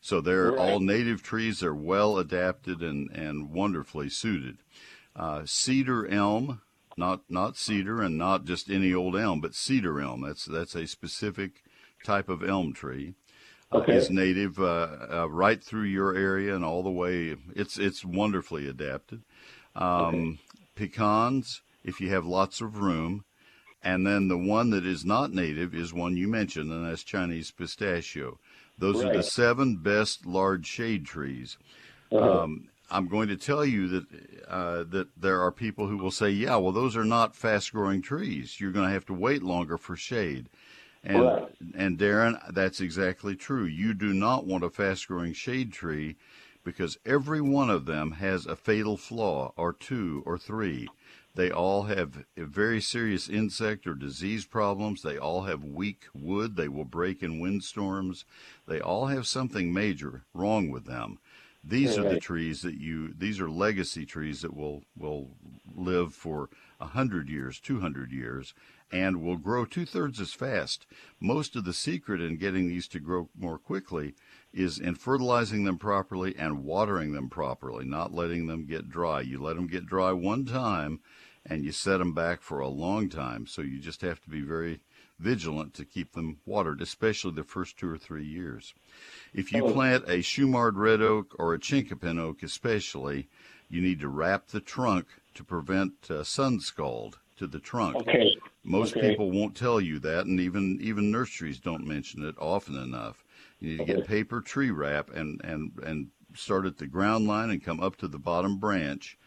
So 0.00 0.20
they're 0.20 0.50
Right. 0.50 0.58
all 0.58 0.80
native 0.80 1.22
trees. 1.22 1.60
They're 1.60 1.74
well 1.74 2.18
adapted 2.18 2.82
and, 2.82 3.10
and 3.10 3.50
wonderfully 3.50 4.10
suited. 4.10 4.58
Uh, 5.16 5.42
cedar 5.46 6.06
elm, 6.06 6.60
not 6.96 7.22
not 7.30 7.56
cedar 7.56 8.02
and 8.02 8.18
not 8.18 8.44
just 8.44 8.68
any 8.68 8.92
old 8.92 9.16
elm, 9.16 9.40
but 9.40 9.54
cedar 9.54 10.00
elm. 10.00 10.22
That's 10.22 10.44
that's 10.44 10.74
a 10.74 10.86
specific 10.86 11.62
type 12.04 12.28
of 12.28 12.42
elm 12.42 12.72
tree. 12.72 13.14
Uh, 13.72 13.78
Okay. 13.78 13.96
Is 13.96 14.10
native 14.10 14.60
uh, 14.60 14.88
uh, 15.12 15.28
right 15.28 15.62
through 15.62 15.84
your 15.84 16.14
area 16.16 16.54
and 16.54 16.64
all 16.64 16.82
the 16.82 16.90
way. 16.90 17.36
It's 17.56 17.76
it's 17.76 18.04
wonderfully 18.04 18.68
adapted. 18.68 19.22
Um, 19.74 20.38
Pecans, 20.76 21.60
if 21.82 22.00
you 22.00 22.10
have 22.10 22.24
lots 22.24 22.60
of 22.60 22.78
room, 22.78 23.24
and 23.82 24.06
then 24.06 24.28
the 24.28 24.38
one 24.38 24.70
that 24.70 24.86
is 24.86 25.04
not 25.04 25.32
native 25.32 25.74
is 25.74 25.92
one 25.92 26.16
you 26.16 26.28
mentioned, 26.28 26.70
and 26.70 26.86
that's 26.86 27.02
Chinese 27.02 27.50
pistachio. 27.50 28.38
Those 28.78 29.04
are 29.04 29.12
the 29.12 29.22
seven 29.22 29.76
best 29.76 30.26
large 30.26 30.66
shade 30.66 31.04
trees. 31.04 31.58
Uh-huh. 32.10 32.42
Um, 32.42 32.68
I'm 32.90 33.08
going 33.08 33.28
to 33.28 33.36
tell 33.36 33.64
you 33.64 33.88
that 33.88 34.06
uh, 34.48 34.84
that 34.90 35.08
there 35.16 35.40
are 35.40 35.50
people 35.50 35.86
who 35.88 35.96
will 35.96 36.10
say, 36.10 36.30
"Yeah, 36.30 36.56
well, 36.56 36.72
those 36.72 36.96
are 36.96 37.04
not 37.04 37.34
fast-growing 37.34 38.02
trees. 38.02 38.60
You're 38.60 38.72
going 38.72 38.86
to 38.86 38.92
have 38.92 39.06
to 39.06 39.14
wait 39.14 39.42
longer 39.42 39.78
for 39.78 39.96
shade." 39.96 40.48
And 41.04 41.20
Right. 41.22 41.48
and 41.76 41.98
Darren, 41.98 42.40
that's 42.52 42.80
exactly 42.80 43.36
true. 43.36 43.64
You 43.64 43.94
do 43.94 44.12
not 44.12 44.46
want 44.46 44.64
a 44.64 44.70
fast-growing 44.70 45.34
shade 45.34 45.72
tree 45.72 46.16
because 46.64 46.98
every 47.04 47.40
one 47.40 47.70
of 47.70 47.84
them 47.86 48.12
has 48.12 48.46
a 48.46 48.56
fatal 48.56 48.96
flaw, 48.96 49.52
or 49.56 49.72
two, 49.72 50.22
or 50.26 50.38
three. 50.38 50.88
They 51.34 51.50
all 51.50 51.84
have 51.84 52.24
very 52.36 52.80
serious 52.80 53.28
insect 53.28 53.86
or 53.86 53.94
disease 53.94 54.46
problems. 54.46 55.02
They 55.02 55.18
all 55.18 55.42
have 55.42 55.64
weak 55.64 56.04
wood. 56.14 56.56
They 56.56 56.68
will 56.68 56.84
break 56.84 57.22
in 57.22 57.40
windstorms. 57.40 58.24
They 58.66 58.80
all 58.80 59.08
have 59.08 59.26
something 59.26 59.72
major 59.72 60.24
wrong 60.32 60.70
with 60.70 60.86
them. 60.86 61.18
These 61.62 61.98
are 61.98 62.04
the 62.04 62.20
trees 62.20 62.62
that 62.62 62.74
you. 62.78 63.12
These 63.16 63.40
are 63.40 63.50
legacy 63.50 64.06
trees 64.06 64.42
that 64.42 64.54
will 64.54 64.84
will 64.96 65.30
live 65.74 66.14
for 66.14 66.50
a 66.80 66.86
hundred 66.86 67.28
years, 67.28 67.58
two 67.58 67.80
hundred 67.80 68.12
years, 68.12 68.54
and 68.92 69.22
will 69.22 69.36
grow 69.36 69.64
two 69.64 69.86
thirds 69.86 70.20
as 70.20 70.32
fast. 70.32 70.86
Most 71.20 71.56
of 71.56 71.64
the 71.64 71.72
secret 71.72 72.20
in 72.20 72.36
getting 72.36 72.68
these 72.68 72.86
to 72.88 73.00
grow 73.00 73.28
more 73.36 73.58
quickly 73.58 74.14
is 74.52 74.78
in 74.78 74.94
fertilizing 74.94 75.64
them 75.64 75.78
properly 75.78 76.36
and 76.36 76.64
watering 76.64 77.12
them 77.12 77.28
properly, 77.28 77.84
not 77.84 78.12
letting 78.14 78.46
them 78.46 78.66
get 78.66 78.88
dry. 78.88 79.20
You 79.20 79.42
let 79.42 79.56
them 79.56 79.66
get 79.66 79.86
dry 79.86 80.12
one 80.12 80.44
time, 80.44 81.00
and 81.44 81.64
you 81.64 81.72
set 81.72 81.98
them 81.98 82.12
back 82.14 82.40
for 82.40 82.60
a 82.60 82.68
long 82.68 83.08
time. 83.08 83.46
So 83.46 83.62
you 83.62 83.78
just 83.80 84.02
have 84.02 84.20
to 84.22 84.30
be 84.30 84.42
very 84.42 84.80
vigilant 85.18 85.74
to 85.74 85.84
keep 85.84 86.12
them 86.12 86.38
watered, 86.44 86.80
especially 86.80 87.32
the 87.32 87.44
first 87.44 87.76
two 87.78 87.90
or 87.90 87.98
three 87.98 88.24
years. 88.24 88.74
If 89.32 89.52
you 89.52 89.64
Oh. 89.64 89.72
plant 89.72 90.04
a 90.04 90.22
Shumard 90.22 90.76
red 90.76 91.00
oak 91.00 91.34
or 91.38 91.54
a 91.54 91.58
Chinkapin 91.58 92.18
oak, 92.18 92.42
especially, 92.42 93.28
you 93.68 93.80
need 93.80 94.00
to 94.00 94.08
wrap 94.08 94.48
the 94.48 94.60
trunk 94.60 95.06
to 95.34 95.42
prevent 95.44 96.10
uh, 96.10 96.22
sun 96.22 96.60
scald 96.60 97.18
to 97.36 97.46
the 97.46 97.58
trunk. 97.58 97.96
Okay. 97.96 98.36
Most 98.64 98.96
Okay. 98.96 99.10
people 99.10 99.30
won't 99.30 99.54
tell 99.54 99.80
you 99.80 99.98
that, 100.00 100.26
and 100.26 100.40
even 100.40 100.78
even 100.80 101.10
nurseries 101.10 101.60
don't 101.60 101.86
mention 101.86 102.24
it 102.24 102.34
often 102.38 102.76
enough. 102.76 103.24
You 103.60 103.70
need 103.70 103.78
to 103.78 103.84
get 103.84 104.06
paper 104.06 104.40
tree 104.40 104.70
wrap 104.70 105.10
and 105.10 105.40
and 105.44 105.72
and 105.82 106.08
start 106.34 106.64
at 106.66 106.78
the 106.78 106.86
ground 106.86 107.28
line 107.28 107.50
and 107.50 107.62
come 107.62 107.80
up 107.80 107.96
to 107.96 108.08
the 108.08 108.18
bottom 108.18 108.58
branch, 108.58 109.18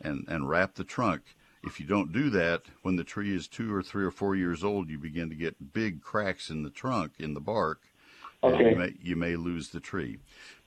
and 0.00 0.24
and 0.28 0.48
wrap 0.48 0.74
the 0.74 0.84
trunk. 0.84 1.22
If 1.62 1.80
you 1.80 1.86
don't 1.86 2.12
do 2.12 2.30
that, 2.30 2.62
when 2.82 2.96
the 2.96 3.04
tree 3.04 3.34
is 3.34 3.48
two 3.48 3.74
or 3.74 3.82
three 3.82 4.04
or 4.04 4.10
four 4.10 4.36
years 4.36 4.62
old, 4.62 4.90
you 4.90 4.98
begin 4.98 5.28
to 5.30 5.34
get 5.34 5.72
big 5.72 6.00
cracks 6.02 6.50
in 6.50 6.62
the 6.62 6.70
trunk 6.70 7.12
in 7.18 7.34
the 7.34 7.40
bark, 7.40 7.80
and 8.42 8.54
Okay. 8.54 8.68
you 8.70 8.76
may 8.76 8.94
you 9.00 9.16
may 9.16 9.34
lose 9.34 9.70
the 9.70 9.80
tree. 9.80 10.18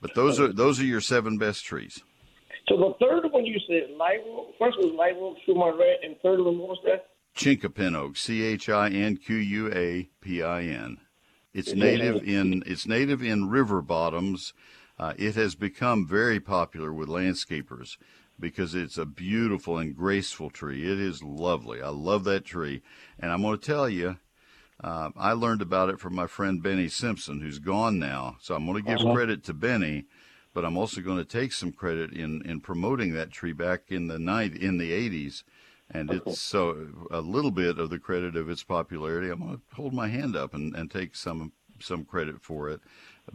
But 0.02 0.14
those 0.14 0.38
are 0.38 0.52
those 0.52 0.80
are 0.80 0.84
your 0.84 1.00
seven 1.00 1.38
best 1.38 1.64
trees. 1.64 2.02
So 2.68 2.76
the 2.76 2.92
third 3.00 3.30
one 3.32 3.46
you 3.46 3.58
said 3.66 3.96
live 3.96 4.20
oak. 4.26 4.54
First 4.58 4.76
was 4.78 4.92
live 4.94 5.16
oak, 5.16 5.36
Schumann 5.46 5.78
red, 5.78 5.98
and 6.02 6.16
third 6.22 6.40
one 6.40 6.58
what 6.58 6.68
was 6.68 6.78
that? 6.84 7.06
Chinkapin 7.38 7.94
oak, 7.94 8.16
C 8.16 8.42
H 8.42 8.68
I 8.68 8.88
N 8.88 9.16
Q 9.16 9.36
U 9.36 9.72
A 9.72 10.08
P 10.20 10.42
I 10.42 10.62
N. 10.62 10.98
It's 11.54 11.72
native 11.72 12.26
in 12.28 12.64
it's 12.66 12.86
native 12.86 13.22
in 13.22 13.48
river 13.48 13.80
bottoms. 13.80 14.52
Uh, 14.98 15.14
it 15.16 15.36
has 15.36 15.54
become 15.54 16.04
very 16.06 16.40
popular 16.40 16.92
with 16.92 17.08
landscapers 17.08 17.96
because 18.40 18.74
it's 18.74 18.98
a 18.98 19.06
beautiful 19.06 19.78
and 19.78 19.94
graceful 19.96 20.50
tree. 20.50 20.90
It 20.90 20.98
is 20.98 21.22
lovely. 21.22 21.80
I 21.80 21.90
love 21.90 22.24
that 22.24 22.44
tree, 22.44 22.82
and 23.20 23.30
I'm 23.30 23.42
going 23.42 23.56
to 23.58 23.64
tell 23.64 23.88
you. 23.88 24.16
Uh, 24.82 25.10
I 25.16 25.32
learned 25.32 25.62
about 25.62 25.88
it 25.90 25.98
from 25.98 26.14
my 26.14 26.28
friend 26.28 26.62
Benny 26.62 26.88
Simpson, 26.88 27.40
who's 27.40 27.58
gone 27.58 27.98
now. 27.98 28.36
So 28.40 28.54
I'm 28.54 28.64
going 28.64 28.82
to 28.82 28.88
give 28.88 29.00
Uh-huh. 29.00 29.12
credit 29.14 29.42
to 29.44 29.54
Benny, 29.54 30.04
but 30.54 30.64
I'm 30.64 30.76
also 30.76 31.00
going 31.00 31.18
to 31.18 31.24
take 31.24 31.52
some 31.52 31.72
credit 31.72 32.12
in, 32.12 32.42
in 32.44 32.60
promoting 32.60 33.12
that 33.14 33.32
tree 33.32 33.52
back 33.52 33.90
in 33.90 34.06
the 34.06 34.20
night 34.20 34.54
in 34.54 34.78
the 34.78 34.92
80s. 34.92 35.42
And 35.90 36.10
Okay. 36.10 36.30
it's 36.30 36.38
so 36.40 36.86
a 37.10 37.20
little 37.20 37.50
bit 37.50 37.78
of 37.78 37.88
the 37.90 37.98
credit 37.98 38.36
of 38.36 38.50
its 38.50 38.62
popularity. 38.62 39.30
I'm 39.30 39.40
going 39.40 39.56
to 39.56 39.74
hold 39.74 39.94
my 39.94 40.08
hand 40.08 40.36
up 40.36 40.54
and, 40.54 40.74
and 40.74 40.90
take 40.90 41.16
some 41.16 41.52
some 41.80 42.04
credit 42.04 42.42
for 42.42 42.68
it. 42.68 42.80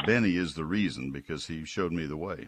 Benny 0.05 0.35
is 0.35 0.53
the 0.53 0.65
reason 0.65 1.11
because 1.11 1.47
he 1.47 1.63
showed 1.65 1.91
me 1.93 2.05
the 2.05 2.17
way. 2.17 2.47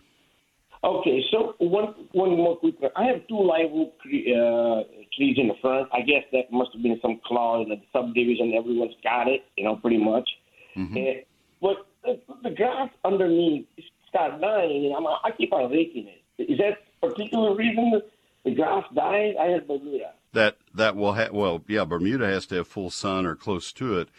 Okay, 0.83 1.23
so 1.31 1.55
one 1.59 1.95
one 2.11 2.31
more 2.37 2.57
quick. 2.57 2.79
one. 2.79 2.91
I 2.95 3.05
have 3.05 3.25
two 3.27 3.41
live 3.41 3.71
oak 3.73 3.93
uh, 4.03 4.83
trees 5.15 5.37
in 5.39 5.47
the 5.47 5.55
front. 5.61 5.89
I 5.93 6.01
guess 6.01 6.23
that 6.33 6.51
must 6.51 6.71
have 6.73 6.83
been 6.83 6.99
some 7.01 7.19
clause 7.25 7.65
in 7.65 7.69
the 7.69 7.81
subdivision. 7.91 8.53
Everyone's 8.55 8.93
got 9.03 9.27
it, 9.27 9.45
you 9.57 9.63
know, 9.63 9.77
pretty 9.77 9.97
much. 9.97 10.29
And, 10.75 11.23
but 11.61 11.87
the, 12.03 12.19
the 12.43 12.51
grass 12.51 12.89
underneath 13.05 13.65
started 14.09 14.41
dying, 14.41 14.85
and 14.87 14.93
I'm, 14.95 15.07
I 15.07 15.31
keep 15.35 15.53
on 15.53 15.71
raking 15.71 16.07
it. 16.07 16.43
Is 16.51 16.57
that 16.59 16.79
particular 17.01 17.55
reason 17.55 17.91
that 17.91 18.03
the 18.45 18.55
grass 18.55 18.83
died? 18.93 19.35
I 19.39 19.47
had 19.47 19.67
Bermuda. 19.67 20.13
That 20.33 20.57
that 20.73 20.95
will 20.95 21.13
have 21.13 21.31
well, 21.31 21.63
yeah. 21.67 21.83
Bermuda 21.83 22.25
has 22.27 22.45
to 22.47 22.55
have 22.55 22.67
full 22.67 22.89
sun 22.89 23.25
or 23.25 23.35
close 23.35 23.73
to 23.73 23.99
it. 23.99 24.09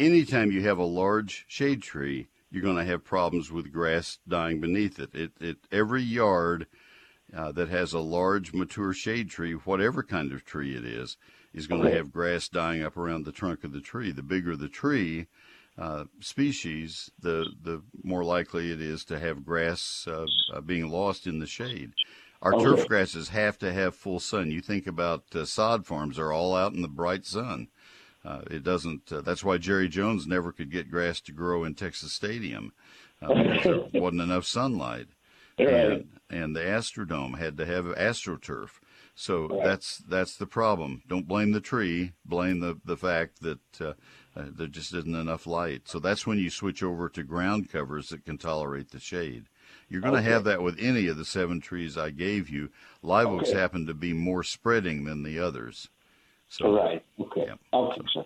Anytime 0.00 0.50
you 0.50 0.62
have 0.62 0.78
a 0.78 0.84
large 0.84 1.44
shade 1.48 1.82
tree, 1.82 2.28
you're 2.50 2.62
going 2.62 2.76
to 2.76 2.84
have 2.84 3.04
problems 3.04 3.50
with 3.50 3.72
grass 3.72 4.18
dying 4.26 4.60
beneath 4.60 4.98
it. 4.98 5.14
It, 5.14 5.32
it 5.40 5.56
every 5.70 6.02
yard 6.02 6.66
uh, 7.36 7.52
that 7.52 7.68
has 7.68 7.92
a 7.92 7.98
large 7.98 8.52
mature 8.52 8.92
shade 8.92 9.30
tree, 9.30 9.52
whatever 9.52 10.02
kind 10.02 10.32
of 10.32 10.44
tree 10.44 10.76
it 10.76 10.84
is, 10.84 11.16
is 11.52 11.66
going 11.66 11.82
to 11.82 11.90
have 11.90 12.12
grass 12.12 12.48
dying 12.48 12.82
up 12.82 12.96
around 12.96 13.24
the 13.24 13.32
trunk 13.32 13.64
of 13.64 13.72
the 13.72 13.80
tree. 13.80 14.12
The 14.12 14.22
bigger 14.22 14.56
the 14.56 14.68
tree 14.68 15.26
uh, 15.78 16.04
species, 16.20 17.10
the 17.18 17.46
the 17.62 17.82
more 18.02 18.24
likely 18.24 18.70
it 18.70 18.80
is 18.80 19.04
to 19.06 19.18
have 19.18 19.44
grass 19.44 20.06
uh, 20.06 20.26
uh, 20.52 20.60
being 20.60 20.90
lost 20.90 21.26
in 21.26 21.38
the 21.38 21.46
shade. 21.46 21.92
Our 22.42 22.54
Okay. 22.54 22.64
turf 22.64 22.88
grasses 22.88 23.28
have 23.30 23.56
to 23.58 23.72
have 23.72 23.94
full 23.94 24.20
sun. 24.20 24.50
You 24.50 24.60
think 24.60 24.86
about 24.86 25.24
uh, 25.34 25.44
sod 25.44 25.86
farms; 25.86 26.16
they're 26.16 26.32
all 26.32 26.54
out 26.56 26.74
in 26.74 26.82
the 26.82 26.88
bright 26.88 27.24
sun. 27.24 27.68
Uh, 28.24 28.42
it 28.50 28.62
doesn't. 28.64 29.12
Uh, 29.12 29.20
that's 29.20 29.44
why 29.44 29.58
Jerry 29.58 29.88
Jones 29.88 30.26
never 30.26 30.52
could 30.52 30.70
get 30.70 30.90
grass 30.90 31.20
to 31.22 31.32
grow 31.32 31.64
in 31.64 31.74
Texas 31.74 32.12
Stadium 32.12 32.72
uh, 33.20 33.30
because 33.30 33.66
there 33.66 33.80
wasn't 33.92 34.22
enough 34.22 34.44
sunlight. 34.44 35.08
Right. 35.58 35.68
And, 35.68 36.08
and 36.30 36.56
the 36.56 36.60
Astrodome 36.60 37.38
had 37.38 37.56
to 37.58 37.66
have 37.66 37.84
AstroTurf. 37.84 38.70
So 39.14 39.48
Right. 39.48 39.62
that's 39.62 39.98
that's 39.98 40.36
the 40.36 40.46
problem. 40.46 41.02
Don't 41.08 41.28
blame 41.28 41.52
the 41.52 41.60
tree. 41.60 42.12
Blame 42.24 42.60
the 42.60 42.80
the 42.84 42.96
fact 42.96 43.42
that 43.42 43.60
uh, 43.80 43.92
uh, 44.34 44.46
there 44.56 44.66
just 44.66 44.94
isn't 44.94 45.14
enough 45.14 45.46
light. 45.46 45.86
So 45.86 45.98
that's 45.98 46.26
when 46.26 46.38
you 46.38 46.50
switch 46.50 46.82
over 46.82 47.08
to 47.10 47.22
ground 47.22 47.70
covers 47.70 48.08
that 48.08 48.24
can 48.24 48.38
tolerate 48.38 48.90
the 48.90 48.98
shade. 49.00 49.44
You're 49.92 50.00
going 50.00 50.14
to 50.14 50.20
Okay. 50.20 50.30
have 50.30 50.44
that 50.44 50.62
with 50.62 50.78
any 50.80 51.06
of 51.08 51.18
the 51.18 51.24
seven 51.26 51.60
trees 51.60 51.98
I 51.98 52.08
gave 52.08 52.48
you. 52.48 52.70
Live 53.02 53.26
oaks 53.26 53.50
Okay. 53.50 53.58
happen 53.60 53.86
to 53.86 53.94
be 53.94 54.14
more 54.14 54.42
spreading 54.42 55.04
than 55.04 55.22
the 55.22 55.38
others. 55.38 55.90
So 56.48 56.64
All 56.64 56.72
right. 56.72 57.04
Okay. 57.20 57.46
Okay, 57.74 58.00
sir. 58.14 58.24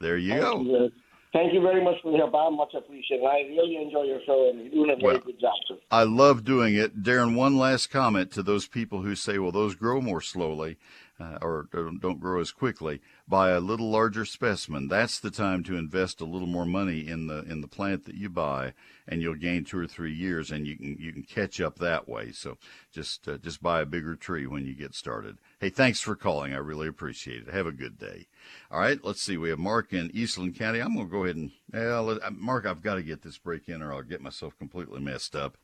there 0.00 0.16
you 0.16 0.30
Thank 0.30 0.42
go. 0.42 0.60
You, 0.62 0.76
uh, 0.76 0.88
thank 1.34 1.52
you 1.52 1.60
very 1.60 1.84
much 1.84 1.96
for 2.02 2.10
the 2.10 2.16
help. 2.16 2.34
I 2.34 2.48
much 2.48 2.72
appreciate 2.74 3.20
it. 3.20 3.24
I 3.24 3.40
really 3.50 3.76
enjoy 3.76 4.04
your 4.04 4.20
show, 4.24 4.48
and 4.48 4.60
you're 4.60 4.70
doing 4.70 4.90
a 4.92 4.96
very 4.96 5.14
Well, 5.16 5.20
good 5.26 5.40
job, 5.40 5.52
sir. 5.68 5.76
I 5.90 6.04
love 6.04 6.42
doing 6.42 6.74
it. 6.74 7.02
Darren, 7.02 7.34
one 7.34 7.58
last 7.58 7.88
comment 7.90 8.30
to 8.32 8.42
those 8.42 8.66
people 8.66 9.02
who 9.02 9.14
say, 9.14 9.38
well, 9.38 9.52
those 9.52 9.74
grow 9.74 10.00
more 10.00 10.22
slowly 10.22 10.78
uh, 11.20 11.38
or, 11.40 11.68
or 11.72 11.90
don't 12.00 12.20
grow 12.20 12.40
as 12.40 12.50
quickly. 12.50 13.00
Buy 13.28 13.50
a 13.50 13.60
little 13.60 13.90
larger 13.90 14.24
specimen. 14.24 14.88
That's 14.88 15.20
the 15.20 15.30
time 15.30 15.62
to 15.64 15.76
invest 15.76 16.20
a 16.20 16.24
little 16.24 16.48
more 16.48 16.66
money 16.66 17.06
in 17.06 17.26
the 17.26 17.42
in 17.42 17.60
the 17.60 17.68
plant 17.68 18.04
that 18.04 18.16
you 18.16 18.28
buy, 18.28 18.74
and 19.06 19.22
you'll 19.22 19.34
gain 19.34 19.64
two 19.64 19.78
or 19.78 19.86
three 19.86 20.12
years, 20.12 20.50
and 20.50 20.66
you 20.66 20.76
can 20.76 20.96
you 20.98 21.12
can 21.12 21.22
catch 21.22 21.60
up 21.60 21.78
that 21.78 22.08
way. 22.08 22.32
So 22.32 22.58
just 22.92 23.28
uh, 23.28 23.38
just 23.38 23.62
buy 23.62 23.80
a 23.80 23.86
bigger 23.86 24.16
tree 24.16 24.46
when 24.46 24.66
you 24.66 24.74
get 24.74 24.94
started. 24.94 25.38
Hey, 25.60 25.70
thanks 25.70 26.00
for 26.00 26.16
calling. 26.16 26.52
I 26.52 26.58
really 26.58 26.88
appreciate 26.88 27.46
it. 27.46 27.54
Have 27.54 27.66
a 27.66 27.72
good 27.72 27.98
day. 27.98 28.26
All 28.70 28.80
right, 28.80 28.98
let's 29.02 29.22
see. 29.22 29.36
We 29.36 29.50
have 29.50 29.58
Mark 29.58 29.92
in 29.92 30.10
Eastland 30.12 30.56
County. 30.56 30.80
I'm 30.80 30.94
going 30.94 31.06
to 31.06 31.12
go 31.12 31.24
ahead 31.24 31.36
and, 31.36 31.52
yeah, 31.72 32.00
uh, 32.00 32.30
Mark, 32.32 32.66
I've 32.66 32.82
got 32.82 32.96
to 32.96 33.02
get 33.02 33.22
this 33.22 33.38
break 33.38 33.68
in 33.68 33.82
or 33.82 33.92
I'll 33.92 34.02
get 34.02 34.20
myself 34.20 34.58
completely 34.58 35.00
messed 35.00 35.34
up. 35.36 35.56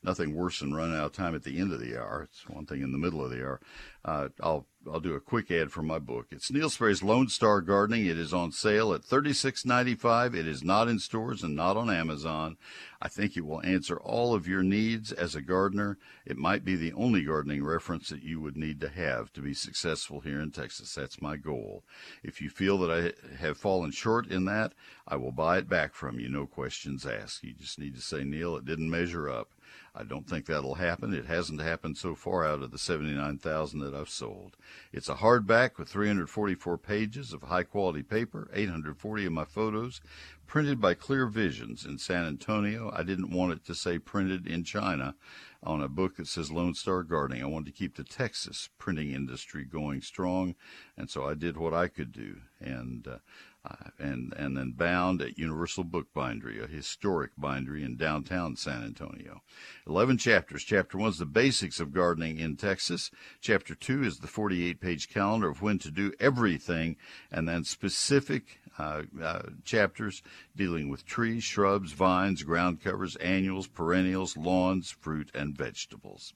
Nothing 0.00 0.34
worse 0.34 0.60
than 0.60 0.74
running 0.74 0.96
out 0.96 1.06
of 1.06 1.12
time 1.12 1.34
at 1.34 1.42
the 1.42 1.58
end 1.58 1.72
of 1.72 1.80
the 1.80 1.98
hour. 1.98 2.28
It's 2.30 2.48
one 2.48 2.66
thing 2.66 2.82
in 2.82 2.92
the 2.92 2.98
middle 2.98 3.24
of 3.24 3.30
the 3.30 3.42
hour. 3.42 3.60
Uh, 4.04 4.28
I'll 4.40 4.66
I'll 4.90 5.00
do 5.00 5.14
a 5.14 5.20
quick 5.20 5.50
ad 5.50 5.72
for 5.72 5.82
my 5.82 5.98
book. 5.98 6.28
It's 6.30 6.52
Neil 6.52 6.70
Sperry's 6.70 7.02
Lone 7.02 7.28
Star 7.28 7.60
Gardening. 7.60 8.06
It 8.06 8.16
is 8.16 8.32
on 8.32 8.52
sale 8.52 8.94
at 8.94 9.04
thirty 9.04 9.32
six 9.32 9.66
ninety 9.66 9.96
five. 9.96 10.36
It 10.36 10.46
is 10.46 10.62
not 10.62 10.86
in 10.86 11.00
stores 11.00 11.42
and 11.42 11.56
not 11.56 11.76
on 11.76 11.90
Amazon. 11.90 12.56
I 13.02 13.08
think 13.08 13.36
it 13.36 13.44
will 13.44 13.60
answer 13.62 13.96
all 13.96 14.34
of 14.34 14.46
your 14.46 14.62
needs 14.62 15.10
as 15.10 15.34
a 15.34 15.42
gardener. 15.42 15.98
It 16.24 16.36
might 16.36 16.64
be 16.64 16.76
the 16.76 16.92
only 16.92 17.24
gardening 17.24 17.64
reference 17.64 18.08
that 18.08 18.22
you 18.22 18.40
would 18.40 18.56
need 18.56 18.80
to 18.82 18.88
have 18.88 19.32
to 19.32 19.40
be 19.40 19.52
successful 19.52 20.20
here 20.20 20.40
in 20.40 20.52
Texas. 20.52 20.94
That's 20.94 21.20
my 21.20 21.36
goal. 21.36 21.82
If 22.22 22.40
you 22.40 22.50
feel 22.50 22.78
that 22.78 22.90
I 22.90 23.42
have 23.42 23.58
fallen 23.58 23.90
short 23.90 24.28
in 24.28 24.44
that, 24.44 24.74
I 25.08 25.16
will 25.16 25.32
buy 25.32 25.58
it 25.58 25.68
back 25.68 25.92
from 25.92 26.20
you. 26.20 26.28
No 26.28 26.46
questions 26.46 27.04
asked. 27.04 27.42
You 27.42 27.52
just 27.52 27.80
need 27.80 27.96
to 27.96 28.00
say, 28.00 28.22
Neil, 28.22 28.56
it 28.56 28.64
didn't 28.64 28.90
measure 28.90 29.28
up. 29.28 29.48
I 29.94 30.04
don't 30.04 30.28
think 30.28 30.46
that'll 30.46 30.76
happen. 30.76 31.12
It 31.12 31.26
hasn't 31.26 31.60
happened 31.60 31.96
so 31.96 32.14
far 32.14 32.46
out 32.46 32.62
of 32.62 32.70
the 32.70 32.78
79,000 32.78 33.80
that 33.80 33.94
I've 33.94 34.08
sold. 34.08 34.56
It's 34.92 35.08
a 35.08 35.16
hardback 35.16 35.78
with 35.78 35.88
344 35.88 36.78
pages 36.78 37.32
of 37.32 37.42
high 37.42 37.64
quality 37.64 38.02
paper, 38.02 38.48
840 38.52 39.26
of 39.26 39.32
my 39.32 39.44
photos, 39.44 40.00
printed 40.46 40.80
by 40.80 40.94
Clear 40.94 41.26
Visions 41.26 41.84
in 41.84 41.98
San 41.98 42.24
Antonio. 42.24 42.92
I 42.94 43.02
didn't 43.02 43.30
want 43.30 43.52
it 43.52 43.64
to 43.66 43.74
say 43.74 43.98
printed 43.98 44.46
in 44.46 44.64
China 44.64 45.14
on 45.62 45.82
a 45.82 45.88
book 45.88 46.16
that 46.16 46.28
says 46.28 46.50
Lone 46.50 46.74
Star 46.74 47.02
Gardening. 47.02 47.42
I 47.42 47.46
wanted 47.46 47.66
to 47.66 47.78
keep 47.78 47.96
the 47.96 48.04
Texas 48.04 48.68
printing 48.78 49.10
industry 49.10 49.64
going 49.64 50.00
strong, 50.00 50.54
and 50.96 51.10
so 51.10 51.28
I 51.28 51.34
did 51.34 51.56
what 51.56 51.74
I 51.74 51.88
could 51.88 52.12
do. 52.12 52.36
And 52.60 53.06
uh, 53.06 53.18
uh, 53.64 53.90
and 53.98 54.32
and 54.36 54.56
then 54.56 54.72
bound 54.72 55.20
at 55.20 55.38
Universal 55.38 55.84
Bookbindery, 55.84 56.62
a 56.62 56.66
historic 56.66 57.32
bindery 57.38 57.82
in 57.82 57.96
downtown 57.96 58.56
San 58.56 58.84
Antonio. 58.84 59.42
Eleven 59.86 60.16
chapters. 60.16 60.62
Chapter 60.62 60.98
one 60.98 61.10
is 61.10 61.18
the 61.18 61.26
basics 61.26 61.80
of 61.80 61.92
gardening 61.92 62.38
in 62.38 62.56
Texas. 62.56 63.10
Chapter 63.40 63.74
two 63.74 64.02
is 64.04 64.18
the 64.18 64.28
48-page 64.28 65.08
calendar 65.08 65.48
of 65.48 65.62
when 65.62 65.78
to 65.80 65.90
do 65.90 66.12
everything, 66.20 66.96
and 67.30 67.48
then 67.48 67.64
specific 67.64 68.60
uh, 68.78 69.02
uh, 69.20 69.42
chapters 69.64 70.22
dealing 70.54 70.88
with 70.88 71.04
trees, 71.04 71.42
shrubs, 71.42 71.92
vines, 71.92 72.44
ground 72.44 72.80
covers, 72.80 73.16
annuals, 73.16 73.66
perennials, 73.66 74.36
lawns, 74.36 74.90
fruit, 74.90 75.30
and 75.34 75.56
vegetables. 75.56 76.32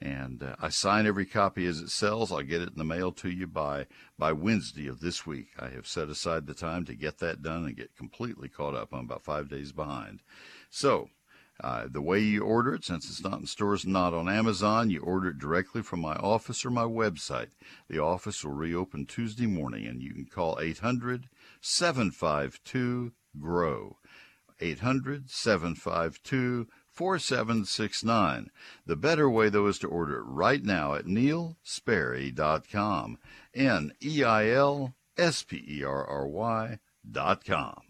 And 0.00 0.42
uh, 0.42 0.56
I 0.58 0.70
sign 0.70 1.06
every 1.06 1.26
copy 1.26 1.66
as 1.66 1.80
it 1.80 1.90
sells. 1.90 2.32
I'll 2.32 2.42
get 2.42 2.62
it 2.62 2.70
in 2.70 2.78
the 2.78 2.84
mail 2.84 3.12
to 3.12 3.30
you 3.30 3.46
by 3.46 3.86
by 4.18 4.32
Wednesday 4.32 4.86
of 4.86 5.00
this 5.00 5.26
week. 5.26 5.48
I 5.58 5.68
have 5.68 5.86
set 5.86 6.08
aside 6.08 6.46
the 6.46 6.54
time 6.54 6.84
to 6.86 6.94
get 6.94 7.18
that 7.18 7.42
done 7.42 7.66
and 7.66 7.76
get 7.76 7.96
completely 7.96 8.48
caught 8.48 8.74
up. 8.74 8.88
I'm 8.92 9.00
about 9.00 9.22
five 9.22 9.50
days 9.50 9.72
behind. 9.72 10.20
So 10.70 11.10
uh, 11.62 11.86
the 11.90 12.00
way 12.00 12.18
you 12.20 12.42
order 12.42 12.74
it, 12.74 12.84
since 12.84 13.10
it's 13.10 13.22
not 13.22 13.40
in 13.40 13.46
stores, 13.46 13.84
not 13.84 14.14
on 14.14 14.28
Amazon, 14.28 14.88
you 14.88 15.00
order 15.02 15.28
it 15.28 15.38
directly 15.38 15.82
from 15.82 16.00
my 16.00 16.14
office 16.14 16.64
or 16.64 16.70
my 16.70 16.84
website. 16.84 17.50
The 17.88 17.98
office 17.98 18.42
will 18.42 18.54
reopen 18.54 19.04
Tuesday 19.04 19.46
morning, 19.46 19.86
and 19.86 20.00
you 20.00 20.14
can 20.14 20.24
call 20.24 20.58
800 20.58 21.28
752 21.60 23.12
GROW. 23.38 23.96
800 24.60 25.30
752 25.30 26.66
4769. 26.92 28.50
The 28.86 28.96
better 28.96 29.30
way, 29.30 29.48
though, 29.48 29.66
is 29.66 29.80
to 29.80 29.88
order 29.88 30.18
it 30.18 30.24
right 30.24 30.64
now 30.64 30.94
at 30.94 31.06
neilsperry.com. 31.06 33.18
N 33.54 33.92
E 34.02 34.24
I 34.24 34.50
L 34.50 34.94
S 35.16 35.42
P 35.42 35.64
E 35.66 35.82
R 35.84 36.04
R 36.04 36.26
Y 36.26 36.78
dot 37.10 37.44
com. 37.44 37.89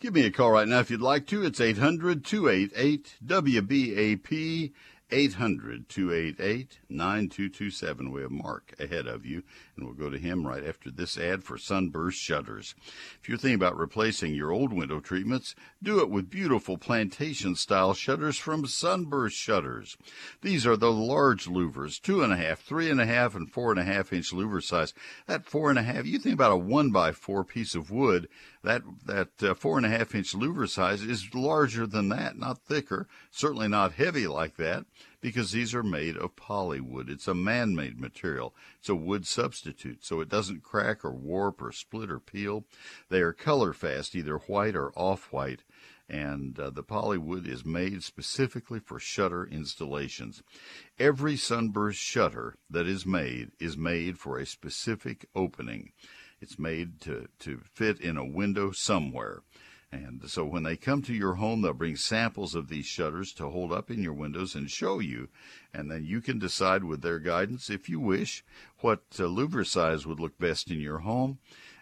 Give 0.00 0.14
me 0.14 0.26
a 0.26 0.30
call 0.30 0.50
right 0.50 0.68
now 0.68 0.80
if 0.80 0.90
you'd 0.90 1.00
like 1.00 1.26
to. 1.28 1.44
It's 1.44 1.60
800 1.60 2.24
288 2.24 3.14
WBAP 3.24 4.72
800 5.10 5.88
288 5.88 6.78
9227. 6.88 8.10
We 8.10 8.22
have 8.22 8.30
Mark 8.30 8.74
ahead 8.78 9.06
of 9.06 9.24
you, 9.24 9.42
and 9.76 9.84
we'll 9.84 9.94
go 9.94 10.10
to 10.10 10.18
him 10.18 10.46
right 10.46 10.64
after 10.64 10.90
this 10.90 11.18
ad 11.18 11.44
for 11.44 11.58
Sunburst 11.58 12.18
Shutters. 12.18 12.74
If 13.20 13.28
you're 13.28 13.38
thinking 13.38 13.56
about 13.56 13.76
replacing 13.76 14.34
your 14.34 14.50
old 14.50 14.72
window 14.72 15.00
treatments, 15.00 15.54
do 15.82 16.00
it 16.00 16.10
with 16.10 16.30
beautiful 16.30 16.78
plantation 16.78 17.56
style 17.56 17.94
shutters 17.94 18.36
from 18.36 18.66
Sunburst 18.66 19.36
Shutters. 19.36 19.96
These 20.42 20.66
are 20.66 20.76
the 20.76 20.92
large 20.92 21.46
louvers, 21.46 22.00
two 22.00 22.22
and 22.22 22.32
a 22.32 22.36
half, 22.36 22.60
three 22.60 22.90
and 22.90 23.00
a 23.00 23.06
half, 23.06 23.34
and 23.34 23.50
four 23.50 23.70
and 23.70 23.80
a 23.80 23.84
half 23.84 24.12
inch 24.12 24.32
louver 24.32 24.62
size. 24.62 24.94
That 25.26 25.46
four 25.46 25.70
and 25.70 25.78
a 25.78 25.82
half, 25.82 26.06
you 26.06 26.18
think 26.18 26.34
about 26.34 26.52
a 26.52 26.56
one 26.56 26.90
by 26.90 27.12
four 27.12 27.44
piece 27.44 27.74
of 27.74 27.90
wood, 27.90 28.28
that, 28.62 28.82
that 29.04 29.42
uh, 29.42 29.54
four 29.54 29.76
and 29.76 29.86
a 29.86 29.90
half 29.90 30.14
inch 30.14 30.32
louver 30.34 30.68
size 30.68 31.02
is 31.02 31.34
larger 31.34 31.86
than 31.86 32.08
that, 32.10 32.38
not 32.38 32.62
thicker, 32.62 33.08
certainly 33.30 33.68
not 33.68 33.92
heavy 33.92 34.26
like 34.26 34.56
that 34.56 34.84
because 35.24 35.52
these 35.52 35.74
are 35.74 35.82
made 35.82 36.18
of 36.18 36.36
polywood. 36.36 37.08
It's 37.08 37.26
a 37.26 37.32
man 37.32 37.74
made 37.74 37.98
material. 37.98 38.54
It's 38.78 38.90
a 38.90 38.94
wood 38.94 39.26
substitute, 39.26 40.04
so 40.04 40.20
it 40.20 40.28
doesn't 40.28 40.62
crack 40.62 41.02
or 41.02 41.14
warp 41.14 41.62
or 41.62 41.72
split 41.72 42.10
or 42.10 42.20
peel. 42.20 42.66
They 43.08 43.22
are 43.22 43.32
color 43.32 43.72
fast, 43.72 44.14
either 44.14 44.36
white 44.36 44.76
or 44.76 44.92
off 44.94 45.32
white, 45.32 45.62
and 46.10 46.60
uh, 46.60 46.68
the 46.68 46.82
polywood 46.82 47.48
is 47.48 47.64
made 47.64 48.02
specifically 48.02 48.80
for 48.80 48.98
shutter 48.98 49.46
installations. 49.46 50.42
Every 50.98 51.38
sunburst 51.38 51.98
shutter 51.98 52.56
that 52.68 52.86
is 52.86 53.06
made 53.06 53.52
is 53.58 53.78
made 53.78 54.18
for 54.18 54.38
a 54.38 54.44
specific 54.44 55.24
opening. 55.34 55.92
It's 56.42 56.58
made 56.58 57.00
to, 57.00 57.28
to 57.38 57.62
fit 57.72 57.98
in 57.98 58.18
a 58.18 58.26
window 58.26 58.72
somewhere. 58.72 59.40
And 59.94 60.28
so 60.28 60.44
when 60.44 60.64
they 60.64 60.76
come 60.76 61.02
to 61.02 61.14
your 61.14 61.34
home, 61.34 61.62
they'll 61.62 61.72
bring 61.72 61.94
samples 61.94 62.56
of 62.56 62.68
these 62.68 62.84
shutters 62.86 63.32
to 63.34 63.48
hold 63.48 63.72
up 63.72 63.92
in 63.92 64.02
your 64.02 64.12
windows 64.12 64.56
and 64.56 64.68
show 64.68 64.98
you. 64.98 65.28
And 65.72 65.88
then 65.88 66.04
you 66.04 66.20
can 66.20 66.40
decide 66.40 66.82
with 66.82 67.00
their 67.00 67.20
guidance, 67.20 67.70
if 67.70 67.88
you 67.88 68.00
wish, 68.00 68.44
what 68.78 69.02
uh, 69.20 69.22
louver 69.22 69.64
size 69.64 70.04
would 70.04 70.18
look 70.18 70.36
best 70.36 70.68
in 70.68 70.80
your 70.80 70.98
home. 70.98 71.38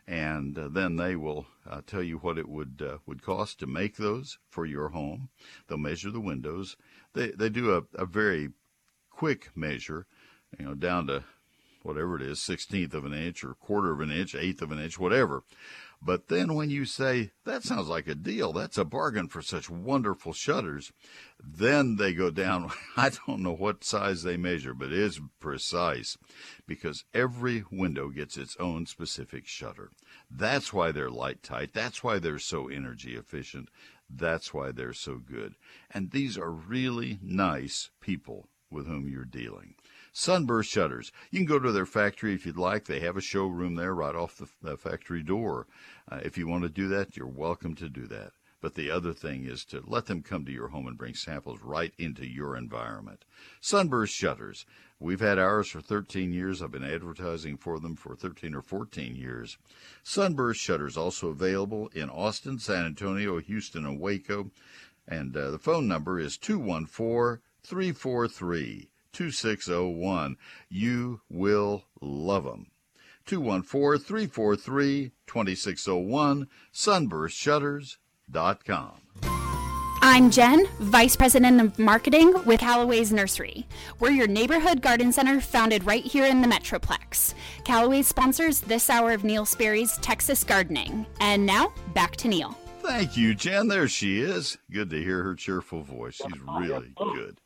And 0.06 0.58
uh, 0.58 0.68
then 0.68 0.96
they 0.96 1.16
will 1.16 1.46
uh, 1.68 1.80
tell 1.86 2.02
you 2.02 2.18
what 2.18 2.36
it 2.36 2.48
would 2.48 2.82
uh, 2.86 2.98
would 3.06 3.22
cost 3.22 3.60
to 3.60 3.66
make 3.66 3.96
those 3.96 4.38
for 4.50 4.66
your 4.66 4.90
home. 4.90 5.30
They'll 5.66 5.78
measure 5.78 6.10
the 6.10 6.20
windows. 6.20 6.76
They 7.14 7.30
they 7.30 7.48
do 7.48 7.74
a, 7.74 8.02
a 8.02 8.04
very 8.04 8.50
quick 9.10 9.50
measure, 9.54 10.06
you 10.58 10.66
know, 10.66 10.74
down 10.74 11.06
to 11.06 11.24
whatever 11.82 12.16
it 12.16 12.22
is, 12.22 12.42
sixteenth 12.42 12.94
of 12.94 13.04
an 13.04 13.14
inch 13.14 13.44
or 13.44 13.54
quarter 13.54 13.92
of 13.92 14.00
an 14.00 14.10
inch, 14.10 14.34
eighth 14.34 14.60
of 14.60 14.72
an 14.72 14.80
inch, 14.80 14.98
whatever. 14.98 15.44
But 16.04 16.26
then 16.26 16.54
when 16.54 16.68
you 16.68 16.84
say, 16.84 17.30
that 17.44 17.62
sounds 17.62 17.86
like 17.86 18.08
a 18.08 18.16
deal, 18.16 18.52
that's 18.52 18.76
a 18.76 18.84
bargain 18.84 19.28
for 19.28 19.40
such 19.40 19.70
wonderful 19.70 20.32
shutters, 20.32 20.92
then 21.38 21.94
they 21.94 22.12
go 22.12 22.28
down. 22.28 22.72
I 22.96 23.10
don't 23.10 23.40
know 23.40 23.54
what 23.54 23.84
size 23.84 24.24
they 24.24 24.36
measure, 24.36 24.74
but 24.74 24.88
it 24.88 24.98
is 24.98 25.20
precise 25.38 26.18
because 26.66 27.04
every 27.14 27.64
window 27.70 28.08
gets 28.08 28.36
its 28.36 28.56
own 28.58 28.86
specific 28.86 29.46
shutter. 29.46 29.92
That's 30.28 30.72
why 30.72 30.90
they're 30.90 31.10
light 31.10 31.44
tight. 31.44 31.72
That's 31.72 32.02
why 32.02 32.18
they're 32.18 32.40
so 32.40 32.66
energy 32.66 33.14
efficient. 33.14 33.68
That's 34.10 34.52
why 34.52 34.72
they're 34.72 34.92
so 34.92 35.18
good. 35.18 35.54
And 35.88 36.10
these 36.10 36.36
are 36.36 36.50
really 36.50 37.20
nice 37.22 37.90
people 38.00 38.48
with 38.72 38.88
whom 38.88 39.08
you're 39.08 39.24
dealing. 39.24 39.76
Sunburst 40.14 40.70
Shutters. 40.70 41.10
You 41.30 41.38
can 41.38 41.46
go 41.46 41.58
to 41.58 41.72
their 41.72 41.86
factory 41.86 42.34
if 42.34 42.44
you'd 42.44 42.58
like. 42.58 42.84
They 42.84 43.00
have 43.00 43.16
a 43.16 43.22
showroom 43.22 43.76
there 43.76 43.94
right 43.94 44.14
off 44.14 44.36
the, 44.36 44.46
the 44.60 44.76
factory 44.76 45.22
door. 45.22 45.66
Uh, 46.06 46.20
if 46.22 46.36
you 46.36 46.46
want 46.46 46.64
to 46.64 46.68
do 46.68 46.86
that, 46.88 47.16
you're 47.16 47.26
welcome 47.26 47.74
to 47.76 47.88
do 47.88 48.06
that. 48.08 48.32
But 48.60 48.74
the 48.74 48.90
other 48.90 49.14
thing 49.14 49.46
is 49.46 49.64
to 49.66 49.82
let 49.86 50.06
them 50.06 50.22
come 50.22 50.44
to 50.44 50.52
your 50.52 50.68
home 50.68 50.86
and 50.86 50.98
bring 50.98 51.14
samples 51.14 51.60
right 51.62 51.94
into 51.96 52.26
your 52.26 52.56
environment. 52.56 53.24
Sunburst 53.58 54.14
Shutters. 54.14 54.66
We've 55.00 55.20
had 55.20 55.38
ours 55.38 55.68
for 55.68 55.80
13 55.80 56.30
years. 56.30 56.60
I've 56.60 56.70
been 56.70 56.84
advertising 56.84 57.56
for 57.56 57.80
them 57.80 57.96
for 57.96 58.14
13 58.14 58.54
or 58.54 58.62
14 58.62 59.16
years. 59.16 59.56
Sunburst 60.02 60.60
Shutters 60.60 60.98
also 60.98 61.28
available 61.28 61.88
in 61.94 62.10
Austin, 62.10 62.58
San 62.58 62.84
Antonio, 62.84 63.40
Houston, 63.40 63.86
and 63.86 63.98
Waco. 63.98 64.50
And 65.08 65.34
uh, 65.34 65.50
the 65.50 65.58
phone 65.58 65.88
number 65.88 66.20
is 66.20 66.36
214 66.36 67.42
343 67.64 68.90
2601. 69.12 70.36
You 70.68 71.20
will 71.30 71.84
love 72.00 72.42
them. 72.44 72.66
214 73.26 74.04
343 74.04 75.12
2601, 75.26 76.48
sunburstshutters.com. 76.74 78.92
I'm 80.04 80.32
Jen, 80.32 80.66
Vice 80.80 81.14
President 81.14 81.60
of 81.60 81.78
Marketing 81.78 82.34
with 82.44 82.58
Callaway's 82.58 83.12
Nursery. 83.12 83.68
We're 84.00 84.10
your 84.10 84.26
neighborhood 84.26 84.82
garden 84.82 85.12
center 85.12 85.40
founded 85.40 85.84
right 85.84 86.04
here 86.04 86.26
in 86.26 86.42
the 86.42 86.48
Metroplex. 86.48 87.34
Callaway 87.64 88.02
sponsors 88.02 88.58
this 88.60 88.90
hour 88.90 89.12
of 89.12 89.22
Neil 89.22 89.46
Sperry's 89.46 89.96
Texas 89.98 90.42
Gardening. 90.42 91.06
And 91.20 91.46
now, 91.46 91.72
back 91.94 92.16
to 92.16 92.26
Neil. 92.26 92.58
Thank 92.80 93.16
you, 93.16 93.36
Jen. 93.36 93.68
There 93.68 93.86
she 93.86 94.20
is. 94.20 94.58
Good 94.72 94.90
to 94.90 95.00
hear 95.00 95.22
her 95.22 95.36
cheerful 95.36 95.84
voice. 95.84 96.16
She's 96.16 96.40
really 96.58 96.92
good. 96.96 97.38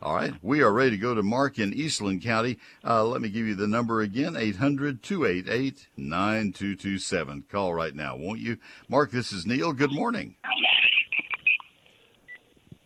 All 0.00 0.14
right, 0.14 0.32
we 0.42 0.62
are 0.62 0.72
ready 0.72 0.90
to 0.90 0.96
go 0.96 1.12
to 1.12 1.24
Mark 1.24 1.58
in 1.58 1.74
Eastland 1.74 2.22
County. 2.22 2.58
Uh, 2.84 3.04
let 3.04 3.20
me 3.20 3.28
give 3.28 3.48
you 3.48 3.56
the 3.56 3.66
number 3.66 4.00
again 4.00 4.36
800 4.36 5.02
288 5.02 5.88
9227. 5.96 7.44
Call 7.50 7.74
right 7.74 7.92
now, 7.92 8.16
won't 8.16 8.38
you? 8.38 8.58
Mark, 8.88 9.10
this 9.10 9.32
is 9.32 9.44
Neil. 9.44 9.72
Good 9.72 9.90
morning. 9.90 10.36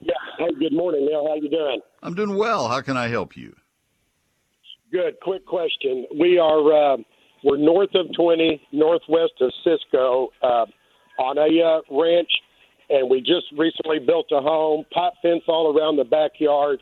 Yeah, 0.00 0.14
hey, 0.38 0.54
good 0.58 0.72
morning, 0.72 1.04
Neil. 1.04 1.26
How 1.28 1.34
you 1.34 1.50
doing? 1.50 1.82
I'm 2.02 2.14
doing 2.14 2.34
well. 2.34 2.68
How 2.68 2.80
can 2.80 2.96
I 2.96 3.08
help 3.08 3.36
you? 3.36 3.54
Good. 4.90 5.20
Quick 5.20 5.44
question. 5.44 6.06
We 6.18 6.38
are 6.38 6.94
uh, 6.94 6.96
we're 7.44 7.58
north 7.58 7.94
of 7.94 8.06
20, 8.16 8.68
northwest 8.72 9.34
of 9.42 9.52
Cisco, 9.62 10.30
uh, 10.42 10.64
on 11.18 11.36
a 11.36 11.62
uh, 11.62 11.94
ranch, 11.94 12.30
and 12.88 13.10
we 13.10 13.20
just 13.20 13.52
recently 13.58 13.98
built 13.98 14.28
a 14.32 14.40
home, 14.40 14.86
pipe 14.94 15.12
fence 15.20 15.42
all 15.46 15.76
around 15.76 15.96
the 15.96 16.04
backyard 16.04 16.80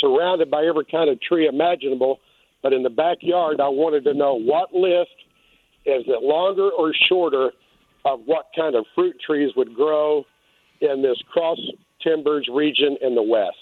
surrounded 0.00 0.50
by 0.50 0.64
every 0.64 0.84
kind 0.84 1.10
of 1.10 1.20
tree 1.20 1.46
imaginable. 1.46 2.18
But 2.62 2.72
in 2.72 2.82
the 2.82 2.90
backyard, 2.90 3.60
I 3.60 3.68
wanted 3.68 4.04
to 4.04 4.14
know 4.14 4.34
what 4.34 4.72
list 4.74 5.14
is 5.84 6.04
it 6.06 6.22
longer 6.22 6.70
or 6.70 6.92
shorter 7.08 7.50
of 8.04 8.20
what 8.24 8.46
kind 8.56 8.74
of 8.74 8.84
fruit 8.94 9.16
trees 9.24 9.52
would 9.56 9.74
grow 9.74 10.24
in 10.80 11.02
this 11.02 11.18
cross 11.32 11.58
timbers 12.02 12.48
region 12.52 12.96
in 13.00 13.14
the 13.14 13.22
west. 13.22 13.56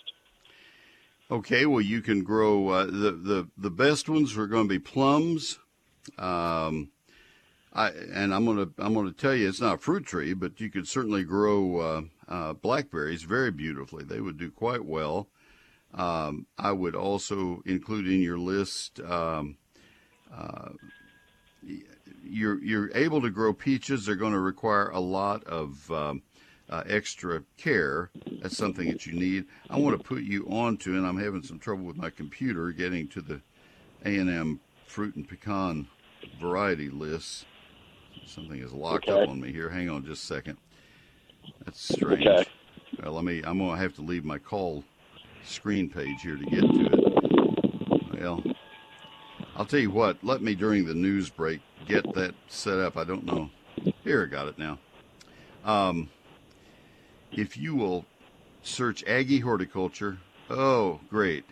Okay, 1.30 1.66
well, 1.66 1.80
you 1.80 2.03
can 2.03 2.22
grow 2.22 2.68
uh, 2.68 2.85
the 2.85 3.12
the 3.12 3.49
the 3.57 3.70
best 3.70 4.09
ones 4.09 4.37
are 4.37 4.47
going 4.47 4.64
to 4.64 4.68
be 4.68 4.78
plums. 4.78 5.59
Um, 6.18 6.91
I 7.72 7.89
and 7.89 8.35
I'm 8.35 8.45
gonna 8.45 8.68
I'm 8.78 8.95
gonna 8.95 9.12
tell 9.12 9.35
you 9.35 9.49
it's 9.49 9.61
not 9.61 9.76
a 9.76 9.78
fruit 9.78 10.05
tree, 10.07 10.35
but 10.35 10.61
you 10.61 10.70
could 10.70 10.87
certainly 10.87 11.24
grow 11.24 11.78
uh, 11.78 12.03
uh, 12.28 12.53
blackberries 12.53 13.22
very 13.22 13.51
beautifully. 13.51 14.05
They 14.05 14.20
would 14.20 14.39
do 14.39 14.51
quite 14.51 14.85
well. 14.85 15.28
Um, 15.95 16.47
I 16.59 16.73
would 16.73 16.97
also 16.97 17.63
include 17.67 18.09
in 18.09 18.21
your 18.21 18.39
list. 18.39 19.01
Um, 19.01 19.57
uh, 20.35 20.71
you're 22.23 22.63
you're 22.63 22.91
able 22.97 23.23
to 23.23 23.31
grow 23.31 23.53
peaches. 23.53 24.05
They're 24.05 24.17
going 24.17 24.33
to 24.33 24.41
require 24.41 24.89
a 24.91 25.01
lot 25.01 25.45
of 25.45 25.91
um, 25.93 26.23
uh, 26.69 26.83
extra 26.87 27.45
care. 27.57 28.11
That's 28.43 28.57
something 28.57 28.89
that 28.89 29.07
you 29.07 29.13
need. 29.13 29.45
I 29.71 29.79
want 29.79 29.97
to 29.97 30.03
put 30.03 30.23
you 30.23 30.47
on 30.51 30.77
to, 30.79 30.97
and 30.97 31.07
I'm 31.07 31.19
having 31.19 31.43
some 31.43 31.59
trouble 31.59 31.85
with 31.85 31.97
my 31.97 32.11
computer 32.11 32.73
getting 32.73 33.07
to 33.09 33.21
the 33.21 33.41
A 34.05 34.19
and 34.19 34.31
M 34.31 34.61
fruit 34.87 35.15
and 35.15 35.29
pecan 35.29 35.87
variety 36.41 36.89
lists. 36.89 37.45
Something 38.27 38.61
is 38.61 38.73
locked 38.73 39.09
okay. 39.09 39.23
up 39.23 39.29
on 39.29 39.41
me 39.41 39.53
here. 39.53 39.69
Hang 39.69 39.91
on 39.91 40.05
just 40.05 40.25
a 40.25 40.27
second. 40.27 40.57
That's 41.65 41.93
strange. 41.95 42.27
Okay. 42.27 42.49
Well, 43.03 43.13
let 43.13 43.25
me. 43.25 43.43
I'm 43.45 43.59
gonna 43.59 43.77
have 43.77 43.95
to 43.97 44.03
leave 44.03 44.25
my 44.25 44.39
call 44.39 44.83
screen 45.45 45.89
page 45.89 46.23
here 46.23 46.37
to 46.37 46.45
get 46.45 46.61
to 46.61 46.87
it. 46.87 48.21
Well, 48.21 48.43
I'll 49.57 49.67
tell 49.67 49.81
you 49.81 49.91
what, 49.91 50.23
let 50.23 50.43
me 50.43 50.55
during 50.55 50.85
the 50.85 50.95
news 50.95 51.31
break 51.31 51.61
get 51.87 52.15
that 52.15 52.35
set 52.49 52.79
up. 52.79 52.97
I 52.97 53.05
don't 53.05 53.25
know. 53.25 53.51
Here, 54.03 54.25
I 54.25 54.27
got 54.27 54.49
it 54.49 54.59
now. 54.59 54.79
Um, 55.65 56.09
if 57.33 57.57
you 57.57 57.75
will 57.75 58.05
search 58.63 59.05
Aggie 59.05 59.41
Horticulture, 59.41 60.19
oh, 60.51 61.01
great. 61.09 61.45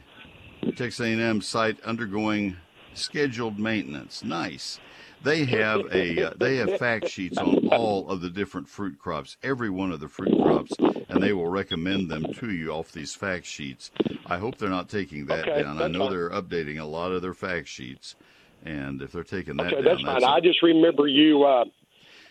Texas 0.76 1.00
A&M 1.00 1.40
site 1.42 1.80
undergoing 1.82 2.56
scheduled 2.94 3.58
maintenance. 3.58 4.22
Nice. 4.24 4.78
They 5.24 5.44
have 5.44 5.80
a 5.92 6.28
uh, 6.28 6.32
they 6.38 6.56
have 6.56 6.78
fact 6.78 7.08
sheets 7.08 7.38
on 7.38 7.68
all 7.68 8.08
of 8.08 8.20
the 8.20 8.30
different 8.30 8.68
fruit 8.68 8.98
crops, 8.98 9.36
every 9.42 9.70
one 9.70 9.92
of 9.92 10.00
the 10.00 10.08
fruit 10.08 10.36
crops, 10.42 10.72
and 11.08 11.22
they 11.22 11.32
will 11.32 11.48
recommend 11.48 12.10
them 12.10 12.24
to 12.34 12.50
you 12.50 12.70
off 12.70 12.92
these 12.92 13.14
fact 13.14 13.46
sheets. 13.46 13.90
I 14.26 14.38
hope 14.38 14.58
they're 14.58 14.68
not 14.68 14.88
taking 14.88 15.26
that 15.26 15.48
okay, 15.48 15.62
down. 15.62 15.80
I 15.80 15.88
know 15.88 16.00
fine. 16.00 16.10
they're 16.10 16.30
updating 16.30 16.80
a 16.80 16.84
lot 16.84 17.12
of 17.12 17.22
their 17.22 17.34
fact 17.34 17.68
sheets, 17.68 18.16
and 18.64 19.00
if 19.02 19.12
they're 19.12 19.22
taking 19.22 19.56
that 19.58 19.66
okay, 19.66 19.76
down, 19.76 19.84
that's 19.84 20.02
fine. 20.02 20.20
That's 20.20 20.24
I 20.24 20.40
just 20.40 20.62
remember 20.62 21.06
you. 21.06 21.44
Uh, 21.44 21.64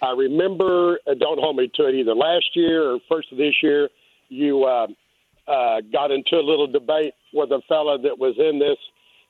I 0.02 0.12
remember. 0.12 1.00
Uh, 1.08 1.14
don't 1.14 1.40
hold 1.40 1.56
me 1.56 1.72
to 1.76 1.88
it 1.88 1.96
either. 1.96 2.16
Last 2.16 2.56
year 2.56 2.92
or 2.92 3.00
first 3.10 3.32
of 3.32 3.38
this 3.38 3.54
year, 3.62 3.90
you 4.30 4.66
uh, 4.66 4.88
uh, 5.48 5.82
got 5.92 6.12
into 6.12 6.36
a 6.36 6.44
little 6.44 6.68
debate 6.68 7.14
with 7.34 7.52
a 7.52 7.62
fella 7.68 8.00
that 8.02 8.18
was 8.18 8.36
in 8.38 8.60
this 8.60 8.78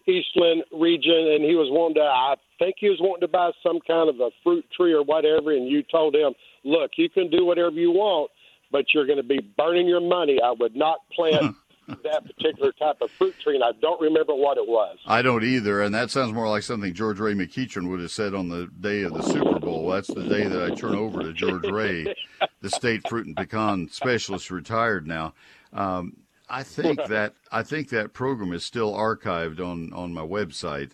Eastland 0.07 0.63
region, 0.71 1.33
and 1.35 1.43
he 1.43 1.55
was 1.55 1.67
wanting 1.69 1.95
to. 1.95 2.01
I 2.01 2.35
think 2.61 2.75
he 2.79 2.89
was 2.89 2.99
wanting 3.01 3.21
to 3.21 3.27
buy 3.27 3.51
some 3.63 3.79
kind 3.87 4.07
of 4.09 4.19
a 4.19 4.29
fruit 4.43 4.65
tree 4.75 4.93
or 4.93 5.03
whatever, 5.03 5.51
and 5.51 5.67
you 5.67 5.83
told 5.83 6.15
him, 6.15 6.33
"Look, 6.63 6.91
you 6.97 7.09
can 7.09 7.29
do 7.29 7.43
whatever 7.45 7.71
you 7.71 7.91
want, 7.91 8.29
but 8.71 8.85
you're 8.93 9.07
going 9.07 9.17
to 9.17 9.23
be 9.23 9.39
burning 9.57 9.87
your 9.87 10.01
money. 10.01 10.39
I 10.41 10.51
would 10.51 10.75
not 10.75 10.99
plant." 11.13 11.55
that 12.03 12.23
particular 12.25 12.71
type 12.73 13.01
of 13.01 13.09
fruit 13.11 13.35
tree, 13.39 13.55
and 13.55 13.63
I 13.63 13.71
don't 13.81 13.99
remember 13.99 14.33
what 14.33 14.57
it 14.57 14.67
was. 14.67 14.97
I 15.05 15.21
don't 15.21 15.43
either, 15.43 15.81
and 15.81 15.93
that 15.93 16.11
sounds 16.11 16.31
more 16.31 16.47
like 16.47 16.63
something 16.63 16.93
George 16.93 17.19
Ray 17.19 17.33
McEachern 17.33 17.89
would 17.89 17.99
have 17.99 18.11
said 18.11 18.33
on 18.33 18.47
the 18.47 18.69
day 18.79 19.01
of 19.01 19.13
the 19.13 19.23
Super 19.23 19.59
Bowl. 19.59 19.89
That's 19.89 20.07
the 20.07 20.23
day 20.23 20.47
that 20.47 20.71
I 20.71 20.75
turn 20.75 20.95
over 20.95 21.21
to 21.21 21.33
George 21.33 21.67
Ray, 21.67 22.13
the 22.61 22.69
state 22.69 23.07
fruit 23.09 23.25
and 23.25 23.35
pecan 23.35 23.89
specialist, 23.89 24.51
retired 24.51 25.07
now. 25.07 25.33
Um, 25.73 26.17
I 26.49 26.63
think 26.63 27.03
that 27.07 27.33
I 27.51 27.63
think 27.63 27.89
that 27.89 28.13
program 28.13 28.53
is 28.53 28.63
still 28.63 28.93
archived 28.93 29.59
on 29.59 29.91
on 29.91 30.13
my 30.13 30.21
website. 30.21 30.91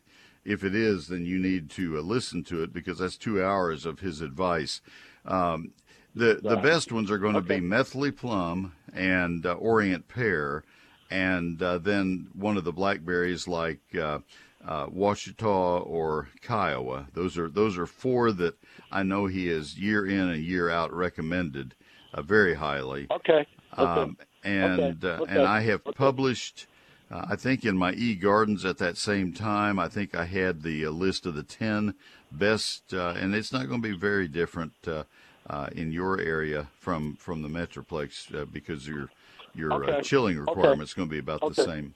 If 0.48 0.64
it 0.64 0.74
is, 0.74 1.08
then 1.08 1.26
you 1.26 1.38
need 1.38 1.70
to 1.72 1.98
uh, 1.98 2.02
listen 2.02 2.44
to 2.46 2.64
it 2.64 2.72
because 2.72 3.00
that's 3.00 3.18
two 3.18 3.44
hours 3.44 3.86
of 3.86 4.00
his 4.00 4.22
advice. 4.22 4.82
Um, 5.26 5.74
the 6.16 6.40
the 6.42 6.56
best 6.58 6.92
ones 6.92 7.12
are 7.12 7.18
going 7.18 7.36
to 7.36 7.42
be 7.42 7.60
Methley 7.60 8.12
plum 8.12 8.74
and 8.94 9.46
uh, 9.46 9.54
Orient 9.54 10.08
pear, 10.08 10.64
and 11.12 11.62
uh, 11.62 11.78
then 11.78 12.30
one 12.34 12.58
of 12.58 12.64
the 12.64 12.72
blackberries 12.72 13.48
like 13.48 13.82
uh, 13.94 14.20
uh, 14.66 14.88
Ouachita 14.88 15.86
or 15.86 16.30
Kiowa. 16.42 17.08
Those 17.14 17.38
are 17.38 17.50
those 17.50 17.78
are 17.78 17.86
four 17.86 18.32
that 18.32 18.56
I 18.92 19.04
know 19.04 19.26
he 19.28 19.50
is 19.50 19.78
year 19.78 20.06
in 20.06 20.30
and 20.30 20.44
year 20.44 20.70
out 20.70 20.94
recommended 20.94 21.76
uh, 22.14 22.22
very 22.22 22.56
highly. 22.56 23.08
Okay. 23.12 23.46
okay. 23.78 23.82
Um, 23.82 24.18
and 24.44 25.04
okay. 25.04 25.24
Uh, 25.24 25.26
and 25.26 25.42
I 25.44 25.62
have 25.62 25.84
published. 25.84 26.68
Uh, 27.10 27.26
I 27.30 27.36
think 27.36 27.64
in 27.64 27.78
my 27.78 27.94
e 27.94 28.16
gardens 28.16 28.66
at 28.66 28.78
that 28.80 28.98
same 28.98 29.34
time, 29.34 29.80
I 29.80 29.88
think 29.88 30.14
I 30.14 30.26
had 30.26 30.62
the 30.64 30.86
uh, 30.86 30.90
list 30.90 31.26
of 31.26 31.36
the 31.36 31.44
ten 31.44 31.96
best, 32.32 32.94
uh, 32.94 33.14
and 33.18 33.34
it's 33.34 33.54
not 33.54 33.68
going 33.68 33.82
to 33.82 33.90
be 33.90 33.98
very 33.98 34.28
different 34.28 34.74
uh, 34.86 35.04
uh, 35.50 35.70
in 35.72 35.92
your 35.92 36.20
area 36.20 36.68
from 36.80 37.16
from 37.16 37.42
the 37.42 37.48
metroplex 37.48 38.34
uh, 38.36 38.46
because 38.46 38.88
your 38.88 39.10
your 39.56 39.72
uh, 39.86 39.88
Okay. 39.88 40.02
chilling 40.02 40.38
Okay. 40.38 40.42
requirements 40.42 40.94
going 40.94 41.08
to 41.08 41.12
be 41.12 41.20
about 41.20 41.42
the 41.42 41.48
Okay. 41.52 41.64
same. 41.64 41.94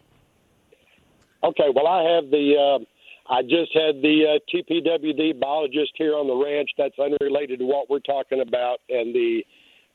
Okay, 1.44 1.70
well, 1.76 1.88
I 1.88 2.04
have 2.04 2.30
the. 2.30 2.56
Uh, 2.56 2.86
I 3.32 3.42
just 3.44 3.72
had 3.74 4.02
the 4.02 4.36
uh, 4.36 4.40
TPWD 4.54 5.40
biologist 5.40 5.94
here 5.96 6.16
on 6.16 6.28
the 6.28 6.36
ranch. 6.36 6.70
That's 6.78 6.98
unrelated 7.00 7.60
to 7.60 7.66
what 7.66 7.90
we're 7.90 8.00
talking 8.00 8.42
about, 8.42 8.80
and 8.90 9.14
the 9.14 9.44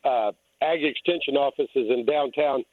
uh, 0.05 0.33
Ag 0.63 0.85
Extension 0.85 1.37
offices 1.37 1.91
in 1.91 2.07
downtown 2.07 2.65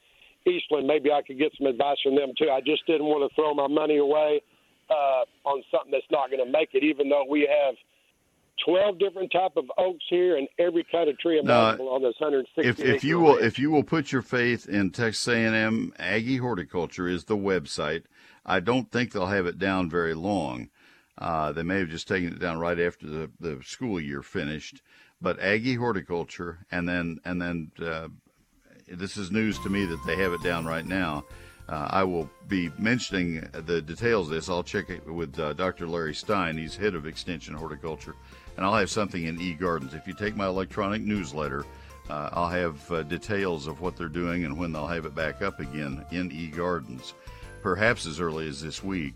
Eastland. 0.46 0.86
Maybe 0.86 1.10
I 1.10 1.22
could 1.22 1.38
get 1.38 1.52
some 1.58 1.66
advice 1.66 1.96
from 2.02 2.16
them 2.16 2.32
too. 2.36 2.50
I 2.50 2.60
just 2.60 2.86
didn't 2.86 3.06
want 3.06 3.28
to 3.28 3.34
throw 3.34 3.54
my 3.54 3.68
money 3.68 3.98
away 3.98 4.42
uh, 4.90 5.24
on 5.48 5.62
something 5.70 5.90
that's 5.92 6.10
not 6.10 6.30
going 6.30 6.44
to 6.44 6.50
make 6.50 6.70
it, 6.74 6.84
even 6.84 7.08
though 7.08 7.24
we 7.28 7.48
have. 7.50 7.74
12 8.64 9.00
different 9.00 9.32
type 9.32 9.56
of 9.56 9.64
oaks 9.78 10.04
here 10.08 10.36
and 10.36 10.46
every 10.60 10.86
kind 10.90 11.10
of 11.10 11.18
tree 11.18 11.40
imaginable 11.40 11.88
on 11.88 12.00
this 12.02 12.14
160 12.20 12.68
If 12.68 12.78
if 12.78 13.02
you 13.02 13.18
will 13.18 13.36
if 13.36 13.58
you 13.58 13.68
will 13.68 13.82
put 13.82 14.12
your 14.12 14.22
faith 14.22 14.68
in 14.68 14.90
Texas 14.90 15.26
A&M 15.26 15.92
Aggie 15.98 16.36
Horticulture 16.36 17.08
is 17.08 17.24
the 17.24 17.36
website. 17.36 18.04
I 18.46 18.60
don't 18.60 18.90
think 18.92 19.10
they'll 19.10 19.26
have 19.26 19.46
it 19.46 19.58
down 19.58 19.90
very 19.90 20.14
long. 20.14 20.70
Uh, 21.18 21.52
they 21.52 21.62
may 21.62 21.78
have 21.78 21.88
just 21.88 22.08
taken 22.08 22.32
it 22.32 22.40
down 22.40 22.58
right 22.58 22.78
after 22.78 23.06
the, 23.06 23.30
the 23.40 23.60
school 23.64 24.00
year 24.00 24.22
finished. 24.22 24.82
But 25.20 25.40
Aggie 25.40 25.76
Horticulture, 25.76 26.66
and 26.70 26.88
then 26.88 27.18
and 27.24 27.40
then 27.40 27.70
uh, 27.80 28.08
this 28.88 29.16
is 29.16 29.30
news 29.30 29.58
to 29.60 29.68
me 29.68 29.84
that 29.86 30.04
they 30.06 30.16
have 30.16 30.32
it 30.32 30.42
down 30.42 30.66
right 30.66 30.86
now. 30.86 31.24
Uh, 31.68 31.88
I 31.90 32.04
will 32.04 32.28
be 32.46 32.70
mentioning 32.78 33.48
the 33.52 33.80
details 33.80 34.28
of 34.28 34.34
this. 34.34 34.50
I'll 34.50 34.62
check 34.62 34.90
it 34.90 35.06
with 35.06 35.38
uh, 35.38 35.54
Dr. 35.54 35.86
Larry 35.86 36.14
Stein. 36.14 36.58
He's 36.58 36.76
head 36.76 36.94
of 36.94 37.06
Extension 37.06 37.54
Horticulture, 37.54 38.14
and 38.56 38.66
I'll 38.66 38.74
have 38.74 38.90
something 38.90 39.24
in 39.24 39.38
eGardens. 39.38 39.94
If 39.94 40.06
you 40.06 40.12
take 40.12 40.36
my 40.36 40.46
electronic 40.46 41.00
newsletter, 41.02 41.64
uh, 42.10 42.28
I'll 42.32 42.50
have 42.50 42.92
uh, 42.92 43.02
details 43.04 43.66
of 43.66 43.80
what 43.80 43.96
they're 43.96 44.08
doing 44.08 44.44
and 44.44 44.58
when 44.58 44.72
they'll 44.72 44.86
have 44.86 45.06
it 45.06 45.14
back 45.14 45.40
up 45.40 45.58
again 45.58 46.04
in 46.10 46.30
eGardens, 46.30 47.14
perhaps 47.62 48.04
as 48.04 48.20
early 48.20 48.46
as 48.46 48.60
this 48.60 48.84
week. 48.84 49.14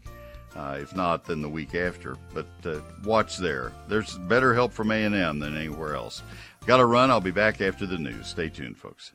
Uh, 0.56 0.78
if 0.80 0.96
not, 0.96 1.24
then 1.24 1.42
the 1.42 1.48
week 1.48 1.74
after. 1.74 2.16
But 2.32 2.48
uh, 2.64 2.80
watch 3.04 3.36
there. 3.36 3.72
There's 3.86 4.16
better 4.16 4.54
help 4.54 4.72
from 4.72 4.90
A&M 4.90 5.38
than 5.38 5.54
anywhere 5.54 5.94
else. 5.94 6.22
Got 6.66 6.78
to 6.78 6.86
run. 6.86 7.10
I'll 7.10 7.20
be 7.20 7.30
back 7.30 7.60
after 7.60 7.86
the 7.86 7.98
news. 7.98 8.28
Stay 8.28 8.48
tuned, 8.48 8.78
folks. 8.78 9.12